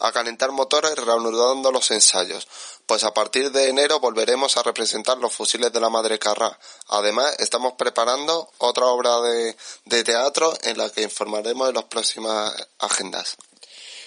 a 0.00 0.10
calentar 0.10 0.50
motores 0.50 0.96
reanudando 0.96 1.70
los 1.70 1.92
ensayos, 1.92 2.48
pues 2.84 3.04
a 3.04 3.14
partir 3.14 3.52
de 3.52 3.68
enero 3.68 4.00
volveremos 4.00 4.56
a 4.56 4.64
representar 4.64 5.18
los 5.18 5.32
fusiles 5.32 5.72
de 5.72 5.78
la 5.78 5.88
Madre 5.88 6.18
Carrá. 6.18 6.58
Además, 6.88 7.36
estamos 7.38 7.74
preparando 7.74 8.50
otra 8.58 8.86
obra 8.86 9.20
de, 9.20 9.56
de 9.84 10.02
teatro 10.02 10.52
en 10.64 10.78
la 10.78 10.90
que 10.90 11.02
informaremos 11.02 11.68
de 11.68 11.74
las 11.74 11.84
próximas 11.84 12.52
agendas. 12.80 13.36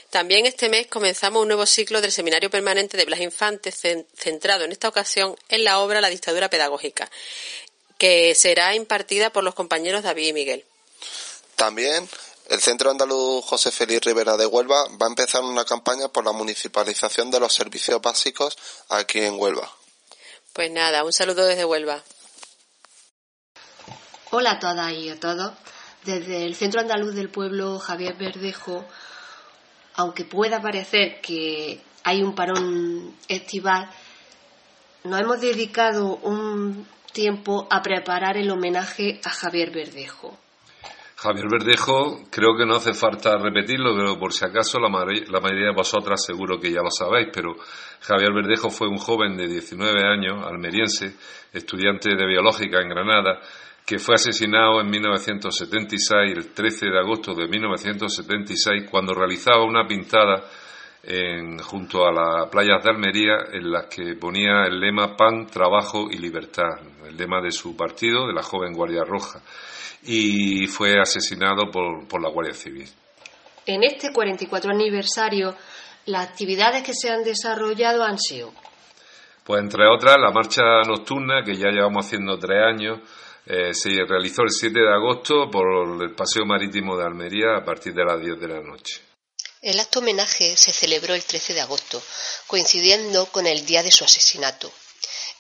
También 0.10 0.48
este 0.48 0.70
mes 0.70 0.88
comenzamos 0.88 1.44
un 1.44 1.50
nuevo 1.50 1.68
ciclo 1.68 2.02
del 2.02 2.12
Seminario 2.12 2.50
Permanente 2.50 2.98
de 2.98 3.06
Blas 3.06 3.20
Infante, 3.20 3.72
centrado 3.72 4.64
en 4.64 4.72
esta 4.72 4.90
ocasión 4.90 5.36
en 5.50 5.64
la 5.64 5.80
obra 5.80 6.02
La 6.02 6.10
dictadura 6.10 6.50
pedagógica, 6.50 7.12
que 8.00 8.34
será 8.34 8.74
impartida 8.74 9.30
por 9.30 9.44
los 9.44 9.54
compañeros 9.54 10.02
David 10.02 10.30
y 10.30 10.34
Miguel. 10.34 10.66
También 11.56 12.10
el 12.50 12.62
Centro 12.62 12.90
Andaluz 12.90 13.46
José 13.46 13.72
Félix 13.72 14.06
Rivera 14.06 14.38
de 14.38 14.48
Huelva 14.48 14.86
va 15.00 15.06
a 15.06 15.10
empezar 15.10 15.44
una 15.44 15.66
campaña 15.66 16.08
por 16.08 16.26
la 16.26 16.32
municipalización 16.32 17.30
de 17.30 17.42
los 17.42 17.54
servicios 17.54 18.02
básicos 18.02 18.58
aquí 18.88 19.20
en 19.20 19.40
Huelva. 19.40 19.72
Pues 20.54 20.72
nada, 20.72 21.04
un 21.04 21.14
saludo 21.14 21.46
desde 21.46 21.66
Huelva. 21.66 22.02
Hola 24.32 24.52
a 24.52 24.60
todas 24.60 24.94
y 24.94 25.10
a 25.10 25.20
todos. 25.20 25.52
Desde 26.06 26.46
el 26.46 26.56
Centro 26.56 26.80
Andaluz 26.80 27.14
del 27.14 27.30
Pueblo 27.30 27.80
Javier 27.80 28.16
Verdejo, 28.16 28.86
aunque 29.96 30.24
pueda 30.24 30.62
parecer 30.62 31.20
que 31.20 31.82
hay 32.04 32.24
un 32.24 32.34
parón 32.34 33.18
estival, 33.28 33.92
nos 35.04 35.20
hemos 35.20 35.42
dedicado 35.42 36.16
un 36.24 36.88
tiempo 37.20 37.68
a 37.70 37.82
preparar 37.82 38.38
el 38.38 38.50
homenaje 38.50 39.20
a 39.26 39.30
Javier 39.30 39.72
Verdejo. 39.72 40.38
Javier 41.18 41.48
Verdejo, 41.52 42.22
creo 42.32 42.56
que 42.58 42.66
no 42.66 42.76
hace 42.76 42.94
falta 42.94 43.38
repetirlo, 43.38 43.94
pero 43.94 44.18
por 44.18 44.32
si 44.32 44.46
acaso 44.46 44.80
la, 44.80 44.88
mayoría 44.88 45.68
de 45.68 45.76
vosotras 45.76 46.24
seguro 46.24 46.62
que 46.62 46.72
ya 46.72 46.82
lo 46.82 46.90
sabéis, 46.90 47.28
pero 47.34 47.56
Javier 48.00 48.32
Verdejo 48.34 48.70
fue 48.70 48.88
un 48.88 48.96
joven 48.96 49.36
de 49.36 49.50
19 49.50 50.02
años, 50.02 50.46
almeriense, 50.48 51.14
estudiante 51.52 52.16
de 52.16 52.26
biológica 52.26 52.80
en 52.80 52.88
Granada, 52.88 53.42
que 53.86 54.00
fue 54.00 54.16
asesinado 54.16 54.80
en 54.80 54.90
1976, 54.90 56.38
el 56.38 56.54
13 56.54 56.86
de 56.86 57.00
agosto 57.00 57.34
de 57.34 57.50
1976, 57.50 58.88
cuando 58.90 59.14
realizaba 59.14 59.66
una 59.66 59.86
pintada 59.86 60.46
junto 61.64 62.06
a 62.06 62.12
las 62.12 62.50
playas 62.50 62.84
de 62.84 62.90
Almería 62.92 63.38
en 63.52 63.72
las 63.72 63.88
que 63.88 64.14
ponía 64.14 64.66
el 64.68 64.80
lema 64.80 65.16
Pan, 65.18 65.48
Trabajo 65.48 66.08
y 66.12 66.18
Libertad, 66.18 66.80
el 67.08 67.18
lema 67.18 67.42
de 67.42 67.52
su 67.52 67.76
partido, 67.76 68.28
de 68.28 68.34
la 68.34 68.44
joven 68.44 68.74
Guardia 68.74 69.04
Roja 69.04 69.42
y 70.04 70.68
fue 70.68 71.00
asesinado 71.00 71.70
por, 71.72 72.22
la 72.22 72.30
Guardia 72.30 72.54
Civil. 72.54 72.88
En 73.66 73.84
este 73.84 74.12
44 74.12 74.72
aniversario, 74.72 75.56
las 76.06 76.30
actividades 76.30 76.84
que 76.84 76.94
se 76.94 77.10
han 77.10 77.24
desarrollado 77.24 78.04
han 78.04 78.18
sido. 78.18 78.52
Pues 79.44 79.62
entre 79.62 79.88
otras, 79.88 80.18
la 80.20 80.32
marcha 80.32 80.82
nocturna, 80.88 81.44
que 81.44 81.56
ya 81.56 81.70
llevamos 81.70 82.06
haciendo 82.06 82.38
tres 82.38 82.64
años, 82.64 83.00
eh, 83.46 83.74
se 83.74 83.90
realizó 84.08 84.44
el 84.44 84.52
7 84.52 84.80
de 84.80 84.94
agosto 84.94 85.50
por 85.50 86.02
el 86.02 86.12
Paseo 86.12 86.46
Marítimo 86.46 86.96
de 86.96 87.06
Almería 87.06 87.58
a 87.58 87.64
partir 87.64 87.94
de 87.94 88.06
las 88.06 88.22
10 88.22 88.40
de 88.40 88.48
la 88.48 88.62
noche. 88.62 89.09
El 89.62 89.80
acto 89.80 90.00
homenaje 90.00 90.56
se 90.56 90.72
celebró 90.72 91.14
el 91.16 91.24
13 91.24 91.54
de 91.54 91.62
agosto, 91.62 92.02
coincidiendo 92.48 93.26
con 93.26 93.46
el 93.46 93.66
día 93.66 93.84
de 93.84 93.92
su 93.92 94.06
asesinato. 94.06 94.72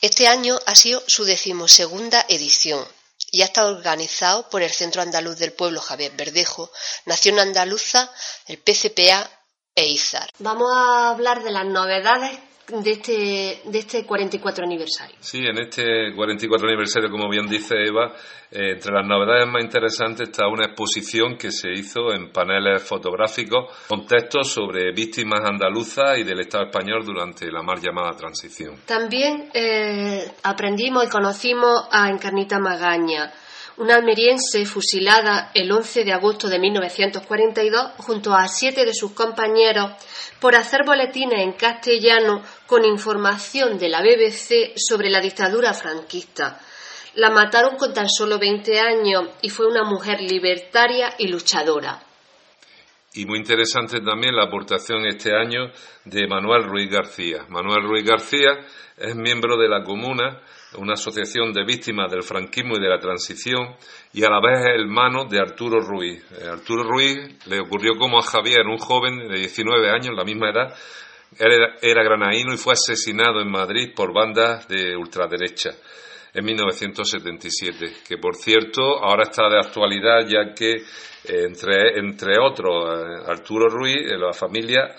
Este 0.02 0.28
año 0.28 0.60
ha 0.66 0.76
sido 0.76 1.02
su 1.08 1.24
decimosegunda 1.24 2.26
edición 2.28 2.86
y 3.32 3.44
está 3.44 3.66
organizado 3.66 4.50
por 4.50 4.62
el 4.62 4.72
Centro 4.72 5.02
Andaluz 5.02 5.38
del 5.38 5.54
Pueblo 5.54 5.80
Javier 5.80 6.12
Verdejo, 6.18 6.70
Nación 7.06 7.40
Andaluza, 7.40 8.12
el 8.48 8.58
PCPA 8.58 9.30
e 9.76 9.88
IZAR. 9.88 10.30
Vamos 10.40 10.70
a 10.76 11.10
hablar 11.12 11.42
de 11.44 11.52
las 11.52 11.66
novedades 11.66 12.38
de 12.72 12.92
este, 12.92 13.62
de 13.66 13.80
este 13.80 14.06
44 14.06 14.64
aniversario. 14.64 15.16
Sí, 15.20 15.40
en 15.40 15.58
este 15.58 16.14
44 16.16 16.68
aniversario, 16.68 17.10
como 17.10 17.30
bien 17.30 17.48
dice 17.48 17.76
Eva, 17.76 18.14
eh, 18.52 18.72
entre 18.74 18.94
las 18.94 19.06
novedades 19.06 19.48
más 19.48 19.64
interesantes 19.64 20.30
está 20.30 20.48
una 20.48 20.66
exposición 20.66 21.38
que 21.38 21.52
se 21.52 21.72
hizo 21.72 22.14
en 22.14 22.32
paneles 22.32 22.84
fotográficos 22.84 23.88
con 23.88 24.06
textos 24.06 24.52
sobre 24.52 24.92
víctimas 24.92 25.42
andaluzas 25.44 26.18
y 26.20 26.24
del 26.24 26.40
Estado 26.42 26.66
español 26.66 27.06
durante 27.06 27.52
la 27.52 27.62
mal 27.62 27.80
llamada 27.82 28.12
transición. 28.16 28.78
También 28.86 29.50
eh, 29.54 30.32
aprendimos 30.44 31.06
y 31.06 31.10
conocimos 31.10 31.88
a 31.92 32.10
Encarnita 32.10 32.60
Magaña 32.60 33.32
una 33.80 33.96
almeriense 33.96 34.66
fusilada 34.66 35.52
el 35.54 35.72
11 35.72 36.04
de 36.04 36.12
agosto 36.12 36.50
de 36.50 36.60
1942 36.60 37.92
junto 38.00 38.36
a 38.36 38.46
siete 38.50 38.86
de 38.86 38.94
sus 38.94 39.14
compañeros 39.14 39.92
por 40.40 40.56
hacer 40.56 40.82
boletines 40.86 41.40
en 41.40 41.54
castellano 41.54 42.44
con 42.66 42.86
información 42.86 43.78
de 43.78 43.90
la 43.90 44.02
BBC 44.02 44.74
sobre 44.76 45.10
la 45.10 45.22
dictadura 45.22 45.74
franquista. 45.74 46.60
La 47.16 47.30
mataron 47.30 47.76
con 47.76 47.94
tan 47.94 48.10
solo 48.10 48.40
20 48.40 48.80
años 48.80 49.30
y 49.42 49.50
fue 49.50 49.68
una 49.68 49.84
mujer 49.84 50.22
libertaria 50.22 51.16
y 51.18 51.28
luchadora. 51.28 52.00
Y 53.14 53.26
muy 53.26 53.40
interesante 53.40 54.00
también 54.02 54.36
la 54.36 54.46
aportación 54.46 55.06
este 55.08 55.36
año 55.36 55.72
de 56.06 56.28
Manuel 56.28 56.64
Ruiz 56.64 56.92
García. 56.92 57.46
Manuel 57.50 57.84
Ruiz 57.84 58.06
García 58.06 58.52
es 58.98 59.16
miembro 59.16 59.58
de 59.58 59.68
la 59.68 59.84
comuna 59.84 60.42
una 60.78 60.94
asociación 60.94 61.52
de 61.52 61.64
víctimas 61.64 62.12
del 62.12 62.24
franquismo 62.24 62.76
y 62.78 62.82
de 62.82 62.90
la 62.90 63.00
transición, 63.00 63.76
y 64.14 64.24
a 64.24 64.30
la 64.30 64.40
vez 64.40 64.60
es 64.60 64.82
hermano 64.82 65.26
de 65.26 65.40
Arturo 65.40 65.80
Ruiz. 65.80 66.24
Eh, 66.32 66.48
Arturo 66.48 66.84
Ruiz 66.84 67.18
le 67.48 67.60
ocurrió 67.60 67.96
como 67.98 68.20
a 68.20 68.24
Javier, 68.24 68.68
un 68.68 68.78
joven 68.78 69.28
de 69.28 69.40
19 69.40 69.90
años, 69.90 70.16
la 70.16 70.24
misma 70.24 70.52
edad, 70.52 70.76
era, 71.38 71.76
era 71.82 72.04
granaíno 72.04 72.54
y 72.54 72.58
fue 72.58 72.74
asesinado 72.74 73.42
en 73.42 73.52
Madrid 73.52 73.94
por 73.96 74.14
bandas 74.14 74.68
de 74.68 74.96
ultraderecha 74.96 75.72
en 76.34 76.46
1977, 76.46 77.94
que 78.08 78.18
por 78.18 78.36
cierto 78.36 79.04
ahora 79.04 79.24
está 79.24 79.50
de 79.50 79.60
actualidad 79.60 80.28
ya 80.28 80.54
que 80.54 80.84
entre, 81.26 82.00
entre 82.00 82.40
otros, 82.40 82.86
eh, 82.94 83.24
Arturo 83.28 83.68
Ruiz, 83.68 84.10
la 84.18 84.32
familia, 84.32 84.96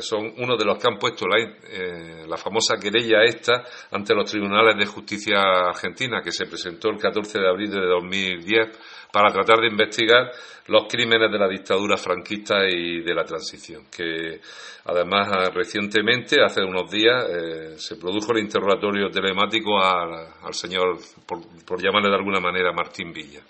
son 0.00 0.32
uno 0.38 0.56
de 0.56 0.64
los 0.64 0.78
que 0.78 0.88
han 0.88 0.98
puesto 0.98 1.26
la, 1.26 1.38
eh, 1.38 2.26
la 2.26 2.36
famosa 2.36 2.76
querella 2.76 3.22
esta 3.22 3.64
ante 3.90 4.14
los 4.14 4.30
tribunales 4.30 4.76
de 4.76 4.86
justicia 4.86 5.40
argentina, 5.68 6.20
que 6.22 6.30
se 6.30 6.46
presentó 6.46 6.90
el 6.90 6.98
14 6.98 7.38
de 7.38 7.48
abril 7.48 7.70
de 7.70 7.86
2010 7.86 8.68
para 9.10 9.32
tratar 9.32 9.60
de 9.60 9.68
investigar 9.68 10.30
los 10.66 10.86
crímenes 10.88 11.30
de 11.30 11.38
la 11.38 11.48
dictadura 11.48 11.96
franquista 11.96 12.68
y 12.68 13.00
de 13.00 13.14
la 13.14 13.24
transición. 13.24 13.86
Que 13.94 14.40
además 14.84 15.52
recientemente, 15.54 16.42
hace 16.42 16.62
unos 16.62 16.90
días, 16.90 17.26
eh, 17.28 17.78
se 17.78 17.96
produjo 17.96 18.32
el 18.32 18.40
interrogatorio 18.40 19.10
telemático 19.10 19.82
al, 19.82 20.54
señor, 20.54 20.98
por, 21.26 21.40
por 21.64 21.82
llamarle 21.82 22.10
de 22.10 22.16
alguna 22.16 22.40
manera, 22.40 22.72
Martín 22.72 23.12
Villa. 23.12 23.40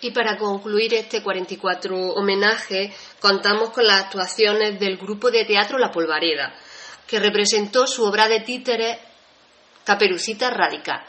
Y 0.00 0.12
para 0.12 0.36
concluir 0.36 0.94
este 0.94 1.22
44 1.22 1.96
homenaje, 2.14 2.92
contamos 3.20 3.70
con 3.70 3.84
las 3.84 4.04
actuaciones 4.04 4.78
del 4.78 4.96
grupo 4.96 5.30
de 5.30 5.44
teatro 5.44 5.76
La 5.76 5.90
Polvareda, 5.90 6.54
que 7.06 7.18
representó 7.18 7.86
su 7.86 8.04
obra 8.04 8.28
de 8.28 8.40
títeres 8.40 8.98
Caperucita 9.84 10.50
Radical. 10.50 11.04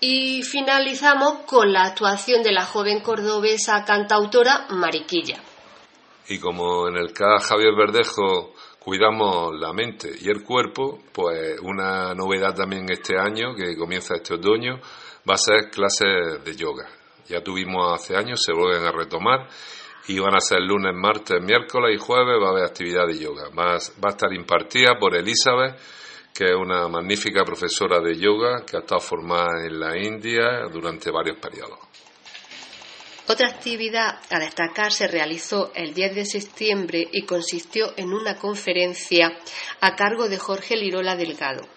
Y 0.00 0.42
finalizamos 0.42 1.44
con 1.46 1.72
la 1.72 1.84
actuación 1.84 2.42
de 2.42 2.52
la 2.52 2.64
joven 2.64 3.00
cordobesa 3.00 3.84
cantautora 3.84 4.66
Mariquilla. 4.70 5.40
Y 6.28 6.40
como 6.40 6.88
en 6.88 6.96
el 6.96 7.12
caso 7.12 7.50
Javier 7.50 7.74
Verdejo 7.76 8.54
cuidamos 8.80 9.54
la 9.54 9.72
mente 9.72 10.10
y 10.20 10.28
el 10.28 10.42
cuerpo, 10.42 10.98
pues 11.12 11.60
una 11.62 12.12
novedad 12.14 12.54
también 12.54 12.90
este 12.90 13.16
año, 13.16 13.54
que 13.54 13.76
comienza 13.76 14.16
este 14.16 14.34
otoño, 14.34 14.80
va 15.28 15.34
a 15.34 15.38
ser 15.38 15.70
clases 15.70 16.44
de 16.44 16.56
yoga 16.56 16.95
ya 17.28 17.42
tuvimos 17.42 17.92
hace 17.92 18.16
años, 18.16 18.42
se 18.42 18.52
vuelven 18.52 18.86
a 18.86 18.92
retomar 18.92 19.48
y 20.08 20.18
van 20.18 20.34
a 20.34 20.40
ser 20.40 20.60
lunes, 20.60 20.94
martes, 20.94 21.42
miércoles 21.42 21.96
y 21.96 21.98
jueves, 21.98 22.36
va 22.40 22.48
a 22.48 22.50
haber 22.50 22.64
actividad 22.64 23.06
de 23.06 23.18
yoga. 23.18 23.48
Va, 23.50 23.74
a 23.74 24.10
estar 24.10 24.32
impartida 24.32 24.98
por 24.98 25.14
Elizabeth, 25.16 25.76
que 26.32 26.44
es 26.44 26.54
una 26.54 26.86
magnífica 26.88 27.44
profesora 27.44 28.00
de 28.00 28.16
yoga 28.16 28.64
que 28.64 28.76
ha 28.76 28.80
estado 28.80 29.00
formada 29.00 29.66
en 29.66 29.80
la 29.80 29.96
India 29.98 30.68
durante 30.70 31.10
varios 31.10 31.38
periodos. 31.38 31.78
Otra 33.28 33.48
actividad 33.48 34.20
a 34.30 34.38
destacar 34.38 34.92
se 34.92 35.08
realizó 35.08 35.72
el 35.74 35.94
10 35.94 36.14
de 36.14 36.24
septiembre 36.24 37.08
y 37.10 37.22
consistió 37.22 37.92
en 37.96 38.12
una 38.12 38.36
conferencia 38.36 39.36
a 39.80 39.96
cargo 39.96 40.28
de 40.28 40.38
Jorge 40.38 40.76
Lirola 40.76 41.16
Delgado 41.16 41.75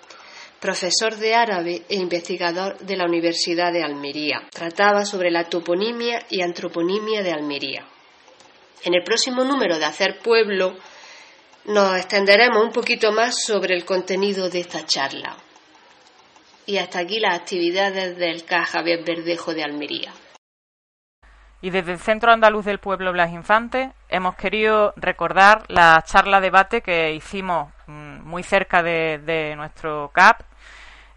profesor 0.59 1.15
de 1.15 1.35
árabe 1.35 1.83
e 1.89 1.95
investigador 1.95 2.77
de 2.79 2.97
la 2.97 3.05
Universidad 3.05 3.71
de 3.71 3.83
Almería. 3.83 4.43
Trataba 4.51 5.05
sobre 5.05 5.31
la 5.31 5.45
toponimia 5.45 6.25
y 6.29 6.41
antroponimia 6.41 7.23
de 7.23 7.31
Almería. 7.31 7.85
En 8.83 8.93
el 8.93 9.03
próximo 9.03 9.43
número 9.43 9.77
de 9.77 9.85
Hacer 9.85 10.19
Pueblo 10.19 10.75
nos 11.65 11.97
extenderemos 11.97 12.63
un 12.63 12.71
poquito 12.71 13.11
más 13.11 13.43
sobre 13.43 13.75
el 13.75 13.85
contenido 13.85 14.49
de 14.49 14.59
esta 14.59 14.85
charla. 14.85 15.35
Y 16.65 16.77
hasta 16.77 16.99
aquí 16.99 17.19
las 17.19 17.39
actividades 17.39 18.17
del 18.17 18.45
CA 18.45 18.63
Javier 18.65 19.03
Verdejo 19.03 19.53
de 19.53 19.63
Almería. 19.63 20.13
Y 21.61 21.71
desde 21.71 21.91
el 21.91 21.99
Centro 21.99 22.31
Andaluz 22.31 22.65
del 22.65 22.79
Pueblo 22.79 23.11
Blas 23.11 23.33
Infante 23.33 23.91
hemos 24.07 24.35
querido 24.35 24.93
recordar 24.95 25.65
la 25.67 26.01
charla 26.05 26.39
debate 26.39 26.81
que 26.81 27.13
hicimos 27.13 27.73
muy 27.89 28.43
cerca 28.43 28.81
de 28.83 29.53
nuestro 29.57 30.11
CAP 30.13 30.41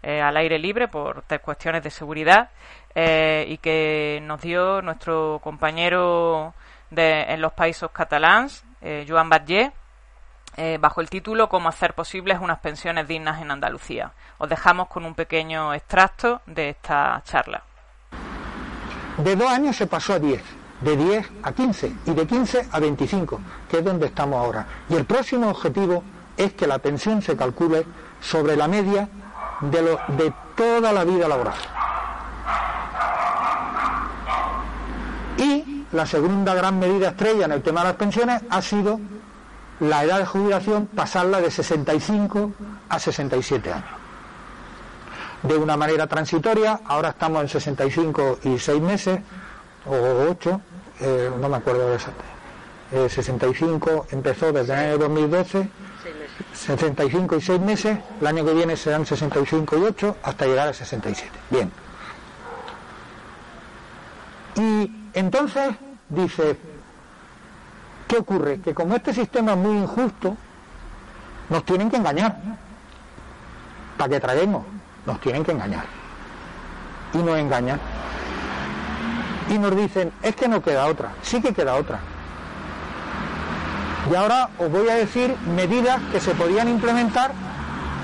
eh, 0.05 0.21
al 0.21 0.35
aire 0.35 0.59
libre 0.59 0.89
por 0.89 1.23
cuestiones 1.41 1.81
de 1.81 1.89
seguridad 1.89 2.49
eh, 2.93 3.45
y 3.47 3.57
que 3.57 4.19
nos 4.21 4.41
dio 4.41 4.81
nuestro 4.81 5.39
compañero 5.41 6.53
de, 6.89 7.21
en 7.21 7.39
los 7.39 7.53
países 7.53 7.89
catalans, 7.93 8.65
eh, 8.81 9.05
Joan 9.07 9.29
Batlle, 9.29 9.71
bajo 10.79 11.01
el 11.01 11.09
título 11.09 11.49
Cómo 11.49 11.69
hacer 11.69 11.93
posibles 11.93 12.37
unas 12.39 12.59
pensiones 12.59 13.07
dignas 13.07 13.41
en 13.41 13.49
Andalucía. 13.49 14.11
Os 14.37 14.47
dejamos 14.47 14.87
con 14.87 15.05
un 15.05 15.15
pequeño 15.15 15.73
extracto 15.73 16.41
de 16.45 16.69
esta 16.69 17.21
charla. 17.23 17.63
De 19.17 19.35
dos 19.35 19.49
años 19.49 19.75
se 19.75 19.87
pasó 19.87 20.13
a 20.13 20.19
diez, 20.19 20.43
de 20.81 20.95
diez 20.97 21.31
a 21.41 21.53
quince 21.53 21.93
y 22.05 22.13
de 22.13 22.27
quince 22.27 22.67
a 22.71 22.79
veinticinco, 22.79 23.39
que 23.67 23.77
es 23.77 23.83
donde 23.83 24.07
estamos 24.07 24.45
ahora. 24.45 24.67
Y 24.89 24.95
el 24.95 25.05
próximo 25.05 25.49
objetivo 25.49 26.03
es 26.37 26.53
que 26.53 26.67
la 26.67 26.79
pensión 26.79 27.21
se 27.21 27.35
calcule 27.35 27.85
sobre 28.21 28.55
la 28.55 28.67
media 28.67 29.09
de, 29.61 29.81
lo, 29.81 29.99
de 30.15 30.33
toda 30.55 30.91
la 30.91 31.03
vida 31.03 31.27
laboral. 31.27 31.53
Y 35.37 35.85
la 35.91 36.05
segunda 36.05 36.53
gran 36.53 36.79
medida 36.79 37.09
estrella 37.09 37.45
en 37.45 37.51
el 37.51 37.61
tema 37.61 37.81
de 37.81 37.87
las 37.87 37.95
pensiones 37.95 38.41
ha 38.49 38.61
sido 38.61 38.99
la 39.79 40.03
edad 40.03 40.19
de 40.19 40.25
jubilación 40.25 40.87
pasarla 40.87 41.41
de 41.41 41.51
65 41.51 42.51
a 42.89 42.99
67 42.99 43.71
años. 43.71 43.85
De 45.43 45.57
una 45.57 45.75
manera 45.75 46.07
transitoria, 46.07 46.79
ahora 46.85 47.09
estamos 47.09 47.41
en 47.41 47.49
65 47.49 48.39
y 48.43 48.59
6 48.59 48.81
meses, 48.81 49.19
o 49.85 50.29
8, 50.29 50.61
eh, 51.01 51.31
no 51.39 51.49
me 51.49 51.57
acuerdo 51.57 51.89
de 51.89 51.95
exacto. 51.95 52.23
Eh, 52.91 53.09
65 53.09 54.07
empezó 54.11 54.53
desde 54.53 54.73
el 54.73 54.79
año 54.79 54.97
2012, 54.99 55.69
65 56.53 57.35
y 57.35 57.41
6 57.41 57.59
meses, 57.59 57.97
el 58.21 58.27
año 58.27 58.45
que 58.45 58.53
viene 58.53 58.75
serán 58.75 59.05
65 59.05 59.77
y 59.77 59.81
8 59.83 60.17
hasta 60.23 60.45
llegar 60.45 60.67
a 60.67 60.73
67. 60.73 61.31
Bien. 61.49 61.71
Y 64.55 64.91
entonces 65.13 65.75
dice, 66.09 66.57
¿qué 68.07 68.17
ocurre? 68.17 68.59
Que 68.61 68.73
como 68.73 68.95
este 68.95 69.13
sistema 69.13 69.53
es 69.53 69.57
muy 69.57 69.77
injusto, 69.77 70.37
nos 71.49 71.65
tienen 71.65 71.89
que 71.89 71.97
engañar. 71.97 72.37
Para 73.97 74.09
que 74.09 74.19
traguemos, 74.19 74.65
nos 75.05 75.19
tienen 75.21 75.43
que 75.43 75.51
engañar. 75.51 75.85
Y 77.13 77.17
nos 77.17 77.37
engañan. 77.37 77.79
Y 79.49 79.57
nos 79.57 79.75
dicen, 79.75 80.11
es 80.21 80.35
que 80.35 80.47
no 80.47 80.61
queda 80.61 80.87
otra. 80.87 81.11
Sí 81.21 81.41
que 81.41 81.53
queda 81.53 81.75
otra. 81.75 81.99
Y 84.11 84.15
ahora 84.15 84.49
os 84.59 84.69
voy 84.69 84.89
a 84.89 84.95
decir 84.95 85.35
medidas 85.55 85.99
que 86.11 86.19
se 86.19 86.35
podían 86.35 86.67
implementar 86.67 87.31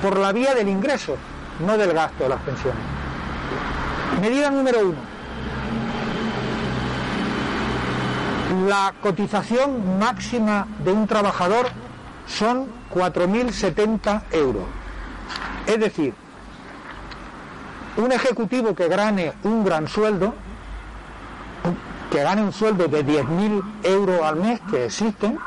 por 0.01 0.17
la 0.17 0.31
vía 0.31 0.53
del 0.53 0.69
ingreso, 0.69 1.17
no 1.65 1.77
del 1.77 1.93
gasto 1.93 2.23
de 2.23 2.29
las 2.29 2.41
pensiones. 2.41 2.81
Medida 4.21 4.49
número 4.49 4.79
uno. 4.81 4.97
La 8.67 8.93
cotización 9.01 9.99
máxima 9.99 10.67
de 10.83 10.91
un 10.91 11.05
trabajador 11.05 11.67
son 12.27 12.67
4.070 12.93 14.23
euros. 14.31 14.63
Es 15.67 15.79
decir, 15.79 16.13
un 17.97 18.11
ejecutivo 18.11 18.73
que 18.73 18.87
gane 18.87 19.33
un 19.43 19.63
gran 19.63 19.87
sueldo, 19.87 20.33
que 22.11 22.23
gane 22.23 22.41
un 22.41 22.53
sueldo 22.53 22.87
de 22.87 23.05
10.000 23.05 23.61
euros 23.83 24.21
al 24.21 24.37
mes, 24.37 24.59
que 24.71 24.85
existen, 24.85 25.37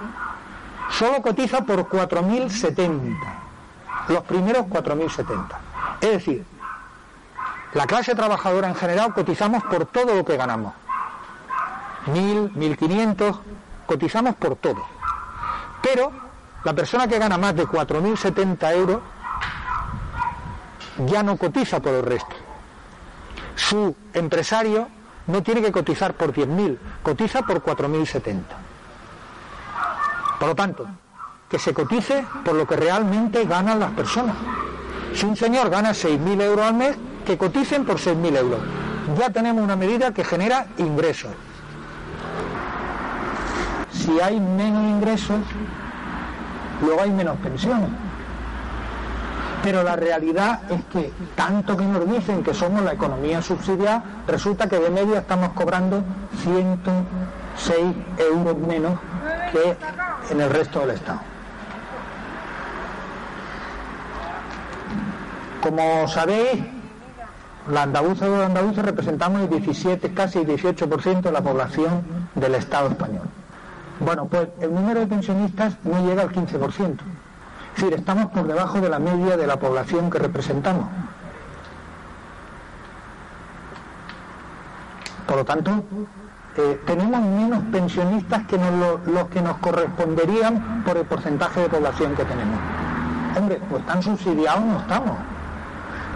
solo 0.99 1.23
cotiza 1.23 1.63
por 1.63 1.89
4.070. 1.89 3.17
Los 4.09 4.23
primeros 4.25 4.67
4.070. 4.67 5.47
Es 6.01 6.11
decir, 6.11 6.45
la 7.75 7.87
clase 7.87 8.15
trabajadora 8.15 8.69
en 8.69 8.75
general 8.75 9.15
cotizamos 9.15 9.63
por 9.65 9.87
todo 9.87 10.15
lo 10.15 10.25
que 10.25 10.37
ganamos. 10.37 10.75
1.000, 12.07 12.53
1.500, 12.55 13.39
cotizamos 13.87 14.35
por 14.37 14.57
todo. 14.57 14.85
Pero 15.81 16.13
la 16.65 16.73
persona 16.75 17.09
que 17.09 17.19
gana 17.19 17.39
más 17.39 17.55
de 17.55 17.67
4.070 17.67 18.73
euros 18.75 19.01
ya 21.07 21.23
no 21.23 21.37
cotiza 21.37 21.81
por 21.81 21.95
el 21.95 22.05
resto. 22.05 22.35
Su 23.55 23.95
empresario 24.13 24.89
no 25.27 25.43
tiene 25.43 25.63
que 25.63 25.73
cotizar 25.73 26.15
por 26.15 26.33
10.000, 26.33 26.79
cotiza 27.03 27.43
por 27.43 27.63
4.070. 27.63 28.43
Por 30.43 30.49
lo 30.49 30.57
tanto, 30.57 30.89
que 31.49 31.57
se 31.57 31.73
cotice 31.73 32.25
por 32.45 32.57
lo 32.57 32.67
que 32.67 32.75
realmente 32.75 33.45
ganan 33.45 33.79
las 33.79 33.93
personas. 33.93 34.35
Si 35.15 35.25
un 35.25 35.37
señor 35.37 35.71
gana 35.71 35.91
6.000 35.93 36.43
euros 36.43 36.67
al 36.67 36.75
mes, 36.75 36.97
que 37.25 37.39
coticen 37.39 37.85
por 37.85 37.99
6.000 37.99 38.37
euros. 38.39 38.59
Ya 39.17 39.31
tenemos 39.31 39.63
una 39.63 39.77
medida 39.77 40.13
que 40.13 40.25
genera 40.25 40.67
ingresos. 40.79 41.31
Si 43.93 44.19
hay 44.19 44.41
menos 44.41 44.83
ingresos, 44.83 45.39
luego 46.85 47.03
hay 47.03 47.13
menos 47.13 47.39
pensiones. 47.39 47.91
Pero 49.63 49.85
la 49.85 49.95
realidad 49.95 50.63
es 50.73 50.85
que 50.87 51.13
tanto 51.37 51.77
que 51.77 51.85
nos 51.85 52.11
dicen 52.11 52.43
que 52.43 52.53
somos 52.53 52.83
la 52.83 52.95
economía 52.95 53.43
subsidiada, 53.43 54.03
resulta 54.27 54.69
que 54.69 54.81
de 54.81 54.91
media 54.91 55.21
estamos 55.21 55.51
cobrando 55.51 56.03
106 56.43 57.95
euros 58.19 58.59
menos 58.59 58.99
que 59.53 59.77
en 60.31 60.41
el 60.41 60.51
resto 60.51 60.81
del 60.81 60.91
Estado. 60.91 61.21
Como 65.63 66.09
sabéis, 66.09 66.65
la 67.71 67.83
andaluza 67.83 68.27
y 68.27 68.31
los 68.31 68.45
andaluces 68.45 68.85
representamos 68.85 69.43
el 69.43 69.49
17, 69.49 70.13
casi 70.13 70.41
el 70.41 70.47
18% 70.47 71.21
de 71.21 71.33
la 71.33 71.41
población 71.41 72.03
del 72.35 72.57
Estado 72.57 72.89
español. 72.89 73.29
Bueno, 74.01 74.27
pues 74.27 74.49
el 74.61 74.75
número 74.75 75.01
de 75.01 75.07
pensionistas 75.07 75.77
no 75.85 76.05
llega 76.05 76.23
al 76.23 76.33
15%. 76.33 76.99
Es 77.75 77.83
decir, 77.83 77.95
estamos 77.95 78.27
por 78.33 78.47
debajo 78.47 78.81
de 78.81 78.89
la 78.89 78.99
media 78.99 79.37
de 79.37 79.47
la 79.47 79.59
población 79.59 80.11
que 80.11 80.19
representamos. 80.19 80.89
Por 85.27 85.37
lo 85.37 85.45
tanto, 85.45 85.85
eh, 86.57 86.81
tenemos 86.87 87.23
menos 87.23 87.63
pensionistas 87.73 88.47
que 88.47 88.59
los 88.59 89.29
que 89.29 89.41
nos 89.41 89.57
corresponderían 89.59 90.83
por 90.85 90.97
el 90.99 91.07
porcentaje 91.07 91.61
de 91.61 91.69
población 91.69 92.15
que 92.15 92.25
tenemos. 92.25 92.59
Hombre, 93.39 93.61
pues 93.71 93.87
tan 93.87 94.03
subsidiados 94.03 94.63
no 94.63 94.79
estamos. 94.79 95.17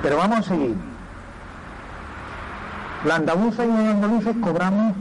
Pero 0.02 0.18
vamos 0.18 0.40
a 0.40 0.42
seguir. 0.42 0.76
La 3.04 3.16
andaluza 3.16 3.64
y 3.64 3.68
los 3.68 3.78
andaluces 3.78 4.36
cobramos 4.42 4.94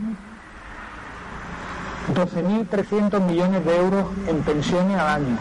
12.300 2.14 3.20
millones 3.22 3.66
de 3.66 3.78
euros 3.78 4.06
en 4.28 4.42
pensiones 4.44 4.98
al 4.98 5.08
año. 5.08 5.38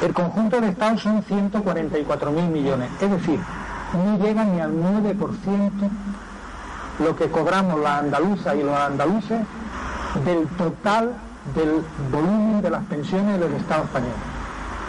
El 0.00 0.12
conjunto 0.12 0.60
del 0.60 0.70
Estado 0.70 0.98
son 0.98 1.22
144.000 1.22 2.48
millones. 2.48 2.90
Es 3.00 3.10
decir, 3.10 3.38
no 3.92 4.18
llega 4.18 4.44
ni 4.44 4.60
al 4.60 4.72
9% 4.72 5.70
lo 6.98 7.16
que 7.16 7.30
cobramos 7.30 7.80
las 7.80 8.00
andaluzas 8.00 8.54
y 8.56 8.62
los 8.62 8.76
andaluces 8.76 9.40
del 10.24 10.46
total 10.58 11.12
del 11.54 11.82
volumen 12.10 12.62
de 12.62 12.70
las 12.70 12.84
pensiones 12.84 13.40
del 13.40 13.52
Estado 13.54 13.84
español. 13.84 14.12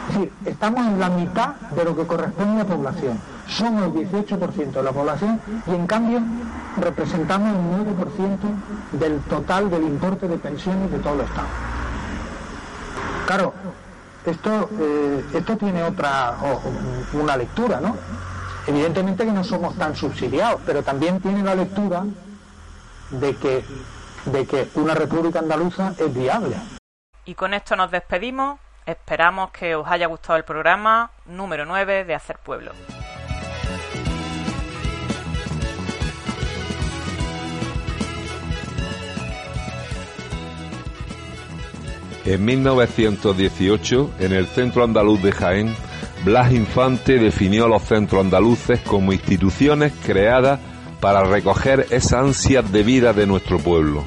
Es 0.10 0.16
decir, 0.16 0.34
estamos 0.46 0.86
en 0.86 1.00
la 1.00 1.10
mitad 1.10 1.56
de 1.76 1.86
lo 1.86 1.96
que 1.96 2.06
corresponde 2.06 2.62
a 2.62 2.66
población. 2.66 3.20
Somos 3.48 3.84
el 3.84 3.94
18% 3.94 4.72
de 4.72 4.84
la 4.84 4.92
población 4.92 5.40
y 5.66 5.72
en 5.72 5.88
cambio 5.88 6.20
representamos 6.78 7.50
el 7.50 7.86
9% 7.96 9.00
del 9.00 9.20
total 9.22 9.70
del 9.70 9.84
importe 9.84 10.28
de 10.28 10.38
pensiones 10.38 10.92
de 10.92 11.00
todo 11.00 11.14
el 11.16 11.22
Estado. 11.22 11.48
Claro, 13.26 13.54
esto, 14.26 14.70
eh, 14.80 15.26
esto 15.34 15.58
tiene 15.58 15.84
otra, 15.84 16.36
una 17.14 17.38
lectura, 17.38 17.80
¿no? 17.80 17.96
Evidentemente 18.66 19.26
que 19.26 19.32
no 19.32 19.44
somos 19.44 19.78
tan 19.78 19.96
subsidiados, 19.96 20.62
pero 20.66 20.84
también 20.84 21.20
tiene 21.20 21.44
la 21.44 21.56
lectura 21.56 22.06
de 23.10 23.36
que, 23.36 23.64
de 24.26 24.46
que 24.46 24.70
una 24.76 24.94
república 24.94 25.40
andaluza 25.40 25.94
es 25.98 26.14
viable. 26.14 26.56
Y 27.26 27.36
con 27.36 27.54
esto 27.54 27.76
nos 27.76 27.92
despedimos. 27.92 28.60
Esperamos 28.86 29.52
que 29.52 29.76
os 29.76 29.88
haya 29.88 30.08
gustado 30.08 30.38
el 30.38 30.44
programa 30.44 31.12
número 31.26 31.66
9 31.66 32.04
de 32.06 32.16
Hacer 32.16 32.38
Pueblo. 32.38 32.72
En 42.26 42.46
1918, 42.46 44.12
en 44.20 44.32
el 44.32 44.48
Centro 44.48 44.86
Andaluz 44.86 45.22
de 45.22 45.34
Jaén, 45.34 45.76
Blas 46.24 46.54
Infante 46.54 47.20
definió 47.20 47.66
a 47.66 47.68
los 47.68 47.84
centros 47.84 48.24
andaluces 48.24 48.80
como 48.80 49.12
instituciones 49.12 49.92
creadas 50.06 50.60
para 51.02 51.26
recoger 51.26 51.88
esa 51.90 52.20
ansia 52.20 52.62
de 52.62 52.82
vida 52.82 53.12
de 53.12 53.28
nuestro 53.28 53.60
pueblo. 53.60 54.06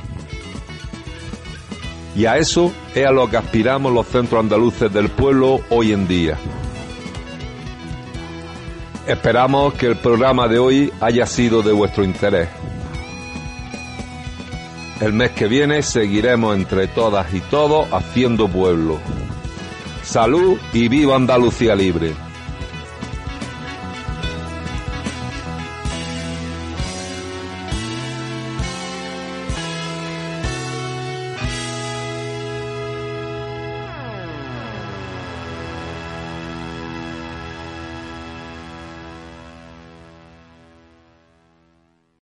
Y 2.17 2.25
a 2.25 2.39
eso 2.39 2.73
es 2.95 3.07
a 3.07 3.11
lo 3.11 3.29
que 3.29 3.37
aspiramos 3.37 3.93
los 3.93 4.07
centros 4.07 4.41
andaluces 4.41 4.91
del 4.91 5.11
pueblo 5.11 5.61
hoy 5.69 5.93
en 5.93 6.09
día. 6.09 6.39
Esperamos 9.07 9.75
que 9.75 9.87
el 9.87 9.97
programa 9.97 10.49
de 10.49 10.59
hoy 10.59 10.93
haya 11.03 11.27
sido 11.27 11.61
de 11.61 11.73
vuestro 11.73 12.03
interés. 12.03 12.49
El 15.03 15.13
mes 15.13 15.33
que 15.33 15.47
viene 15.47 15.83
seguiremos 15.83 16.57
entre 16.57 16.89
todas 16.89 17.33
y 17.35 17.41
todos 17.41 17.87
haciendo 17.93 18.49
pueblo. 18.49 18.99
Salud 20.07 20.57
y 20.73 20.87
viva 20.87 21.17
Andalucía 21.17 21.75
libre. 21.75 22.15